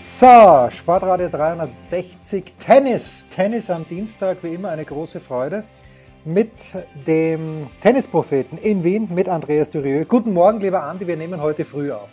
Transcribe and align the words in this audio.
So, 0.00 0.68
Sportradio 0.70 1.28
360 1.28 2.54
Tennis. 2.64 3.26
Tennis 3.30 3.68
am 3.68 3.84
Dienstag, 3.84 4.38
wie 4.42 4.54
immer 4.54 4.68
eine 4.68 4.84
große 4.84 5.18
Freude. 5.18 5.64
Mit 6.24 6.52
dem 7.04 7.66
Tennispropheten 7.80 8.58
in 8.58 8.84
Wien, 8.84 9.08
mit 9.12 9.28
Andreas 9.28 9.68
Durieux. 9.68 10.06
Guten 10.06 10.32
Morgen, 10.34 10.60
lieber 10.60 10.84
Andi, 10.84 11.04
wir 11.04 11.16
nehmen 11.16 11.42
heute 11.42 11.64
früh 11.64 11.90
auf. 11.90 12.10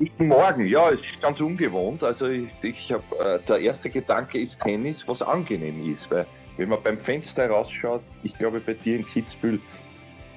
Guten 0.00 0.26
Morgen, 0.26 0.66
ja, 0.66 0.90
es 0.90 0.98
ist 1.08 1.22
ganz 1.22 1.40
ungewohnt. 1.40 2.02
Also 2.02 2.26
ich, 2.26 2.48
ich 2.62 2.92
hab, 2.92 3.04
äh, 3.12 3.38
der 3.48 3.60
erste 3.60 3.88
Gedanke 3.88 4.40
ist 4.40 4.60
Tennis, 4.60 5.06
was 5.06 5.22
angenehm 5.22 5.88
ist, 5.88 6.10
weil 6.10 6.26
wenn 6.56 6.70
man 6.70 6.82
beim 6.82 6.98
Fenster 6.98 7.48
rausschaut, 7.48 8.02
ich 8.24 8.36
glaube 8.36 8.58
bei 8.58 8.74
dir 8.74 8.96
in 8.96 9.06
Kitzbühel 9.06 9.60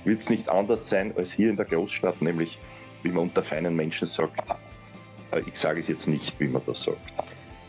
wird 0.03 0.21
es 0.21 0.29
nicht 0.29 0.47
anders 0.47 0.87
sein 0.87 1.11
als 1.17 1.33
hier 1.33 1.49
in 1.49 1.55
der 1.55 1.65
Großstadt, 1.65 2.21
nämlich 2.21 2.59
wie 3.01 3.09
man 3.09 3.23
unter 3.23 3.41
feinen 3.41 3.75
Menschen 3.75 4.05
sagt, 4.05 4.43
ich 5.45 5.59
sage 5.59 5.79
es 5.79 5.87
jetzt 5.87 6.07
nicht, 6.07 6.39
wie 6.39 6.47
man 6.47 6.61
das 6.65 6.83
sagt. 6.83 6.97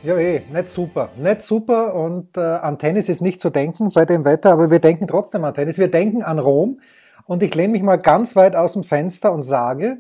Ja, 0.03 0.17
eh, 0.17 0.43
nicht 0.51 0.69
super. 0.71 1.11
Nicht 1.17 1.43
super 1.43 1.95
und 1.95 2.37
äh, 2.37 2.41
an 2.41 2.79
Tennis 2.79 3.09
ist 3.09 3.21
nicht 3.21 3.41
zu 3.41 3.51
denken 3.51 3.91
bei 3.95 4.07
dem 4.07 4.25
Wetter, 4.25 4.53
aber 4.53 4.71
wir 4.71 4.79
denken 4.79 5.07
trotzdem 5.07 5.45
an 5.45 5.53
Tennis. 5.53 5.79
Wir 5.79 5.91
denken 5.91 6.23
an 6.23 6.39
Rom 6.39 6.81
und 7.27 7.43
ich 7.43 7.55
lehne 7.55 7.73
mich 7.73 7.83
mal 7.83 7.97
ganz 7.97 8.35
weit 8.35 8.57
aus 8.57 8.73
dem 8.73 8.83
Fenster 8.83 9.33
und 9.33 9.43
sage, 9.43 9.99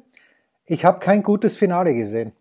ich 0.64 0.84
habe 0.84 1.00
kein 1.00 1.22
gutes 1.22 1.56
Finale 1.56 1.94
gesehen. 1.94 2.32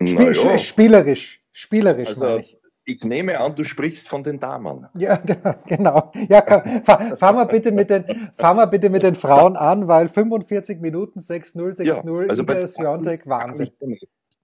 Spiel, 0.00 0.32
ja. 0.32 0.58
Spielerisch, 0.58 1.42
spielerisch 1.52 2.10
also, 2.10 2.20
meine 2.20 2.40
ich. 2.40 2.58
Ich 2.84 3.04
nehme 3.04 3.38
an, 3.38 3.54
du 3.54 3.64
sprichst 3.64 4.08
von 4.08 4.24
den 4.24 4.40
Damen. 4.40 4.86
Ja, 4.94 5.18
genau. 5.66 6.10
Ja, 6.28 6.40
komm, 6.40 6.82
fahr, 6.84 7.32
mal 7.34 7.44
bitte 7.44 7.70
mit 7.70 7.90
den, 7.90 8.30
fahr 8.32 8.54
mal 8.54 8.64
bitte 8.64 8.88
mit 8.88 9.02
den 9.02 9.14
Frauen 9.14 9.56
an, 9.56 9.88
weil 9.88 10.08
45 10.08 10.80
Minuten 10.80 11.20
6-0, 11.20 11.76
6-0 11.76 11.84
ja, 11.84 12.28
also 12.30 12.42
über 12.42 12.66
Swiatek, 12.66 13.26
Wahnsinn. 13.26 13.70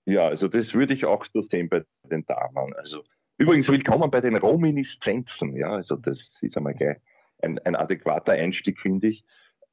Ja, 0.07 0.27
also 0.27 0.49
das 0.49 0.75
würde 0.75 0.95
ich 0.95 1.05
auch 1.05 1.25
so 1.25 1.43
sehen 1.43 1.69
bei 1.69 1.85
den 2.11 2.25
Damen. 2.27 2.75
Also 2.75 3.03
übrigens 3.39 3.69
willkommen 3.69 4.11
bei 4.11 4.21
den 4.21 4.37
Rominiszenzen. 4.37 5.57
Ja, 5.57 5.71
also 5.71 5.97
das 5.97 6.31
ist 6.41 6.57
einmal 6.57 6.75
gleich 6.75 6.99
ein, 7.43 7.59
ein 7.61 7.75
adäquater 7.75 8.33
Einstieg, 8.33 8.81
finde 8.81 9.09
ich. 9.09 9.25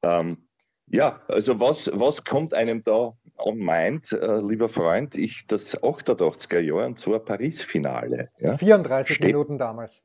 Ähm, 0.02 0.48
ja, 0.86 1.22
also 1.28 1.60
was, 1.60 1.90
was 1.92 2.24
kommt 2.24 2.54
einem 2.54 2.82
da 2.82 3.16
on 3.38 3.58
mind, 3.58 4.12
äh, 4.12 4.40
lieber 4.40 4.68
Freund? 4.68 5.14
Ich, 5.14 5.46
das 5.46 5.78
88er 5.80 6.60
Jahr 6.60 6.86
und 6.86 6.98
zwar 6.98 7.20
Paris-Finale. 7.20 8.30
Ja? 8.38 8.56
34 8.58 9.16
Ste 9.16 9.26
Minuten 9.26 9.58
damals. 9.58 10.02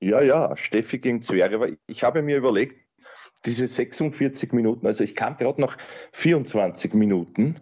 Ja, 0.00 0.20
ja, 0.20 0.56
Steffi 0.56 0.98
gegen 0.98 1.22
Zwerge. 1.22 1.56
Aber 1.56 1.68
ich 1.86 2.02
habe 2.02 2.22
mir 2.22 2.36
überlegt, 2.36 2.76
diese 3.44 3.66
46 3.66 4.52
Minuten, 4.52 4.86
also 4.86 5.04
ich 5.04 5.14
kam 5.14 5.36
gerade 5.36 5.60
nach 5.60 5.78
24 6.12 6.94
Minuten, 6.94 7.60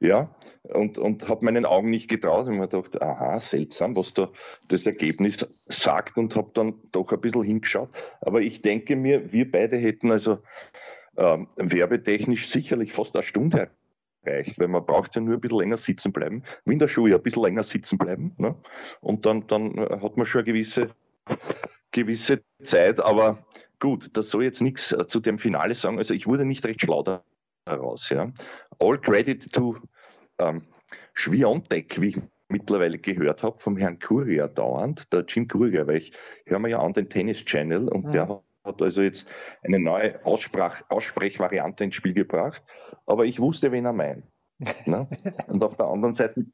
ja, 0.00 0.34
und, 0.72 0.98
und 0.98 1.28
habe 1.28 1.44
meinen 1.44 1.66
Augen 1.66 1.90
nicht 1.90 2.08
getraut 2.08 2.46
und 2.46 2.56
mir 2.56 2.68
gedacht, 2.68 3.00
aha, 3.00 3.38
seltsam, 3.40 3.96
was 3.96 4.14
da 4.14 4.30
das 4.68 4.84
Ergebnis 4.84 5.46
sagt 5.66 6.16
und 6.16 6.34
habe 6.36 6.50
dann 6.54 6.74
doch 6.92 7.12
ein 7.12 7.20
bisschen 7.20 7.42
hingeschaut. 7.42 7.90
Aber 8.20 8.40
ich 8.40 8.62
denke 8.62 8.96
mir, 8.96 9.32
wir 9.32 9.50
beide 9.50 9.76
hätten 9.76 10.10
also 10.10 10.38
ähm, 11.16 11.48
werbetechnisch 11.56 12.48
sicherlich 12.48 12.92
fast 12.92 13.14
eine 13.14 13.22
Stunde 13.22 13.70
erreicht, 14.22 14.58
weil 14.58 14.68
man 14.68 14.84
braucht 14.86 15.14
ja 15.14 15.20
nur 15.20 15.34
ein 15.34 15.40
bisschen 15.40 15.58
länger 15.58 15.76
sitzen 15.76 16.12
bleiben, 16.12 16.42
wie 16.64 16.74
in 16.74 16.82
ein 16.82 17.22
bisschen 17.22 17.42
länger 17.42 17.62
sitzen 17.62 17.98
bleiben. 17.98 18.32
Ne? 18.38 18.54
Und 19.00 19.26
dann, 19.26 19.46
dann 19.46 19.78
hat 19.78 20.16
man 20.16 20.26
schon 20.26 20.40
eine 20.40 20.46
gewisse, 20.46 20.88
gewisse 21.92 22.42
Zeit, 22.62 23.00
aber 23.00 23.44
gut, 23.80 24.10
das 24.14 24.30
soll 24.30 24.44
jetzt 24.44 24.62
nichts 24.62 24.92
äh, 24.92 25.06
zu 25.06 25.20
dem 25.20 25.38
Finale 25.38 25.74
sagen. 25.74 25.98
Also 25.98 26.14
ich 26.14 26.26
wurde 26.26 26.46
nicht 26.46 26.64
recht 26.64 26.80
schlau 26.80 27.04
daraus. 27.66 28.08
Ja. 28.08 28.32
All 28.78 28.98
credit 28.98 29.52
to 29.52 29.76
ähm, 30.38 30.62
Schwiontek, 31.12 32.00
wie 32.00 32.08
ich 32.08 32.20
mittlerweile 32.48 32.98
gehört 32.98 33.42
habe, 33.42 33.58
vom 33.58 33.76
Herrn 33.76 33.98
Kurier 33.98 34.48
dauernd, 34.48 35.12
der 35.12 35.24
Jim 35.26 35.48
Kurier, 35.48 35.86
weil 35.86 35.98
ich 35.98 36.12
höre 36.46 36.58
mir 36.58 36.70
ja 36.70 36.80
an 36.80 36.92
den 36.92 37.08
Tennis 37.08 37.44
Channel 37.44 37.88
und 37.88 38.04
ja. 38.06 38.26
der 38.26 38.42
hat 38.64 38.82
also 38.82 39.02
jetzt 39.02 39.28
eine 39.62 39.78
neue 39.78 40.24
Aussprach, 40.24 40.82
Aussprechvariante 40.88 41.84
ins 41.84 41.96
Spiel 41.96 42.14
gebracht, 42.14 42.62
aber 43.06 43.24
ich 43.24 43.40
wusste, 43.40 43.72
wen 43.72 43.84
er 43.84 43.92
meint. 43.92 44.24
ne? 44.86 45.08
Und 45.48 45.62
auf 45.62 45.76
der 45.76 45.86
anderen 45.86 46.14
Seite 46.14 46.46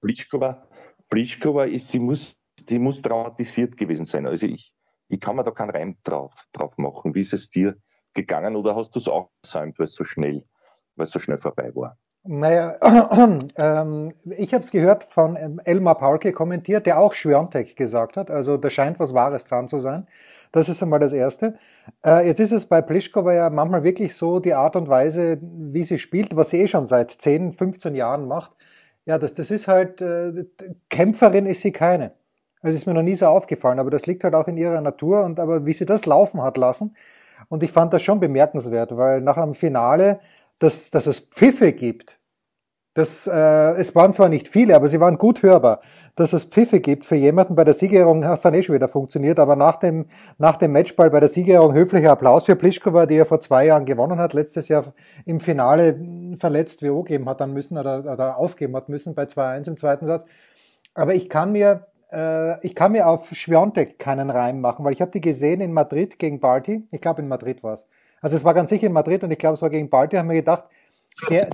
Pliskova, 0.00 0.66
Pliskova 1.08 1.64
ist, 1.64 1.92
die 1.92 1.98
muss, 1.98 2.36
die 2.68 2.78
muss 2.78 3.02
traumatisiert 3.02 3.76
gewesen 3.76 4.06
sein. 4.06 4.26
Also 4.26 4.46
ich, 4.46 4.72
ich 5.08 5.20
kann 5.20 5.36
mir 5.36 5.44
da 5.44 5.50
keinen 5.50 5.70
Reim 5.70 5.96
drauf, 6.04 6.34
drauf 6.52 6.76
machen. 6.78 7.14
Wie 7.14 7.20
ist 7.20 7.32
es 7.32 7.50
dir 7.50 7.76
gegangen 8.14 8.56
oder 8.56 8.76
hast 8.76 8.94
du 8.94 9.00
es 9.00 9.08
auch 9.08 9.30
gesäumt, 9.42 9.78
weil 9.78 9.84
es 9.84 9.94
so 9.94 10.04
schnell, 10.04 10.44
weil 10.96 11.04
es 11.04 11.10
so 11.10 11.18
schnell 11.18 11.38
vorbei 11.38 11.74
war? 11.74 11.98
Naja, 12.30 12.76
ähm, 13.56 14.12
ich 14.36 14.52
habe 14.52 14.62
es 14.62 14.70
gehört 14.70 15.04
von 15.04 15.36
ähm, 15.36 15.62
Elmar 15.64 15.94
Paulke 15.96 16.32
kommentiert, 16.32 16.84
der 16.84 16.98
auch 16.98 17.14
Schwiontek 17.14 17.74
gesagt 17.74 18.18
hat. 18.18 18.30
Also 18.30 18.58
da 18.58 18.68
scheint 18.68 19.00
was 19.00 19.14
Wahres 19.14 19.46
dran 19.46 19.66
zu 19.66 19.80
sein. 19.80 20.06
Das 20.52 20.68
ist 20.68 20.82
einmal 20.82 21.00
das 21.00 21.14
Erste. 21.14 21.58
Äh, 22.04 22.26
jetzt 22.26 22.38
ist 22.38 22.52
es 22.52 22.66
bei 22.66 22.82
Pliskova 22.82 23.32
ja 23.32 23.48
manchmal 23.48 23.82
wirklich 23.82 24.14
so, 24.14 24.40
die 24.40 24.52
Art 24.52 24.76
und 24.76 24.90
Weise, 24.90 25.38
wie 25.40 25.82
sie 25.84 25.98
spielt, 25.98 26.36
was 26.36 26.50
sie 26.50 26.60
eh 26.60 26.66
schon 26.66 26.86
seit 26.86 27.12
10, 27.12 27.54
15 27.54 27.94
Jahren 27.94 28.28
macht. 28.28 28.52
Ja, 29.06 29.16
das, 29.16 29.32
das 29.32 29.50
ist 29.50 29.66
halt, 29.66 30.02
äh, 30.02 30.44
Kämpferin 30.90 31.46
ist 31.46 31.62
sie 31.62 31.72
keine. 31.72 32.12
Das 32.62 32.74
ist 32.74 32.84
mir 32.84 32.92
noch 32.92 33.02
nie 33.02 33.14
so 33.14 33.24
aufgefallen, 33.26 33.78
aber 33.78 33.90
das 33.90 34.04
liegt 34.04 34.22
halt 34.22 34.34
auch 34.34 34.48
in 34.48 34.58
ihrer 34.58 34.82
Natur 34.82 35.24
und 35.24 35.40
aber 35.40 35.64
wie 35.64 35.72
sie 35.72 35.86
das 35.86 36.04
laufen 36.04 36.42
hat 36.42 36.58
lassen. 36.58 36.94
Und 37.48 37.62
ich 37.62 37.72
fand 37.72 37.94
das 37.94 38.02
schon 38.02 38.20
bemerkenswert, 38.20 38.94
weil 38.98 39.22
nach 39.22 39.38
einem 39.38 39.54
Finale, 39.54 40.20
dass, 40.58 40.90
dass 40.90 41.06
es 41.06 41.20
Pfiffe 41.20 41.72
gibt, 41.72 42.17
das, 42.98 43.28
äh, 43.28 43.72
es 43.80 43.94
waren 43.94 44.12
zwar 44.12 44.28
nicht 44.28 44.48
viele, 44.48 44.74
aber 44.74 44.88
sie 44.88 44.98
waren 44.98 45.18
gut 45.18 45.44
hörbar. 45.44 45.80
Dass 46.16 46.32
es 46.32 46.44
Pfiffe 46.44 46.80
gibt 46.80 47.06
für 47.06 47.14
jemanden 47.14 47.54
bei 47.54 47.62
der 47.62 47.74
Siegerehrung, 47.74 48.24
hat 48.24 48.44
dann 48.44 48.54
eh 48.54 48.62
schon 48.64 48.74
wieder 48.74 48.88
funktioniert, 48.88 49.38
aber 49.38 49.54
nach 49.54 49.76
dem, 49.76 50.06
nach 50.36 50.56
dem 50.56 50.72
Matchball 50.72 51.08
bei 51.08 51.20
der 51.20 51.28
Siegerehrung 51.28 51.74
höflicher 51.74 52.10
Applaus 52.10 52.46
für 52.46 52.56
Pliskova, 52.56 53.06
die 53.06 53.14
er 53.14 53.24
vor 53.24 53.40
zwei 53.40 53.66
Jahren 53.66 53.84
gewonnen 53.84 54.18
hat, 54.18 54.32
letztes 54.32 54.66
Jahr 54.66 54.92
im 55.26 55.38
Finale 55.38 55.96
verletzt 56.40 56.82
WO 56.82 57.04
geben 57.04 57.28
hat 57.28 57.40
dann 57.40 57.52
müssen 57.52 57.78
oder, 57.78 58.00
oder 58.00 58.36
aufgeben 58.36 58.74
hat 58.74 58.88
müssen 58.88 59.14
bei 59.14 59.24
2-1 59.24 59.68
im 59.68 59.76
zweiten 59.76 60.06
Satz. 60.06 60.26
Aber 60.94 61.14
ich 61.14 61.28
kann 61.28 61.52
mir, 61.52 61.86
äh, 62.10 62.66
ich 62.66 62.74
kann 62.74 62.90
mir 62.90 63.06
auf 63.06 63.28
Schwiontek 63.32 64.00
keinen 64.00 64.30
Reim 64.30 64.60
machen, 64.60 64.84
weil 64.84 64.92
ich 64.92 65.00
habe 65.00 65.12
die 65.12 65.20
gesehen 65.20 65.60
in 65.60 65.72
Madrid 65.72 66.18
gegen 66.18 66.40
Balti. 66.40 66.88
Ich 66.90 67.00
glaube, 67.00 67.22
in 67.22 67.28
Madrid 67.28 67.62
war 67.62 67.74
es. 67.74 67.86
Also 68.20 68.34
es 68.34 68.44
war 68.44 68.54
ganz 68.54 68.70
sicher 68.70 68.88
in 68.88 68.92
Madrid 68.92 69.22
und 69.22 69.30
ich 69.30 69.38
glaube, 69.38 69.54
es 69.54 69.62
war 69.62 69.70
gegen 69.70 69.88
Balti. 69.88 70.16
Da 70.16 70.22
haben 70.22 70.28
wir 70.30 70.34
gedacht, 70.34 70.64
der, 71.30 71.48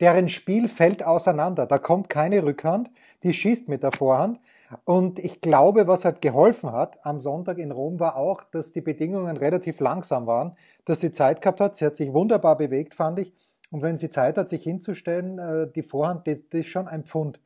deren 0.00 0.28
Spiel 0.28 0.68
fällt 0.68 1.04
auseinander. 1.04 1.66
Da 1.66 1.78
kommt 1.78 2.08
keine 2.08 2.42
Rückhand, 2.42 2.90
die 3.22 3.32
schießt 3.32 3.68
mit 3.68 3.82
der 3.82 3.92
Vorhand. 3.92 4.40
Und 4.84 5.18
ich 5.18 5.40
glaube, 5.40 5.88
was 5.88 6.04
halt 6.04 6.20
geholfen 6.20 6.72
hat 6.72 7.04
am 7.04 7.18
Sonntag 7.18 7.58
in 7.58 7.72
Rom 7.72 7.98
war 7.98 8.16
auch, 8.16 8.44
dass 8.44 8.72
die 8.72 8.80
Bedingungen 8.80 9.36
relativ 9.36 9.80
langsam 9.80 10.26
waren, 10.26 10.56
dass 10.84 11.00
sie 11.00 11.12
Zeit 11.12 11.42
gehabt 11.42 11.60
hat. 11.60 11.76
Sie 11.76 11.84
hat 11.84 11.96
sich 11.96 12.12
wunderbar 12.12 12.56
bewegt, 12.56 12.94
fand 12.94 13.18
ich. 13.18 13.34
Und 13.70 13.82
wenn 13.82 13.96
sie 13.96 14.10
Zeit 14.10 14.36
hat, 14.36 14.48
sich 14.48 14.62
hinzustellen, 14.62 15.38
äh, 15.38 15.70
die 15.70 15.82
Vorhand, 15.82 16.26
das, 16.26 16.38
ist 16.52 16.66
schon 16.66 16.88
ein 16.88 17.04
Pfund. 17.04 17.40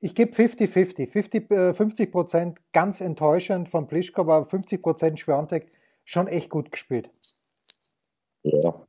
Ich 0.00 0.14
gebe 0.14 0.32
50-50. 0.32 1.10
50, 1.10 1.48
50 1.48 2.12
Prozent 2.12 2.58
ganz 2.72 3.00
enttäuschend 3.00 3.68
von 3.68 3.86
Plischkova, 3.86 4.44
50 4.44 4.82
Prozent 4.82 5.20
Schwörntek, 5.20 5.72
schon 6.04 6.28
echt 6.28 6.50
gut 6.50 6.70
gespielt. 6.70 7.10
Ja, 8.44 8.86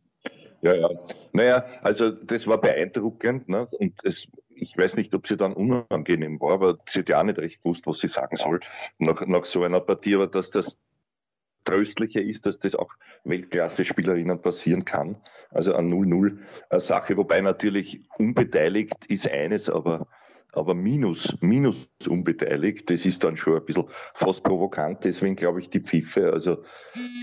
ja, 0.61 0.73
ja. 0.73 0.89
Naja, 1.31 1.65
also 1.81 2.11
das 2.11 2.47
war 2.47 2.59
beeindruckend. 2.59 3.49
Ne? 3.49 3.67
Und 3.71 3.93
es, 4.03 4.27
ich 4.49 4.77
weiß 4.77 4.95
nicht, 4.95 5.13
ob 5.13 5.27
sie 5.27 5.37
dann 5.37 5.53
unangenehm 5.53 6.39
war, 6.41 6.53
aber 6.53 6.77
sie 6.85 6.99
hat 6.99 7.09
ja 7.09 7.19
auch 7.19 7.23
nicht 7.23 7.39
recht 7.39 7.61
gewusst, 7.63 7.85
was 7.87 7.99
sie 7.99 8.07
sagen 8.07 8.35
soll 8.35 8.59
nach, 8.97 9.25
nach 9.25 9.45
so 9.45 9.63
einer 9.63 9.79
Partie. 9.79 10.15
Aber 10.15 10.27
dass 10.27 10.51
das 10.51 10.79
Tröstliche 11.65 12.21
ist, 12.21 12.45
dass 12.45 12.59
das 12.59 12.75
auch 12.75 12.91
Weltklasse-Spielerinnen 13.25 14.41
passieren 14.41 14.85
kann. 14.85 15.17
Also 15.51 15.73
eine 15.73 15.89
0-0-Sache, 15.89 17.17
wobei 17.17 17.41
natürlich 17.41 18.01
unbeteiligt 18.17 19.05
ist 19.07 19.29
eines, 19.29 19.69
aber 19.69 20.07
aber 20.51 20.73
minus, 20.73 21.35
minus 21.41 21.89
unbeteiligt, 22.07 22.89
das 22.89 23.05
ist 23.05 23.23
dann 23.23 23.37
schon 23.37 23.55
ein 23.55 23.65
bisschen 23.65 23.85
fast 24.13 24.43
provokant, 24.43 25.03
deswegen 25.03 25.35
glaube 25.35 25.59
ich 25.59 25.69
die 25.69 25.79
Pfiffe, 25.79 26.31
also 26.33 26.63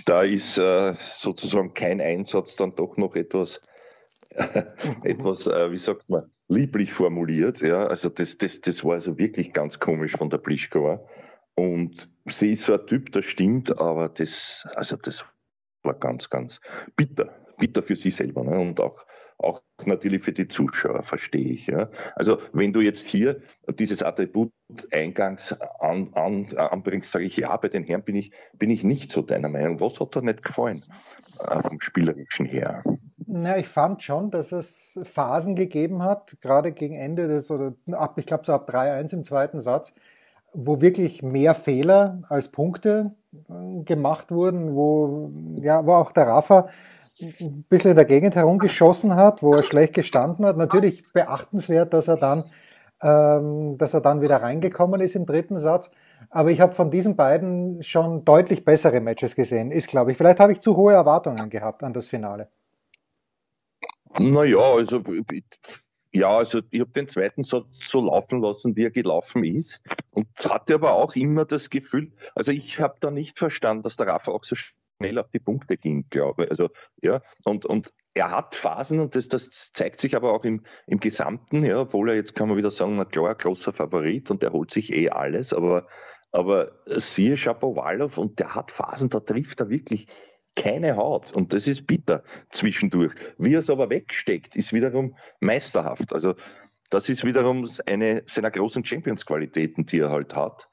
da 0.05 0.23
ist 0.23 0.59
äh, 0.59 0.95
sozusagen 0.99 1.75
kein 1.75 2.01
Einsatz 2.01 2.57
dann 2.57 2.75
doch 2.75 2.97
noch 2.97 3.17
etwas, 3.17 3.61
etwas, 4.31 5.47
äh, 5.47 5.71
wie 5.71 5.79
sagt 5.79 6.09
man, 6.09 6.31
lieblich 6.49 6.93
formuliert, 6.93 7.61
ja, 7.61 7.87
also 7.87 8.09
das, 8.09 8.39
das, 8.39 8.61
das 8.61 8.85
war 8.85 8.95
also 8.95 9.19
wirklich 9.19 9.53
ganz 9.53 9.81
komisch 9.81 10.13
von 10.13 10.31
der 10.31 10.39
Pliskova 10.39 11.05
und 11.55 12.09
sie 12.27 12.53
ist 12.53 12.65
so 12.65 12.75
ein 12.75 12.87
Typ, 12.87 13.13
das 13.13 13.25
stimmt, 13.25 13.79
aber 13.81 14.09
das, 14.09 14.67
also 14.75 14.97
das 14.97 15.25
war 15.83 15.95
ganz, 15.95 16.31
ganz 16.31 16.61
bitter, 16.97 17.35
bitter 17.59 17.83
für 17.83 17.97
sie 17.97 18.11
selber 18.11 18.45
ne? 18.45 18.59
und 18.59 18.79
auch, 18.81 19.05
auch 19.39 19.63
natürlich 19.85 20.23
für 20.23 20.33
die 20.33 20.49
Zuschauer, 20.49 21.03
verstehe 21.03 21.53
ich. 21.53 21.67
Ja? 21.67 21.91
Also 22.15 22.39
wenn 22.53 22.73
du 22.73 22.81
jetzt 22.81 23.07
hier 23.07 23.41
dieses 23.79 24.03
Attribut 24.03 24.53
eingangs 24.93 25.53
an, 25.79 26.13
an, 26.15 26.57
anbringst, 26.57 27.13
sage 27.13 27.25
ich, 27.25 27.37
ja, 27.37 27.57
bei 27.57 27.69
den 27.69 27.85
Herren 27.85 28.03
bin 28.03 28.17
ich, 28.17 28.33
bin 28.55 28.71
ich 28.71 28.83
nicht 28.83 29.13
so 29.13 29.23
deiner 29.23 29.49
Meinung. 29.49 29.81
Was 29.81 30.01
hat 30.01 30.15
dir 30.15 30.23
nicht 30.23 30.43
gefallen 30.43 30.85
äh, 31.39 31.63
vom 31.63 31.81
Spielerischen 31.81 32.47
her? 32.47 32.83
Na, 33.27 33.59
ich 33.59 33.69
fand 33.69 34.03
schon, 34.03 34.31
dass 34.31 34.53
es 34.53 34.99
Phasen 35.03 35.57
gegeben 35.57 36.03
hat, 36.03 36.37
gerade 36.41 36.73
gegen 36.73 36.95
Ende 36.95 37.29
des, 37.29 37.51
oder 37.51 37.75
ab, 37.93 38.19
ich 38.19 38.27
glaube 38.27 38.45
so 38.47 38.53
ab 38.53 38.71
3-1 38.71 39.13
im 39.13 39.25
zweiten 39.25 39.61
Satz, 39.61 39.95
wo 40.53 40.81
wirklich 40.81 41.23
mehr 41.23 41.55
Fehler 41.55 42.23
als 42.29 42.49
Punkte 42.49 43.15
äh, 43.51 43.83
gemacht 43.83 44.31
wurden, 44.31 44.75
wo, 44.75 45.31
ja, 45.61 45.85
wo 45.85 45.93
auch 45.93 46.13
der 46.13 46.27
Rafa 46.29 46.69
ein 47.21 47.65
bisschen 47.69 47.91
in 47.91 47.97
der 47.97 48.05
Gegend 48.05 48.35
herumgeschossen 48.35 49.17
hat, 49.17 49.43
wo 49.43 49.55
er 49.55 49.63
schlecht 49.63 49.95
gestanden 49.95 50.45
hat. 50.45 50.57
Natürlich 50.57 51.11
beachtenswert, 51.13 51.93
dass 51.93 52.09
er 52.09 52.17
dann, 52.17 52.45
ähm, 53.03 53.79
dass 53.79 53.95
er 53.95 54.01
dann 54.01 54.21
wieder 54.21 54.43
reingekommen 54.43 55.01
ist 55.01 55.15
im 55.15 55.27
dritten 55.27 55.59
Satz. 55.59 55.91
Aber 56.31 56.51
ich 56.51 56.61
habe 56.61 56.75
von 56.75 56.91
diesen 56.91 57.17
beiden 57.17 57.83
schon 57.83 58.25
deutlich 58.25 58.65
bessere 58.65 59.01
Matches 59.01 59.37
gesehen, 59.37 59.71
ist 59.71 59.89
glaube 59.89 60.13
ich. 60.13 60.19
Vielleicht 60.19 60.41
habe 60.41 60.53
ich 60.53 60.61
zu 60.61 60.77
hohe 60.77 60.93
Erwartungen 60.93 61.51
gehabt 61.51 61.83
an 61.83 61.93
das 61.93 62.07
Finale. 62.07 62.49
Naja, 64.19 64.59
also 64.59 65.03
ja, 66.13 66.29
also 66.29 66.61
ich 66.71 66.81
habe 66.81 66.91
den 66.93 67.09
zweiten 67.09 67.45
Satz 67.45 67.67
so 67.79 68.01
laufen 68.01 68.41
lassen, 68.41 68.75
wie 68.75 68.85
er 68.85 68.91
gelaufen 68.91 69.45
ist. 69.45 69.83
Und 70.11 70.29
hatte 70.49 70.75
aber 70.75 70.95
auch 70.95 71.15
immer 71.15 71.45
das 71.45 71.69
Gefühl, 71.69 72.13
also 72.35 72.53
ich 72.53 72.81
habe 72.81 72.97
da 73.01 73.11
nicht 73.11 73.39
verstanden, 73.39 73.83
dass 73.83 73.97
der 73.97 74.07
Rafa 74.07 74.33
auch 74.33 74.45
so 74.45 74.57
schnell 74.99 75.19
auf 75.19 75.31
die 75.31 75.39
Punkte 75.39 75.77
ging, 75.77 76.07
glaube 76.11 76.45
ich. 76.45 76.51
Also, 76.51 76.71
ja, 77.03 77.23
und, 77.45 77.65
und 77.65 77.93
er 78.15 78.31
hat 78.31 78.55
Phasen 78.55 79.01
und 79.01 79.15
das, 79.15 79.29
das 79.29 79.73
zeigt 79.73 80.01
sich 80.01 80.17
aber 80.17 80.33
auch 80.33 80.45
im, 80.45 80.65
im 80.87 81.01
Gesamten, 81.01 81.65
ja, 81.65 81.81
obwohl 81.81 82.11
er 82.11 82.17
jetzt 82.17 82.35
kann 82.35 82.49
man 82.49 82.57
wieder 82.57 82.71
sagen, 82.71 82.97
na 82.97 83.05
klar, 83.05 83.35
großer 83.35 83.73
Favorit 83.73 84.31
und 84.31 84.43
er 84.43 84.53
holt 84.53 84.71
sich 84.71 84.93
eh 84.93 85.11
alles, 85.11 85.53
aber, 85.53 85.87
aber 86.33 86.73
siehe 86.87 87.37
Shapovalov 87.37 88.17
und 88.17 88.39
der 88.39 88.55
hat 88.55 88.71
Phasen, 88.71 89.11
da 89.11 89.21
trifft 89.21 89.61
er 89.61 89.69
wirklich 89.69 90.07
keine 90.55 90.97
Haut 90.97 91.37
und 91.37 91.53
das 91.53 91.67
ist 91.67 91.87
bitter 91.87 92.25
zwischendurch. 92.49 93.13
Wie 93.37 93.53
er 93.53 93.61
es 93.61 93.69
aber 93.69 93.91
wegsteckt, 93.91 94.57
ist 94.57 94.73
wiederum 94.73 95.15
meisterhaft. 95.41 96.15
Also 96.15 96.35
das 96.89 97.11
ist 97.11 97.25
wiederum 97.25 97.69
eine 97.85 98.23
seiner 98.25 98.51
großen 98.51 98.83
Champions-Qualitäten, 98.83 99.85
die 99.85 99.99
er 99.99 100.11
halt 100.11 100.35
hat 100.35 100.69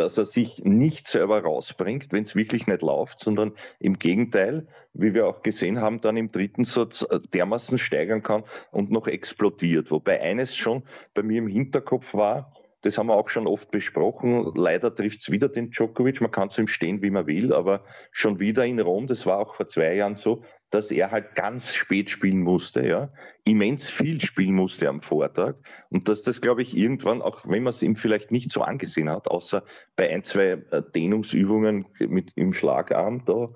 dass 0.00 0.16
er 0.16 0.24
sich 0.24 0.64
nicht 0.64 1.08
selber 1.08 1.42
rausbringt, 1.42 2.10
wenn 2.10 2.22
es 2.22 2.34
wirklich 2.34 2.66
nicht 2.66 2.80
läuft, 2.80 3.20
sondern 3.20 3.52
im 3.78 3.98
Gegenteil, 3.98 4.66
wie 4.94 5.12
wir 5.12 5.26
auch 5.26 5.42
gesehen 5.42 5.80
haben, 5.80 6.00
dann 6.00 6.16
im 6.16 6.32
dritten 6.32 6.64
Satz 6.64 7.02
äh, 7.02 7.20
dermaßen 7.34 7.76
steigern 7.76 8.22
kann 8.22 8.44
und 8.70 8.90
noch 8.90 9.06
explodiert. 9.06 9.90
Wobei 9.90 10.22
eines 10.22 10.56
schon 10.56 10.84
bei 11.12 11.22
mir 11.22 11.38
im 11.38 11.48
Hinterkopf 11.48 12.14
war, 12.14 12.54
das 12.82 12.96
haben 12.96 13.08
wir 13.08 13.14
auch 13.14 13.28
schon 13.28 13.46
oft 13.46 13.70
besprochen. 13.70 14.52
Leider 14.54 14.94
trifft 14.94 15.20
es 15.20 15.30
wieder 15.30 15.48
den 15.48 15.70
Djokovic. 15.70 16.20
Man 16.20 16.30
kann 16.30 16.50
zu 16.50 16.62
ihm 16.62 16.66
stehen, 16.66 17.02
wie 17.02 17.10
man 17.10 17.26
will, 17.26 17.52
aber 17.52 17.84
schon 18.10 18.40
wieder 18.40 18.64
in 18.64 18.80
Rom, 18.80 19.06
das 19.06 19.26
war 19.26 19.38
auch 19.38 19.54
vor 19.54 19.66
zwei 19.66 19.94
Jahren 19.94 20.14
so, 20.14 20.42
dass 20.70 20.90
er 20.90 21.10
halt 21.10 21.34
ganz 21.34 21.74
spät 21.74 22.08
spielen 22.08 22.40
musste, 22.40 22.86
ja. 22.86 23.12
Immens 23.44 23.90
viel 23.90 24.20
spielen 24.20 24.54
musste 24.54 24.88
am 24.88 25.02
Vortag. 25.02 25.56
Und 25.90 26.08
dass 26.08 26.22
das, 26.22 26.40
glaube 26.40 26.62
ich, 26.62 26.76
irgendwann, 26.76 27.22
auch 27.22 27.42
wenn 27.44 27.64
man 27.64 27.72
es 27.72 27.82
ihm 27.82 27.96
vielleicht 27.96 28.30
nicht 28.30 28.50
so 28.50 28.62
angesehen 28.62 29.10
hat, 29.10 29.28
außer 29.28 29.64
bei 29.96 30.10
ein, 30.10 30.22
zwei 30.22 30.62
äh, 30.70 30.82
Dehnungsübungen 30.94 31.86
mit 31.98 32.32
im 32.36 32.52
Schlagarm 32.52 33.24
da, 33.24 33.50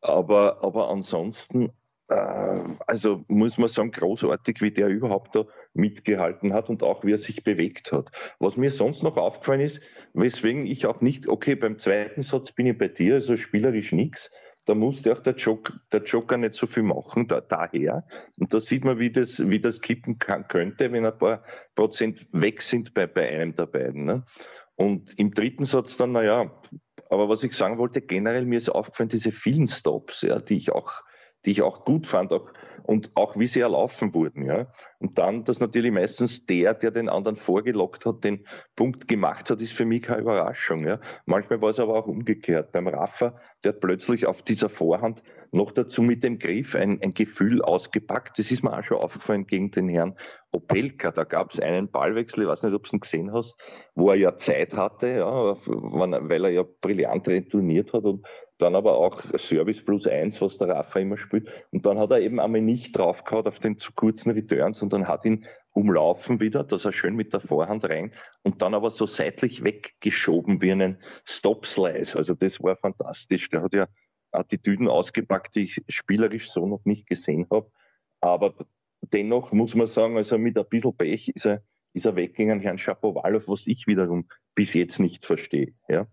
aber, 0.00 0.62
aber 0.62 0.90
ansonsten 0.90 1.72
äh, 2.10 2.60
also 2.86 3.24
muss 3.28 3.56
man 3.56 3.68
sagen, 3.68 3.92
großartig, 3.92 4.60
wie 4.60 4.70
der 4.70 4.88
überhaupt 4.88 5.34
da 5.34 5.46
mitgehalten 5.72 6.52
hat 6.52 6.68
und 6.68 6.82
auch 6.82 7.04
wie 7.04 7.12
er 7.12 7.18
sich 7.18 7.44
bewegt 7.44 7.92
hat. 7.92 8.10
Was 8.38 8.56
mir 8.56 8.70
sonst 8.70 9.02
noch 9.02 9.16
aufgefallen 9.16 9.60
ist, 9.60 9.80
weswegen 10.14 10.66
ich 10.66 10.86
auch 10.86 11.00
nicht, 11.00 11.28
okay, 11.28 11.54
beim 11.54 11.78
zweiten 11.78 12.22
Satz 12.22 12.52
bin 12.52 12.66
ich 12.66 12.78
bei 12.78 12.88
dir, 12.88 13.14
also 13.14 13.36
spielerisch 13.36 13.92
nichts, 13.92 14.32
da 14.66 14.74
musste 14.74 15.12
auch 15.12 15.20
der 15.20 15.34
Joker, 15.34 15.74
der 15.90 16.02
Joker 16.02 16.36
nicht 16.36 16.54
so 16.54 16.66
viel 16.66 16.82
machen, 16.82 17.26
da, 17.26 17.40
daher. 17.40 18.06
Und 18.38 18.52
da 18.52 18.60
sieht 18.60 18.84
man, 18.84 18.98
wie 18.98 19.10
das, 19.10 19.48
wie 19.48 19.60
das 19.60 19.80
kippen 19.80 20.18
kann, 20.18 20.48
könnte, 20.48 20.92
wenn 20.92 21.06
ein 21.06 21.16
paar 21.16 21.42
Prozent 21.74 22.26
weg 22.32 22.62
sind 22.62 22.92
bei, 22.92 23.06
bei 23.06 23.28
einem 23.28 23.56
der 23.56 23.66
beiden. 23.66 24.04
Ne? 24.04 24.24
Und 24.76 25.18
im 25.18 25.32
dritten 25.32 25.64
Satz 25.64 25.96
dann, 25.96 26.12
naja, 26.12 26.60
aber 27.08 27.28
was 27.28 27.42
ich 27.42 27.54
sagen 27.54 27.78
wollte, 27.78 28.02
generell 28.02 28.44
mir 28.44 28.58
ist 28.58 28.68
aufgefallen, 28.68 29.08
diese 29.08 29.32
vielen 29.32 29.66
Stops, 29.66 30.22
ja, 30.22 30.38
die 30.38 30.56
ich 30.56 30.72
auch 30.72 31.02
die 31.44 31.52
ich 31.52 31.62
auch 31.62 31.84
gut 31.84 32.06
fand 32.06 32.32
auch, 32.32 32.52
und 32.90 33.12
auch 33.14 33.38
wie 33.38 33.46
sie 33.46 33.60
erlaufen 33.60 34.12
wurden. 34.14 34.46
Ja. 34.46 34.66
Und 34.98 35.16
dann, 35.16 35.44
dass 35.44 35.60
natürlich 35.60 35.92
meistens 35.92 36.44
der, 36.44 36.74
der 36.74 36.90
den 36.90 37.08
anderen 37.08 37.36
vorgelockt 37.36 38.04
hat, 38.04 38.24
den 38.24 38.44
Punkt 38.74 39.06
gemacht 39.06 39.48
hat, 39.48 39.60
ist 39.60 39.74
für 39.74 39.84
mich 39.84 40.02
keine 40.02 40.22
Überraschung. 40.22 40.84
Ja. 40.84 40.98
Manchmal 41.24 41.62
war 41.62 41.70
es 41.70 41.78
aber 41.78 41.94
auch 41.94 42.08
umgekehrt. 42.08 42.72
Beim 42.72 42.88
Rafa, 42.88 43.38
der 43.62 43.74
hat 43.74 43.80
plötzlich 43.80 44.26
auf 44.26 44.42
dieser 44.42 44.68
Vorhand 44.68 45.22
noch 45.52 45.70
dazu 45.70 46.02
mit 46.02 46.24
dem 46.24 46.40
Griff 46.40 46.74
ein, 46.74 47.00
ein 47.00 47.14
Gefühl 47.14 47.62
ausgepackt. 47.62 48.40
Das 48.40 48.50
ist 48.50 48.64
mir 48.64 48.76
auch 48.76 48.82
schon 48.82 48.98
aufgefallen 48.98 49.46
gegen 49.46 49.70
den 49.70 49.88
Herrn 49.88 50.16
Opelka. 50.50 51.12
Da 51.12 51.22
gab 51.22 51.52
es 51.52 51.60
einen 51.60 51.92
Ballwechsel, 51.92 52.42
ich 52.42 52.48
weiß 52.48 52.64
nicht, 52.64 52.74
ob 52.74 52.88
du 52.88 52.96
ihn 52.96 53.00
gesehen 53.00 53.32
hast, 53.32 53.54
wo 53.94 54.10
er 54.10 54.16
ja 54.16 54.34
Zeit 54.34 54.74
hatte, 54.74 55.06
ja, 55.06 55.56
weil 55.64 56.44
er 56.44 56.50
ja 56.50 56.64
brillant 56.80 57.28
retourniert 57.28 57.92
hat 57.92 58.02
und 58.02 58.26
dann 58.60 58.74
aber 58.74 58.96
auch 58.96 59.22
Service 59.38 59.84
plus 59.84 60.06
eins, 60.06 60.40
was 60.40 60.58
der 60.58 60.68
Rafa 60.68 61.00
immer 61.00 61.16
spielt. 61.16 61.48
Und 61.70 61.86
dann 61.86 61.98
hat 61.98 62.10
er 62.10 62.20
eben 62.20 62.40
einmal 62.40 62.60
nicht 62.60 62.96
draufgehauen 62.96 63.46
auf 63.46 63.58
den 63.58 63.78
zu 63.78 63.92
kurzen 63.92 64.30
Return, 64.30 64.74
sondern 64.74 65.08
hat 65.08 65.24
ihn 65.24 65.46
umlaufen 65.72 66.40
wieder, 66.40 66.64
dass 66.64 66.84
er 66.84 66.92
schön 66.92 67.16
mit 67.16 67.32
der 67.32 67.40
Vorhand 67.40 67.84
rein 67.84 68.12
und 68.42 68.60
dann 68.62 68.74
aber 68.74 68.90
so 68.90 69.06
seitlich 69.06 69.62
weggeschoben 69.62 70.60
wie 70.60 70.72
einen 70.72 70.98
Stop-Slice. 71.24 72.16
Also 72.16 72.34
das 72.34 72.60
war 72.62 72.76
fantastisch. 72.76 73.48
Der 73.50 73.62
hat 73.62 73.74
ja 73.74 73.86
Attitüden 74.32 74.88
ausgepackt, 74.88 75.54
die 75.54 75.64
ich 75.64 75.82
spielerisch 75.88 76.50
so 76.50 76.66
noch 76.66 76.84
nicht 76.84 77.06
gesehen 77.06 77.46
habe. 77.50 77.70
Aber 78.20 78.54
dennoch 79.00 79.52
muss 79.52 79.74
man 79.74 79.86
sagen, 79.86 80.16
also 80.16 80.38
mit 80.38 80.58
ein 80.58 80.68
bisschen 80.68 80.96
Pech 80.96 81.28
ist 81.28 81.46
er, 81.46 81.62
ist 81.92 82.06
er 82.06 82.16
weggegangen, 82.16 82.60
Herrn 82.60 82.78
Schapowalow, 82.78 83.42
was 83.46 83.66
ich 83.66 83.86
wiederum 83.86 84.28
bis 84.54 84.74
jetzt 84.74 84.98
nicht 85.00 85.24
verstehe. 85.24 85.74
Ja. 85.88 86.06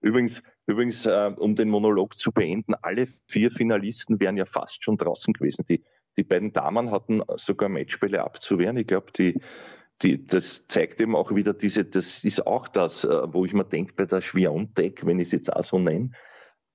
Übrigens, 0.00 0.42
übrigens 0.66 1.06
äh, 1.06 1.32
um 1.36 1.56
den 1.56 1.68
Monolog 1.68 2.18
zu 2.18 2.32
beenden, 2.32 2.74
alle 2.74 3.08
vier 3.26 3.50
Finalisten 3.50 4.20
wären 4.20 4.36
ja 4.36 4.44
fast 4.44 4.84
schon 4.84 4.96
draußen 4.96 5.32
gewesen. 5.32 5.64
Die, 5.68 5.82
die 6.16 6.24
beiden 6.24 6.52
Damen 6.52 6.90
hatten 6.90 7.22
sogar 7.36 7.68
Matchspiele 7.68 8.22
abzuwehren. 8.22 8.76
Ich 8.76 8.86
glaube, 8.86 9.12
die, 9.16 9.40
die, 10.02 10.22
das 10.22 10.66
zeigt 10.66 11.00
eben 11.00 11.16
auch 11.16 11.34
wieder 11.34 11.54
diese, 11.54 11.84
das 11.84 12.24
ist 12.24 12.46
auch 12.46 12.68
das, 12.68 13.04
äh, 13.04 13.32
wo 13.32 13.44
ich 13.44 13.52
mir 13.52 13.64
denke, 13.64 13.94
bei 13.94 14.06
der 14.06 14.20
Schwiontek, 14.20 15.06
wenn 15.06 15.18
ich 15.20 15.28
es 15.28 15.32
jetzt 15.32 15.52
auch 15.52 15.64
so 15.64 15.78
nenne, 15.78 16.10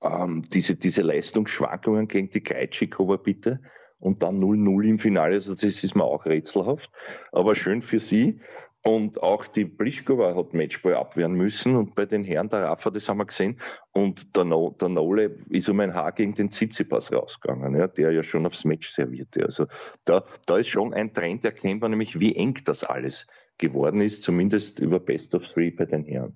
ähm, 0.01 0.43
diese, 0.53 0.75
diese 0.75 1.01
Leistungsschwankungen 1.01 2.07
gegen 2.07 2.29
die 2.29 2.43
Krejcikova 2.43 3.17
bitte 3.17 3.61
und 3.99 4.21
dann 4.21 4.39
0-0 4.39 4.87
im 4.87 4.99
Finale, 4.99 5.35
also 5.35 5.53
das 5.53 5.83
ist 5.83 5.95
mir 5.95 6.03
auch 6.03 6.25
rätselhaft, 6.25 6.89
aber 7.31 7.55
schön 7.55 7.81
für 7.81 7.99
sie. 7.99 8.41
Und 8.87 9.21
auch 9.21 9.45
die 9.47 9.65
Pliskova 9.65 10.33
hat 10.33 10.53
Matchball 10.53 10.93
abwehren 10.93 11.33
müssen. 11.33 11.75
Und 11.75 11.93
bei 11.93 12.05
den 12.05 12.23
Herren 12.23 12.47
der 12.47 12.63
Rafa, 12.63 12.89
das 12.89 13.09
haben 13.09 13.17
wir 13.17 13.25
gesehen. 13.25 13.59
Und 13.91 14.33
der, 14.37 14.45
no, 14.45 14.73
der 14.79 14.87
Nole 14.87 15.39
ist 15.49 15.67
um 15.67 15.81
ein 15.81 15.93
Haar 15.93 16.13
gegen 16.13 16.35
den 16.35 16.49
Tsitsipas 16.49 17.11
rausgegangen, 17.11 17.77
ja, 17.77 17.87
der 17.87 18.13
ja 18.13 18.23
schon 18.23 18.45
aufs 18.45 18.63
Match 18.63 18.89
servierte. 18.89 19.43
Also 19.43 19.65
da, 20.05 20.23
da 20.45 20.57
ist 20.57 20.69
schon 20.69 20.93
ein 20.93 21.13
Trend 21.13 21.43
erkennbar, 21.43 21.89
nämlich 21.89 22.17
wie 22.21 22.37
eng 22.37 22.59
das 22.63 22.85
alles 22.85 23.27
geworden 23.57 23.99
ist, 23.99 24.23
zumindest 24.23 24.79
über 24.79 25.01
Best 25.01 25.35
of 25.35 25.45
Three 25.45 25.71
bei 25.71 25.83
den 25.83 26.05
Herren. 26.05 26.33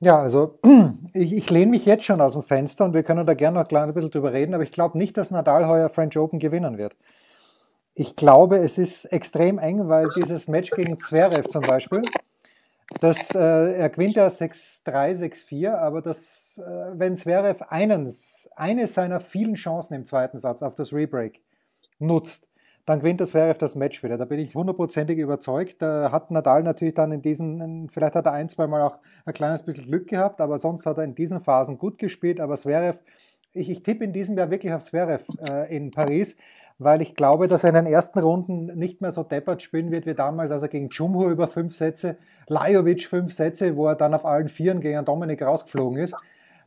Ja, 0.00 0.22
also 0.22 0.58
ich, 1.12 1.34
ich 1.34 1.50
lehne 1.50 1.72
mich 1.72 1.84
jetzt 1.84 2.04
schon 2.04 2.22
aus 2.22 2.32
dem 2.32 2.42
Fenster 2.42 2.86
und 2.86 2.94
wir 2.94 3.02
können 3.02 3.26
da 3.26 3.34
gerne 3.34 3.58
noch 3.58 3.70
ein 3.70 3.92
bisschen 3.92 4.10
drüber 4.10 4.32
reden, 4.32 4.54
aber 4.54 4.62
ich 4.62 4.72
glaube 4.72 4.96
nicht, 4.96 5.18
dass 5.18 5.30
Nadal 5.30 5.68
heuer 5.68 5.90
French 5.90 6.16
Open 6.16 6.38
gewinnen 6.38 6.78
wird. 6.78 6.96
Ich 7.96 8.16
glaube, 8.16 8.58
es 8.58 8.76
ist 8.76 9.04
extrem 9.06 9.58
eng, 9.58 9.88
weil 9.88 10.08
dieses 10.16 10.48
Match 10.48 10.70
gegen 10.72 10.96
Zverev 10.96 11.48
zum 11.48 11.62
Beispiel, 11.62 12.02
das, 13.00 13.30
äh, 13.34 13.38
er 13.38 13.88
gewinnt 13.88 14.16
ja 14.16 14.26
6-3, 14.26 15.14
6-4, 15.14 15.74
aber 15.74 16.02
das, 16.02 16.58
äh, 16.58 16.62
wenn 16.94 17.16
Zverev 17.16 17.64
einen, 17.68 18.12
eine 18.56 18.86
seiner 18.88 19.20
vielen 19.20 19.54
Chancen 19.54 19.94
im 19.94 20.04
zweiten 20.04 20.38
Satz 20.38 20.62
auf 20.62 20.74
das 20.74 20.92
Rebreak 20.92 21.40
nutzt, 22.00 22.48
dann 22.84 22.98
gewinnt 22.98 23.20
das 23.20 23.30
Zverev 23.30 23.58
das 23.58 23.76
Match 23.76 24.02
wieder. 24.02 24.18
Da 24.18 24.24
bin 24.24 24.40
ich 24.40 24.54
hundertprozentig 24.54 25.18
überzeugt. 25.18 25.80
Da 25.80 26.10
hat 26.12 26.30
Nadal 26.30 26.62
natürlich 26.62 26.94
dann 26.94 27.12
in 27.12 27.22
diesen, 27.22 27.88
vielleicht 27.88 28.14
hat 28.14 28.26
er 28.26 28.32
ein, 28.32 28.48
zwei 28.48 28.66
Mal 28.66 28.82
auch 28.82 28.98
ein 29.24 29.32
kleines 29.32 29.62
bisschen 29.62 29.86
Glück 29.86 30.08
gehabt, 30.08 30.40
aber 30.40 30.58
sonst 30.58 30.84
hat 30.84 30.98
er 30.98 31.04
in 31.04 31.14
diesen 31.14 31.40
Phasen 31.40 31.78
gut 31.78 31.98
gespielt. 31.98 32.40
Aber 32.40 32.56
Zverev, 32.56 32.98
ich, 33.52 33.70
ich 33.70 33.82
tippe 33.82 34.04
in 34.04 34.12
diesem 34.12 34.36
Jahr 34.36 34.50
wirklich 34.50 34.72
auf 34.72 34.84
Zverev 34.84 35.24
äh, 35.48 35.74
in 35.74 35.92
Paris, 35.92 36.36
weil 36.78 37.02
ich 37.02 37.14
glaube, 37.14 37.48
dass 37.48 37.64
er 37.64 37.70
in 37.70 37.76
den 37.76 37.86
ersten 37.86 38.18
Runden 38.18 38.66
nicht 38.76 39.00
mehr 39.00 39.12
so 39.12 39.22
deppert 39.22 39.62
spielen 39.62 39.90
wird 39.90 40.06
wie 40.06 40.14
damals, 40.14 40.50
als 40.50 40.62
er 40.62 40.68
gegen 40.68 40.88
Jumho 40.90 41.30
über 41.30 41.46
fünf 41.46 41.76
Sätze, 41.76 42.16
Lajovic 42.48 43.06
fünf 43.06 43.32
Sätze, 43.32 43.76
wo 43.76 43.86
er 43.86 43.94
dann 43.94 44.14
auf 44.14 44.24
allen 44.24 44.48
Vieren 44.48 44.80
gegen 44.80 45.04
Dominik 45.04 45.42
rausgeflogen 45.42 45.98
ist. 45.98 46.14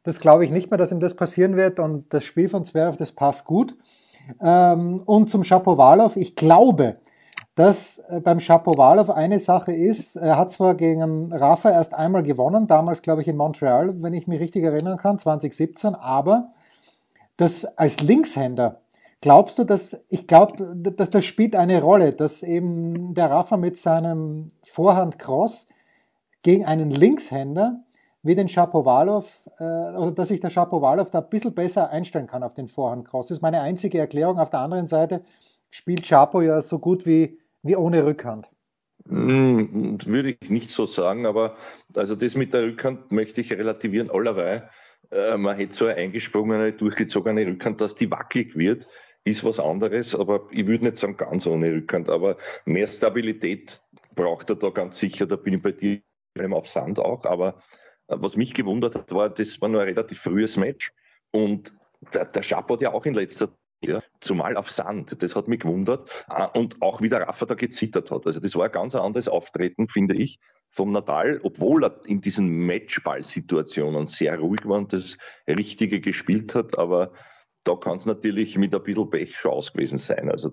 Das 0.04 0.20
glaube 0.20 0.46
ich 0.46 0.52
nicht 0.52 0.72
mehr, 0.72 0.78
dass 0.78 0.92
ihm 0.92 1.02
das 1.02 1.16
passieren 1.16 1.56
wird 1.56 1.80
und 1.80 2.14
das 2.14 2.24
Spiel 2.24 2.48
von 2.48 2.64
Zverev, 2.64 2.98
das 2.98 3.12
passt 3.12 3.46
gut. 3.46 3.76
Ähm, 4.42 5.02
und 5.06 5.30
zum 5.30 5.44
Shapovalov, 5.44 6.16
ich 6.16 6.36
glaube, 6.36 6.98
dass 7.56 8.00
äh, 8.08 8.20
beim 8.20 8.40
Shapovalov 8.40 9.10
eine 9.10 9.40
Sache 9.40 9.74
ist, 9.74 10.16
er 10.16 10.38
hat 10.38 10.52
zwar 10.52 10.76
gegen 10.76 11.34
Rafa 11.34 11.72
erst 11.72 11.94
einmal 11.94 12.24
gewonnen, 12.24 12.68
damals 12.68 13.02
glaube 13.02 13.22
ich 13.22 13.28
in 13.28 13.36
Montreal, 13.36 14.02
wenn 14.02 14.14
ich 14.14 14.28
mich 14.28 14.40
richtig 14.40 14.64
erinnern 14.64 14.98
kann, 14.98 15.20
2017, 15.20 15.96
aber 15.96 16.50
das 17.36 17.66
als 17.78 18.00
Linkshänder, 18.00 18.82
glaubst 19.22 19.60
du, 19.60 19.64
dass, 19.64 20.06
ich 20.10 20.28
glaube, 20.28 20.76
dass 20.76 21.10
das 21.10 21.26
spielt 21.26 21.56
eine 21.56 21.82
Rolle, 21.82 22.14
dass 22.14 22.44
eben 22.44 23.14
der 23.14 23.30
Rafa 23.30 23.58
mit 23.58 23.78
seinem 23.78 24.50
Vorhand-Cross 24.64 25.68
gegen 26.42 26.66
einen 26.66 26.92
Linkshänder 26.92 27.84
wie 28.24 28.36
den 28.36 28.48
Shapovalov, 28.48 29.50
äh, 29.60 29.64
oder 29.64 30.12
dass 30.12 30.28
sich 30.30 30.40
der 30.40 30.50
Shapovalov 30.50 31.12
da 31.12 31.20
ein 31.20 31.30
bisschen 31.30 31.54
besser 31.54 31.90
einstellen 31.90 32.28
kann 32.28 32.44
auf 32.44 32.54
den 32.54 32.68
Vorhand-Cross. 32.68 33.28
Das 33.28 33.38
ist 33.38 33.42
meine 33.42 33.62
einzige 33.62 34.00
Erklärung. 34.00 34.40
Auf 34.40 34.50
der 34.50 34.60
anderen 34.60 34.88
Seite 34.88 35.24
spielt 35.70 36.04
Chapo 36.04 36.42
ja 36.42 36.62
so 36.62 36.80
gut 36.80 37.06
wie 37.06 37.40
wie 37.64 37.76
ohne 37.76 38.06
Rückhand. 38.06 38.50
Hm, 39.08 40.00
würde 40.06 40.36
ich 40.40 40.50
nicht 40.50 40.72
so 40.72 40.86
sagen, 40.86 41.26
aber 41.26 41.56
also 41.96 42.16
das 42.16 42.36
mit 42.36 42.54
der 42.54 42.64
Rückhand 42.64 43.12
möchte 43.12 43.42
ich 43.42 43.52
relativieren 43.52 44.10
allerweil. 44.10 44.70
Äh, 45.12 45.38
man 45.38 45.56
hätte 45.56 45.74
so 45.74 45.86
eine 45.86 45.96
eingesprungene, 45.96 46.74
durchgezogene 46.74 47.46
Rückhand, 47.46 47.80
dass 47.80 47.96
die 47.96 48.12
wackelig 48.12 48.58
wird, 48.58 48.88
ist 49.28 49.44
was 49.44 49.60
anderes, 49.60 50.16
aber 50.16 50.48
ich 50.52 50.66
würde 50.68 50.86
nicht 50.86 50.98
sagen 50.98 51.18
ganz 51.18 51.46
ohne 51.46 51.72
Rückhand, 51.72 52.10
aber 52.10 52.38
mehr 52.66 52.88
Stabilität 52.88 53.82
braucht 54.16 54.50
er 54.50 54.56
da 54.56 54.70
ganz 54.70 55.00
sicher, 55.00 55.26
da 55.26 55.36
bin 55.36 55.56
ich 55.56 55.62
bei 55.62 55.72
dir 55.72 56.02
auf 56.52 56.68
Sand 56.68 57.00
auch, 57.00 57.26
aber 57.26 57.62
äh, 58.08 58.16
was 58.20 58.36
mich 58.36 58.54
gewundert 58.54 58.96
hat, 58.96 59.12
war, 59.12 59.30
das 59.30 59.60
war 59.62 59.70
nur 59.70 59.82
ein 59.82 59.90
relativ 59.90 60.20
frühes 60.20 60.58
Match 60.58 60.94
und 61.32 61.74
der, 62.14 62.26
der 62.26 62.44
Schapp 62.44 62.70
hat 62.70 62.82
ja 62.82 62.94
auch 62.94 63.06
in 63.06 63.14
letzter 63.14 63.50
ja, 63.84 64.02
zumal 64.20 64.58
auf 64.58 64.72
Sand. 64.72 65.22
Das 65.22 65.36
hat 65.36 65.48
mich 65.48 65.60
gewundert. 65.60 66.26
Ah, 66.28 66.46
und 66.46 66.82
auch 66.82 67.02
wie 67.02 67.10
der 67.10 67.28
Rafa 67.28 67.46
da 67.46 67.54
gezittert 67.54 68.10
hat. 68.10 68.26
Also 68.26 68.40
das 68.40 68.56
war 68.56 68.66
ein 68.66 68.72
ganz 68.72 68.96
anderes 68.96 69.28
Auftreten, 69.28 69.88
finde 69.88 70.16
ich, 70.16 70.40
vom 70.70 70.92
Nadal, 70.92 71.40
obwohl 71.44 71.84
er 71.84 72.02
in 72.06 72.22
diesen 72.22 72.66
Matchball-Situationen 72.66 74.08
sehr 74.08 74.40
ruhig 74.40 74.66
war 74.66 74.78
und 74.80 74.94
das 74.94 75.18
Richtige 75.48 76.02
gespielt 76.02 76.56
hat. 76.56 76.78
Aber 76.78 77.12
da 77.68 77.76
kann 77.76 77.98
es 77.98 78.06
natürlich 78.06 78.58
mit 78.58 78.74
ein 78.74 78.84
bisschen 78.84 79.10
Pech 79.10 79.36
schon 79.36 79.52
aus 79.52 79.74
gewesen 79.74 79.98
sein. 79.98 80.30
Also 80.32 80.52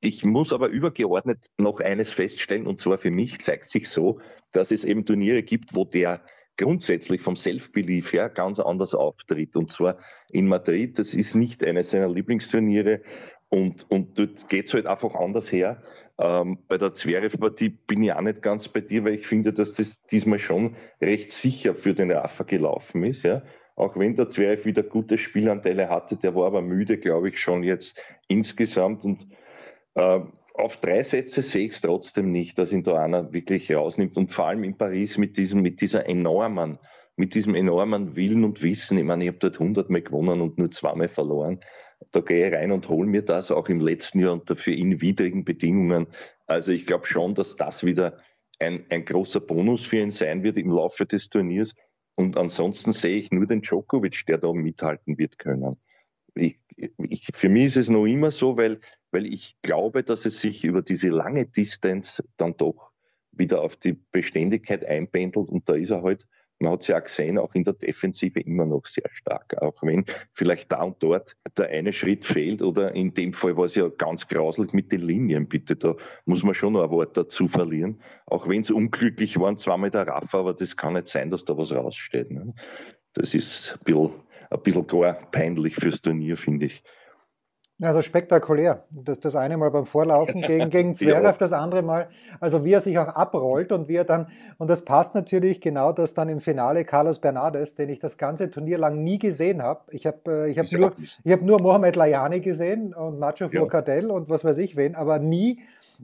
ich 0.00 0.24
muss 0.24 0.52
aber 0.52 0.68
übergeordnet 0.68 1.46
noch 1.56 1.80
eines 1.80 2.12
feststellen, 2.12 2.66
und 2.66 2.78
zwar 2.78 2.98
für 2.98 3.10
mich 3.10 3.40
zeigt 3.42 3.64
sich 3.64 3.88
so, 3.88 4.20
dass 4.52 4.70
es 4.70 4.84
eben 4.84 5.06
Turniere 5.06 5.42
gibt, 5.42 5.74
wo 5.74 5.84
der 5.84 6.24
grundsätzlich 6.56 7.20
vom 7.20 7.36
Self-Belief 7.36 8.12
her 8.12 8.28
ganz 8.28 8.60
anders 8.60 8.94
auftritt. 8.94 9.56
Und 9.56 9.70
zwar 9.70 9.98
in 10.30 10.46
Madrid, 10.46 10.98
das 10.98 11.14
ist 11.14 11.34
nicht 11.34 11.64
eines 11.64 11.90
seiner 11.90 12.08
Lieblingsturniere 12.08 13.02
und, 13.48 13.90
und 13.90 14.18
dort 14.18 14.48
geht 14.48 14.66
es 14.66 14.74
halt 14.74 14.86
einfach 14.86 15.14
anders 15.14 15.50
her. 15.50 15.82
Ähm, 16.18 16.58
bei 16.68 16.78
der 16.78 16.92
Zverev-Partie 16.92 17.70
bin 17.70 18.02
ich 18.02 18.12
auch 18.12 18.20
nicht 18.20 18.42
ganz 18.42 18.68
bei 18.68 18.80
dir, 18.80 19.04
weil 19.04 19.14
ich 19.14 19.26
finde, 19.26 19.52
dass 19.52 19.74
das 19.74 20.02
diesmal 20.02 20.38
schon 20.38 20.76
recht 21.00 21.32
sicher 21.32 21.74
für 21.74 21.94
den 21.94 22.10
Rafa 22.12 22.44
gelaufen 22.44 23.04
ist. 23.04 23.24
Ja. 23.24 23.42
Auch 23.76 23.96
wenn 23.96 24.14
der 24.14 24.28
Zverev 24.28 24.64
wieder 24.64 24.82
gute 24.82 25.18
Spielanteile 25.18 25.88
hatte, 25.88 26.16
der 26.16 26.34
war 26.34 26.46
aber 26.46 26.62
müde, 26.62 26.98
glaube 26.98 27.28
ich, 27.28 27.40
schon 27.40 27.62
jetzt 27.62 28.00
insgesamt. 28.28 29.04
Und 29.04 29.26
äh, 29.94 30.20
auf 30.54 30.76
drei 30.76 31.02
Sätze 31.02 31.42
sehe 31.42 31.66
ich 31.66 31.72
es 31.72 31.80
trotzdem 31.80 32.30
nicht, 32.30 32.56
dass 32.58 32.72
ihn 32.72 32.84
da 32.84 33.02
einer 33.02 33.32
wirklich 33.32 33.72
rausnimmt. 33.74 34.16
Und 34.16 34.32
vor 34.32 34.46
allem 34.46 34.62
in 34.62 34.76
Paris 34.76 35.18
mit 35.18 35.36
diesem, 35.36 35.62
mit 35.62 35.80
dieser 35.80 36.08
enormen, 36.08 36.78
mit 37.16 37.34
diesem 37.34 37.56
enormen 37.56 38.14
Willen 38.14 38.44
und 38.44 38.62
Wissen. 38.62 38.98
Ich 38.98 39.04
meine, 39.04 39.24
ich 39.24 39.28
habe 39.28 39.38
dort 39.38 39.60
100 39.60 39.90
Mal 39.90 40.02
gewonnen 40.02 40.40
und 40.40 40.58
nur 40.58 40.70
zweimal 40.70 41.08
verloren. 41.08 41.58
Da 42.12 42.20
gehe 42.20 42.46
ich 42.46 42.54
rein 42.54 42.70
und 42.70 42.88
hole 42.88 43.08
mir 43.08 43.22
das 43.22 43.50
auch 43.50 43.68
im 43.68 43.80
letzten 43.80 44.20
Jahr 44.20 44.34
unter 44.34 44.56
für 44.56 44.72
ihn 44.72 45.00
widrigen 45.00 45.44
Bedingungen. 45.44 46.06
Also 46.46 46.70
ich 46.70 46.86
glaube 46.86 47.06
schon, 47.06 47.34
dass 47.34 47.56
das 47.56 47.84
wieder 47.84 48.18
ein, 48.60 48.84
ein 48.90 49.04
großer 49.04 49.40
Bonus 49.40 49.84
für 49.84 49.98
ihn 49.98 50.10
sein 50.10 50.44
wird 50.44 50.56
im 50.58 50.70
Laufe 50.70 51.06
des 51.06 51.28
Turniers. 51.28 51.74
Und 52.16 52.36
ansonsten 52.36 52.92
sehe 52.92 53.18
ich 53.18 53.32
nur 53.32 53.46
den 53.46 53.62
Djokovic, 53.62 54.24
der 54.26 54.38
da 54.38 54.52
mithalten 54.52 55.18
wird 55.18 55.38
können. 55.38 55.76
Ich, 56.34 56.58
ich, 56.76 57.28
für 57.32 57.48
mich 57.48 57.66
ist 57.66 57.76
es 57.76 57.88
noch 57.88 58.06
immer 58.06 58.30
so, 58.30 58.56
weil 58.56 58.80
weil 59.14 59.32
ich 59.32 59.56
glaube, 59.62 60.02
dass 60.02 60.26
es 60.26 60.40
sich 60.40 60.64
über 60.64 60.82
diese 60.82 61.08
lange 61.08 61.46
Distanz 61.46 62.20
dann 62.36 62.56
doch 62.56 62.90
wieder 63.30 63.62
auf 63.62 63.76
die 63.76 63.92
Beständigkeit 64.10 64.84
einpendelt 64.84 65.48
und 65.48 65.68
da 65.68 65.74
ist 65.74 65.90
er 65.90 66.02
halt, 66.02 66.26
man 66.58 66.72
hat 66.72 66.82
es 66.82 66.88
ja 66.88 66.98
auch 66.98 67.04
gesehen, 67.04 67.38
auch 67.38 67.54
in 67.54 67.64
der 67.64 67.74
Defensive 67.74 68.40
immer 68.40 68.64
noch 68.64 68.86
sehr 68.86 69.08
stark. 69.12 69.60
Auch 69.60 69.82
wenn 69.82 70.04
vielleicht 70.32 70.70
da 70.72 70.82
und 70.82 71.02
dort 71.02 71.36
der 71.56 71.68
eine 71.68 71.92
Schritt 71.92 72.24
fehlt 72.24 72.62
oder 72.62 72.94
in 72.94 73.12
dem 73.14 73.32
Fall 73.32 73.56
war 73.56 73.64
es 73.64 73.74
ja 73.74 73.88
ganz 73.88 74.26
grauslich 74.26 74.72
mit 74.72 74.92
den 74.92 75.02
Linien, 75.02 75.48
bitte, 75.48 75.76
da 75.76 75.94
muss 76.24 76.42
man 76.42 76.54
schon 76.54 76.74
noch 76.74 76.84
ein 76.84 76.90
Wort 76.90 77.16
dazu 77.16 77.48
verlieren. 77.48 78.00
Auch 78.26 78.48
wenn 78.48 78.62
es 78.62 78.70
unglücklich 78.70 79.38
waren, 79.38 79.58
zweimal 79.58 79.90
der 79.90 80.06
Raffer, 80.06 80.38
aber 80.38 80.54
das 80.54 80.76
kann 80.76 80.94
nicht 80.94 81.08
sein, 81.08 81.30
dass 81.30 81.44
da 81.44 81.56
was 81.56 81.72
raussteht. 81.72 82.30
Ne? 82.30 82.54
Das 83.14 83.34
ist 83.34 83.78
ein 83.78 83.84
bisschen, 83.84 84.10
ein 84.50 84.62
bisschen 84.62 84.86
gar 84.86 85.14
peinlich 85.30 85.74
fürs 85.74 86.02
Turnier, 86.02 86.36
finde 86.36 86.66
ich. 86.66 86.82
Also 87.82 88.02
spektakulär. 88.02 88.84
Das, 88.90 89.18
das 89.18 89.34
eine 89.34 89.56
Mal 89.56 89.70
beim 89.70 89.84
Vorlaufen 89.84 90.40
gegen, 90.46 90.70
gegen 90.70 90.94
Zverev, 90.94 91.38
das 91.38 91.52
andere 91.52 91.82
Mal, 91.82 92.08
also 92.38 92.64
wie 92.64 92.72
er 92.72 92.80
sich 92.80 92.98
auch 92.98 93.08
abrollt 93.08 93.72
und 93.72 93.88
wie 93.88 93.96
er 93.96 94.04
dann, 94.04 94.28
und 94.58 94.68
das 94.70 94.84
passt 94.84 95.14
natürlich 95.16 95.60
genau, 95.60 95.92
dass 95.92 96.14
dann 96.14 96.28
im 96.28 96.40
Finale 96.40 96.84
Carlos 96.84 97.18
Bernardes, 97.18 97.74
den 97.74 97.88
ich 97.88 97.98
das 97.98 98.16
ganze 98.16 98.50
Turnier 98.50 98.78
lang 98.78 99.02
nie 99.02 99.18
gesehen 99.18 99.62
habe. 99.62 99.80
Ich 99.90 100.06
habe 100.06 100.18
äh, 100.46 100.50
ich 100.50 100.58
hab 100.58 100.70
nur, 100.70 100.92
ich 101.24 101.32
hab 101.32 101.42
nur 101.42 101.60
Mohamed 101.60 101.96
Layani 101.96 102.40
gesehen 102.40 102.94
und 102.94 103.18
Nacho 103.18 103.48
Furcadell 103.48 104.10
und 104.10 104.28
was 104.28 104.44
weiß 104.44 104.58
ich 104.58 104.76
wen, 104.76 104.94
aber 104.94 105.18
nie 105.18 105.60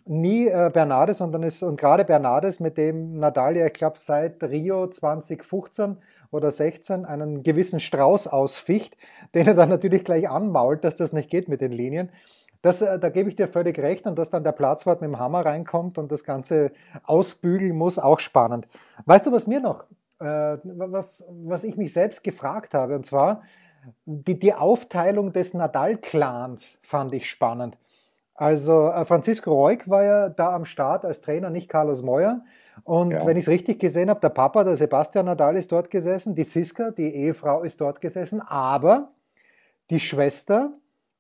nie 0.07 0.47
äh, 0.47 0.71
Bernardes, 0.73 1.19
sondern 1.19 1.43
ist, 1.43 1.63
und 1.63 1.81
gerade 1.81 2.05
Bernardes, 2.05 2.61
mit 2.61 2.77
dem 2.77 3.19
Nadal 3.19 3.57
ja, 3.57 3.67
ich 3.67 3.73
glaube, 3.73 3.99
seit 3.99 4.43
Rio 4.43 4.87
2015 4.87 5.97
oder 6.31 6.51
16 6.51 7.05
einen 7.05 7.43
gewissen 7.43 7.81
Strauß 7.81 8.27
ausficht, 8.27 8.97
den 9.35 9.47
er 9.47 9.55
dann 9.55 9.69
natürlich 9.69 10.05
gleich 10.05 10.29
anmault, 10.29 10.85
dass 10.85 10.97
das 10.97 11.13
nicht 11.13 11.31
geht 11.31 11.49
mit 11.49 11.61
den 11.61 11.73
Linien. 11.73 12.11
Das, 12.63 12.83
äh, 12.83 12.99
da 12.99 13.09
gebe 13.09 13.29
ich 13.29 13.37
dir 13.37 13.49
völlig 13.49 13.79
recht 13.79 14.07
und 14.07 14.19
dass 14.19 14.31
dann 14.31 14.45
der 14.45 14.53
Platzwart 14.53 15.01
mit 15.01 15.09
dem 15.09 15.19
Hammer 15.19 15.45
reinkommt 15.45 15.99
und 15.99 16.13
das 16.13 16.25
Ganze 16.25 16.73
ausbügeln 17.05 17.77
muss, 17.77 17.99
auch 17.99 18.21
spannend. 18.21 18.67
Weißt 19.07 19.27
du, 19.27 19.33
was 19.33 19.47
mir 19.47 19.61
noch, 19.61 19.85
äh, 20.21 20.59
was, 20.65 21.25
was 21.29 21.65
ich 21.65 21.77
mich 21.77 21.93
selbst 21.93 22.23
gefragt 22.23 22.75
habe, 22.75 22.95
und 22.97 23.07
zwar 23.07 23.43
die, 24.05 24.39
die 24.39 24.53
Aufteilung 24.53 25.33
des 25.33 25.55
Nadal-Clans 25.55 26.79
fand 26.83 27.15
ich 27.15 27.29
spannend. 27.29 27.79
Also 28.41 28.89
äh, 28.89 29.05
Francisco 29.05 29.53
Reuk 29.53 29.87
war 29.91 30.03
ja 30.03 30.31
da 30.31 30.55
am 30.55 30.65
Start 30.65 31.05
als 31.05 31.21
Trainer, 31.21 31.51
nicht 31.51 31.69
Carlos 31.69 32.03
Moyer. 32.03 32.41
Und 32.85 33.11
ja. 33.11 33.27
wenn 33.27 33.37
ich 33.37 33.45
es 33.45 33.49
richtig 33.51 33.79
gesehen 33.79 34.09
habe, 34.09 34.21
der 34.21 34.31
Papa, 34.31 34.65
der 34.65 34.77
Sebastian 34.77 35.27
Nadal, 35.27 35.59
ist 35.59 35.71
dort 35.71 35.91
gesessen, 35.91 36.35
die 36.35 36.45
Siska, 36.45 36.91
die 36.91 37.15
Ehefrau, 37.15 37.63
ist 37.63 37.83
dort 37.83 38.01
gesessen, 38.01 38.41
aber 38.41 39.11
die 39.91 40.01
Schwester 40.01 40.73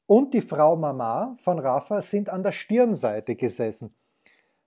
und 0.06 0.32
die 0.32 0.40
Frau 0.40 0.76
Mama 0.76 1.36
von 1.36 1.58
Rafa 1.58 2.00
sind 2.00 2.30
an 2.30 2.42
der 2.42 2.52
Stirnseite 2.52 3.36
gesessen. 3.36 3.92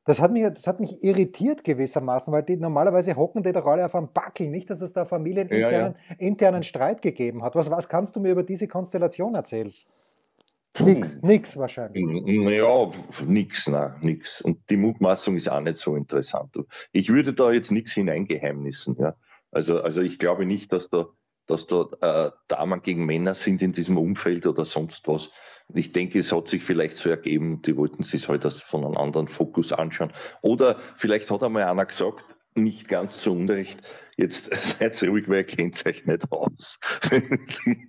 Das 0.06 0.22
hat 0.22 0.32
mich, 0.32 0.44
das 0.44 0.68
hat 0.68 0.80
mich 0.80 1.04
irritiert 1.04 1.64
gewissermaßen, 1.64 2.32
weil 2.32 2.44
die 2.44 2.58
normalerweise 2.58 3.16
hocken 3.16 3.42
die 3.42 3.52
doch 3.52 3.66
alle 3.66 3.84
auf 3.84 3.96
einem 3.96 4.10
Backel, 4.14 4.52
nicht, 4.52 4.70
dass 4.70 4.82
es 4.82 4.94
da 4.94 5.06
familieninternen 5.06 5.96
ja, 5.96 6.14
ja. 6.14 6.16
internen 6.20 6.62
Streit 6.62 7.02
gegeben 7.02 7.42
hat. 7.42 7.56
Was, 7.56 7.72
was 7.72 7.90
kannst 7.90 8.16
du 8.16 8.20
mir 8.20 8.34
über 8.34 8.44
diese 8.44 8.68
Konstellation 8.68 9.34
erzählen? 9.34 9.74
Nix, 10.80 11.20
nix 11.22 11.58
wahrscheinlich. 11.58 12.04
Ja, 12.58 12.92
nix, 13.26 13.68
na, 13.68 13.96
nix. 14.02 14.42
Und 14.42 14.70
die 14.70 14.78
Mutmaßung 14.78 15.36
ist 15.36 15.50
auch 15.50 15.62
nicht 15.62 15.78
so 15.78 15.96
interessant. 15.96 16.56
Ich 16.92 17.10
würde 17.10 17.34
da 17.34 17.52
jetzt 17.52 17.72
nichts 17.72 17.94
hineingeheimnissen, 17.94 18.98
ja. 19.00 19.16
Also, 19.52 19.82
also 19.82 20.02
ich 20.02 20.18
glaube 20.18 20.48
nicht, 20.48 20.74
dass 20.74 20.90
da, 20.90 21.06
dass 21.46 21.68
da 21.68 21.86
äh, 22.02 22.32
Damen 22.48 22.82
gegen 22.82 23.06
Männer 23.06 23.36
sind 23.36 23.62
in 23.62 23.72
diesem 23.72 24.00
Umfeld 24.00 24.48
oder 24.48 24.66
sonst 24.66 25.08
was. 25.08 25.30
Ich 25.76 25.92
denke, 25.92 26.18
es 26.20 26.32
hat 26.32 26.48
sich 26.48 26.64
vielleicht 26.64 26.96
so 26.96 27.10
ergeben, 27.10 27.62
die 27.62 27.78
wollten 27.78 28.02
sich 28.02 28.28
halt 28.28 28.44
das 28.44 28.60
von 28.60 28.84
einem 28.84 28.98
anderen 28.98 29.28
Fokus 29.28 29.72
anschauen. 29.72 30.12
Oder 30.42 30.80
vielleicht 30.96 31.30
hat 31.30 31.44
einmal 31.44 31.64
einer 31.64 31.86
gesagt, 31.86 32.24
nicht 32.56 32.88
ganz 32.88 33.22
zu 33.22 33.32
Unrecht, 33.32 33.80
Jetzt 34.18 34.54
seid 34.80 35.02
ruhig, 35.04 35.28
weil 35.28 35.38
ihr 35.38 35.44
kennt 35.44 35.86
euch 35.86 36.06
nicht 36.06 36.32
aus, 36.32 36.80
wenn 37.10 37.40
sie 37.48 37.88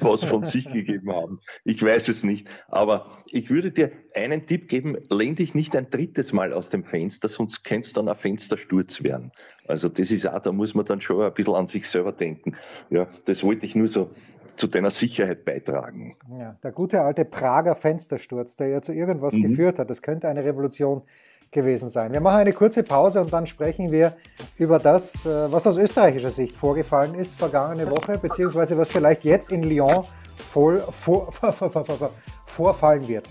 was 0.00 0.24
von 0.24 0.44
sich 0.44 0.64
gegeben 0.72 1.12
haben. 1.12 1.40
Ich 1.64 1.82
weiß 1.82 2.08
es 2.08 2.24
nicht. 2.24 2.48
Aber 2.68 3.18
ich 3.26 3.50
würde 3.50 3.70
dir 3.70 3.92
einen 4.14 4.46
Tipp 4.46 4.68
geben, 4.68 4.96
lehn 5.10 5.34
dich 5.34 5.54
nicht 5.54 5.74
ein 5.76 5.88
drittes 5.90 6.32
Mal 6.32 6.52
aus 6.52 6.70
dem 6.70 6.84
Fenster, 6.84 7.28
sonst 7.28 7.64
könnte 7.64 7.86
es 7.86 7.92
dann 7.92 8.08
ein 8.08 8.16
Fenstersturz 8.16 9.02
werden. 9.02 9.32
Also 9.66 9.88
das 9.88 10.10
ist 10.10 10.26
auch, 10.26 10.40
da 10.40 10.52
muss 10.52 10.74
man 10.74 10.84
dann 10.84 11.00
schon 11.00 11.22
ein 11.22 11.32
bisschen 11.34 11.54
an 11.54 11.66
sich 11.66 11.88
selber 11.88 12.12
denken. 12.12 12.56
Ja, 12.90 13.08
das 13.26 13.42
wollte 13.42 13.66
ich 13.66 13.74
nur 13.74 13.88
so 13.88 14.10
zu 14.56 14.66
deiner 14.66 14.90
Sicherheit 14.90 15.44
beitragen. 15.44 16.16
Ja, 16.38 16.56
der 16.62 16.72
gute 16.72 17.00
alte 17.00 17.24
Prager 17.24 17.74
Fenstersturz, 17.74 18.56
der 18.56 18.68
ja 18.68 18.82
zu 18.82 18.92
irgendwas 18.92 19.34
mhm. 19.34 19.42
geführt 19.42 19.78
hat, 19.78 19.88
das 19.88 20.02
könnte 20.02 20.28
eine 20.28 20.44
Revolution 20.44 21.02
gewesen 21.52 21.88
sein. 21.88 22.12
Wir 22.12 22.20
machen 22.20 22.40
eine 22.40 22.52
kurze 22.52 22.82
Pause 22.82 23.20
und 23.20 23.32
dann 23.32 23.46
sprechen 23.46 23.92
wir 23.92 24.16
über 24.56 24.78
das, 24.78 25.26
äh, 25.26 25.50
was 25.50 25.66
aus 25.66 25.76
österreichischer 25.76 26.30
Sicht 26.30 26.56
vorgefallen 26.56 27.14
ist 27.14 27.36
vergangene 27.36 27.90
Woche, 27.90 28.18
beziehungsweise 28.18 28.76
was 28.76 28.90
vielleicht 28.90 29.24
jetzt 29.24 29.50
in 29.50 29.62
Lyon 29.62 30.04
voll, 30.52 30.84
vor, 30.90 31.32
vor, 31.32 31.52
vor, 31.52 32.10
vorfallen 32.46 33.06
wird. 33.08 33.28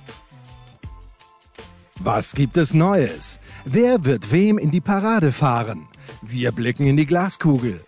Was 1.99 2.33
gibt 2.33 2.57
es 2.57 2.73
Neues? 2.73 3.39
Wer 3.63 4.03
wird 4.05 4.31
wem 4.31 4.57
in 4.57 4.71
die 4.71 4.81
Parade 4.81 5.31
fahren? 5.31 5.87
Wir 6.23 6.51
blicken 6.51 6.87
in 6.87 6.97
die 6.97 7.05
Glaskugel. 7.05 7.81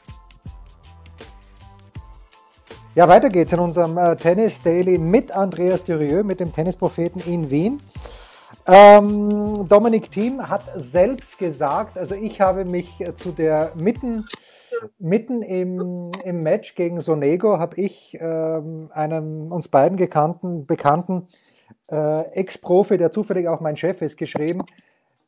Ja, 2.96 3.08
weiter 3.10 3.30
geht's 3.30 3.52
in 3.52 3.60
unserem 3.60 3.98
äh, 3.98 4.16
Tennis 4.16 4.62
Daily 4.62 5.00
mit 5.00 5.32
Andreas 5.32 5.84
Durieux, 5.84 6.24
mit 6.24 6.40
dem 6.40 6.52
Tennispropheten 6.52 7.24
in 7.24 7.50
Wien. 7.50 7.82
Ähm, 8.66 9.68
Dominik 9.68 10.12
Thiem 10.12 10.50
hat 10.50 10.64
selbst 10.76 11.38
gesagt, 11.38 11.98
also 11.98 12.16
ich 12.16 12.42
habe 12.42 12.66
mich 12.66 13.00
äh, 13.02 13.14
zu 13.16 13.32
der 13.32 13.72
mitten, 13.76 14.26
mitten 15.00 15.42
im, 15.42 16.12
im 16.24 16.44
Match 16.44 16.76
gegen 16.76 17.02
Sonego, 17.02 17.60
habe 17.60 17.82
ich 17.82 18.18
ähm, 18.20 18.90
einem 18.94 19.52
uns 19.52 19.68
beiden 19.68 19.98
gekannten, 19.98 20.66
bekannten 20.66 21.28
äh, 21.92 22.22
Ex-Profi, 22.32 22.98
der 22.98 23.12
zufällig 23.12 23.48
auch 23.48 23.60
mein 23.60 23.78
Chef 23.78 24.02
ist, 24.02 24.18
geschrieben, 24.18 24.64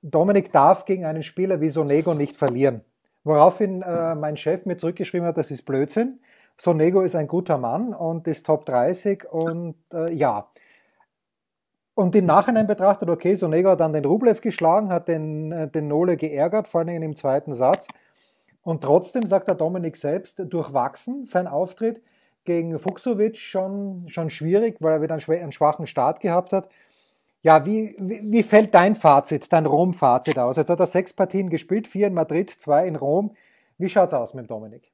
Dominik 0.02 0.52
darf 0.52 0.86
gegen 0.86 1.06
einen 1.06 1.24
Spieler 1.24 1.62
wie 1.62 1.70
Sonego 1.70 2.14
nicht 2.14 2.36
verlieren. 2.36 2.82
Woraufhin 3.24 3.82
äh, 3.82 4.14
mein 4.16 4.38
Chef 4.38 4.66
mir 4.66 4.78
zurückgeschrieben 4.78 5.28
hat, 5.28 5.38
das 5.38 5.50
ist 5.50 5.64
Blödsinn. 5.64 6.20
Sonego 6.58 7.02
ist 7.02 7.16
ein 7.16 7.28
guter 7.28 7.58
Mann 7.58 7.94
und 7.94 8.28
ist 8.28 8.46
Top 8.46 8.66
30 8.66 9.26
und 9.32 9.76
äh, 9.92 10.14
ja. 10.14 10.48
Und 11.96 12.14
im 12.14 12.26
Nachhinein 12.26 12.68
betrachtet, 12.68 13.10
okay, 13.10 13.36
Sonego 13.36 13.70
hat 13.70 13.80
dann 13.80 13.94
den 13.94 14.06
Rublev 14.06 14.42
geschlagen, 14.42 14.90
hat 14.90 15.08
den, 15.08 15.52
äh, 15.52 15.68
den 15.70 15.88
Nole 15.88 16.18
geärgert, 16.18 16.68
vor 16.68 16.82
allem 16.82 17.02
im 17.02 17.16
zweiten 17.16 17.54
Satz. 17.54 17.88
Und 18.62 18.84
trotzdem 18.84 19.26
sagt 19.26 19.48
der 19.48 19.56
Dominik 19.56 19.96
selbst, 19.96 20.42
durchwachsen 20.46 21.26
sein 21.26 21.48
Auftritt 21.48 22.02
gegen 22.44 22.78
Fuchsovic 22.80 23.38
schon, 23.38 24.06
schon 24.08 24.30
schwierig, 24.30 24.78
weil 24.80 24.94
er 24.94 25.02
wieder 25.02 25.14
einen, 25.16 25.52
schwachen 25.52 25.88
Start 25.88 26.20
gehabt 26.20 26.52
hat. 26.52 26.70
Ja, 27.42 27.66
wie, 27.66 27.96
wie, 28.00 28.22
wie 28.24 28.44
fällt 28.44 28.74
dein 28.74 28.96
Fazit, 28.96 29.54
dein 29.54 29.66
Rom-Fazit 29.66 30.38
aus? 30.38 30.58
Jetzt 30.58 30.70
hat 30.70 30.80
er 30.80 30.88
sechs 30.88 31.14
Partien 31.14 31.50
gespielt, 31.50 31.88
vier 31.88 32.08
in 32.08 32.14
Madrid, 32.14 32.50
zwei 32.50 32.88
in 32.88 32.96
Rom. 32.96 33.36
Wie 33.78 33.90
schaut's 33.90 34.14
aus 34.14 34.34
mit 34.34 34.50
Dominik? 34.50 34.92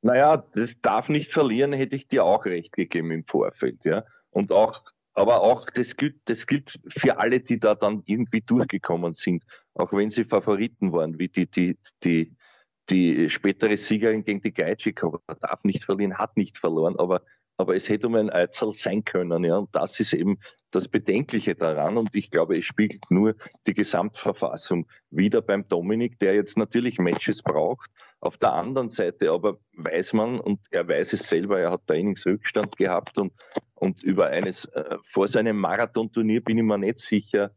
Naja, 0.00 0.44
das 0.54 0.70
darf 0.82 1.08
nicht 1.08 1.32
verlieren, 1.32 1.72
hätte 1.72 1.96
ich 1.96 2.08
dir 2.08 2.24
auch 2.24 2.44
recht 2.44 2.72
gegeben 2.72 3.10
im 3.10 3.24
Vorfeld, 3.24 3.84
ja. 3.84 4.04
Und 4.30 4.50
auch, 4.50 4.82
aber 5.14 5.42
auch 5.42 5.66
das 5.70 5.96
gilt, 5.96 6.16
das 6.24 6.46
gilt 6.46 6.78
für 6.88 7.18
alle, 7.18 7.40
die 7.40 7.58
da 7.58 7.74
dann 7.74 8.02
irgendwie 8.06 8.40
durchgekommen 8.40 9.14
sind, 9.14 9.44
auch 9.74 9.92
wenn 9.92 10.10
sie 10.10 10.24
Favoriten 10.24 10.92
waren, 10.92 11.18
wie 11.18 11.28
die, 11.28 11.46
die, 11.46 11.78
die, 12.02 12.34
die 12.90 13.30
spätere 13.30 13.76
Siegerin 13.76 14.24
gegen 14.24 14.42
die 14.42 14.52
Geitschikova 14.52 15.20
darf 15.40 15.62
nicht 15.64 15.84
verlieren, 15.84 16.18
hat 16.18 16.36
nicht 16.36 16.58
verloren, 16.58 16.96
aber, 16.98 17.22
aber 17.56 17.76
es 17.76 17.88
hätte 17.88 18.08
um 18.08 18.16
ein 18.16 18.30
Eizel 18.30 18.72
sein 18.72 19.04
können, 19.04 19.44
ja. 19.44 19.58
Und 19.58 19.74
das 19.74 20.00
ist 20.00 20.12
eben 20.12 20.38
das 20.72 20.88
Bedenkliche 20.88 21.54
daran. 21.54 21.96
Und 21.96 22.14
ich 22.14 22.30
glaube, 22.30 22.58
es 22.58 22.64
spiegelt 22.64 23.08
nur 23.10 23.36
die 23.68 23.74
Gesamtverfassung 23.74 24.88
wieder 25.10 25.40
beim 25.40 25.66
Dominik, 25.68 26.18
der 26.18 26.34
jetzt 26.34 26.58
natürlich 26.58 26.98
Matches 26.98 27.42
braucht, 27.42 27.88
auf 28.24 28.38
der 28.38 28.52
anderen 28.52 28.88
Seite 28.88 29.30
aber 29.30 29.58
weiß 29.76 30.14
man, 30.14 30.40
und 30.40 30.60
er 30.70 30.88
weiß 30.88 31.12
es 31.12 31.28
selber, 31.28 31.60
er 31.60 31.70
hat 31.70 31.86
Trainingsrückstand 31.86 32.76
gehabt 32.76 33.18
und, 33.18 33.32
und 33.74 34.02
über 34.02 34.28
eines, 34.28 34.64
äh, 34.66 34.96
vor 35.02 35.28
seinem 35.28 35.58
Marathonturnier 35.58 36.42
bin 36.42 36.58
ich 36.58 36.64
mir 36.64 36.78
nicht 36.78 36.98
sicher. 36.98 37.52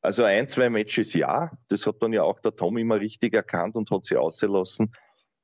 Also 0.00 0.24
ein, 0.24 0.48
zwei 0.48 0.70
Matches 0.70 1.12
ja, 1.14 1.50
das 1.68 1.86
hat 1.86 2.02
dann 2.02 2.12
ja 2.12 2.22
auch 2.22 2.40
der 2.40 2.54
Tom 2.54 2.78
immer 2.78 3.00
richtig 3.00 3.34
erkannt 3.34 3.76
und 3.76 3.90
hat 3.90 4.04
sie 4.04 4.16
ausgelassen. 4.16 4.92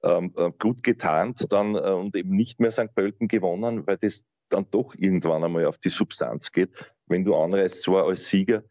Ähm, 0.02 0.34
äh, 0.36 0.50
gut 0.58 0.82
getarnt 0.82 1.46
dann 1.50 1.74
äh, 1.74 1.78
und 1.78 2.14
eben 2.14 2.36
nicht 2.36 2.60
mehr 2.60 2.70
St. 2.70 2.94
Pölten 2.94 3.26
gewonnen, 3.26 3.86
weil 3.86 3.96
das 3.96 4.24
dann 4.50 4.66
doch 4.70 4.94
irgendwann 4.96 5.42
einmal 5.42 5.64
auf 5.66 5.78
die 5.78 5.88
Substanz 5.88 6.52
geht. 6.52 6.70
Wenn 7.06 7.24
du 7.24 7.34
anreist, 7.34 7.82
zwar 7.82 8.06
als 8.06 8.28
Sieger 8.28 8.62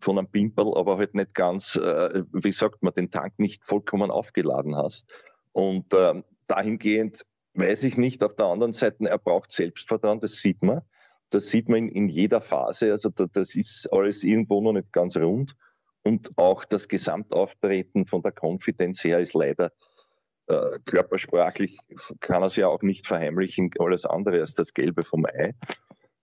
von 0.00 0.18
einem 0.18 0.30
Pimperl, 0.30 0.76
aber 0.76 0.98
halt 0.98 1.14
nicht 1.14 1.34
ganz, 1.34 1.76
äh, 1.76 2.24
wie 2.32 2.52
sagt 2.52 2.82
man, 2.82 2.92
den 2.94 3.10
Tank 3.10 3.38
nicht 3.38 3.64
vollkommen 3.64 4.10
aufgeladen 4.10 4.76
hast. 4.76 5.10
Und 5.52 5.92
äh, 5.92 6.22
dahingehend 6.46 7.24
weiß 7.54 7.84
ich 7.84 7.96
nicht. 7.96 8.22
Auf 8.24 8.34
der 8.36 8.46
anderen 8.46 8.72
Seite, 8.72 9.08
er 9.08 9.18
braucht 9.18 9.52
Selbstvertrauen, 9.52 10.20
das 10.20 10.36
sieht 10.36 10.62
man. 10.62 10.82
Das 11.30 11.48
sieht 11.48 11.68
man 11.68 11.78
in, 11.78 11.88
in 11.88 12.08
jeder 12.08 12.40
Phase. 12.40 12.92
Also 12.92 13.08
da, 13.08 13.26
das 13.32 13.54
ist 13.54 13.90
alles 13.92 14.22
irgendwo 14.24 14.60
noch 14.60 14.72
nicht 14.72 14.92
ganz 14.92 15.16
rund. 15.16 15.54
Und 16.02 16.30
auch 16.36 16.64
das 16.64 16.88
Gesamtauftreten 16.88 18.06
von 18.06 18.22
der 18.22 18.32
Konfidenz 18.32 19.04
her 19.04 19.20
ist 19.20 19.34
leider 19.34 19.72
äh, 20.48 20.78
körpersprachlich, 20.84 21.78
kann 22.20 22.42
er 22.42 22.46
es 22.46 22.56
ja 22.56 22.66
auch 22.66 22.82
nicht 22.82 23.06
verheimlichen, 23.06 23.70
alles 23.78 24.04
andere 24.04 24.40
als 24.40 24.54
das 24.54 24.74
Gelbe 24.74 25.04
vom 25.04 25.24
Ei. 25.26 25.54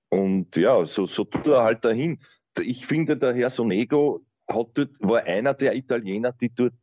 Und 0.09 0.55
ja, 0.57 0.83
so, 0.85 1.05
so 1.05 1.23
tut 1.23 1.47
er 1.47 1.63
halt 1.63 1.85
dahin. 1.85 2.19
Ich 2.59 2.85
finde, 2.85 3.15
der 3.15 3.33
Herr 3.33 3.49
Sonego 3.49 4.21
hat 4.49 4.67
dort, 4.73 4.99
war 4.99 5.23
einer 5.23 5.53
der 5.53 5.75
Italiener, 5.75 6.33
die 6.33 6.53
dort 6.53 6.73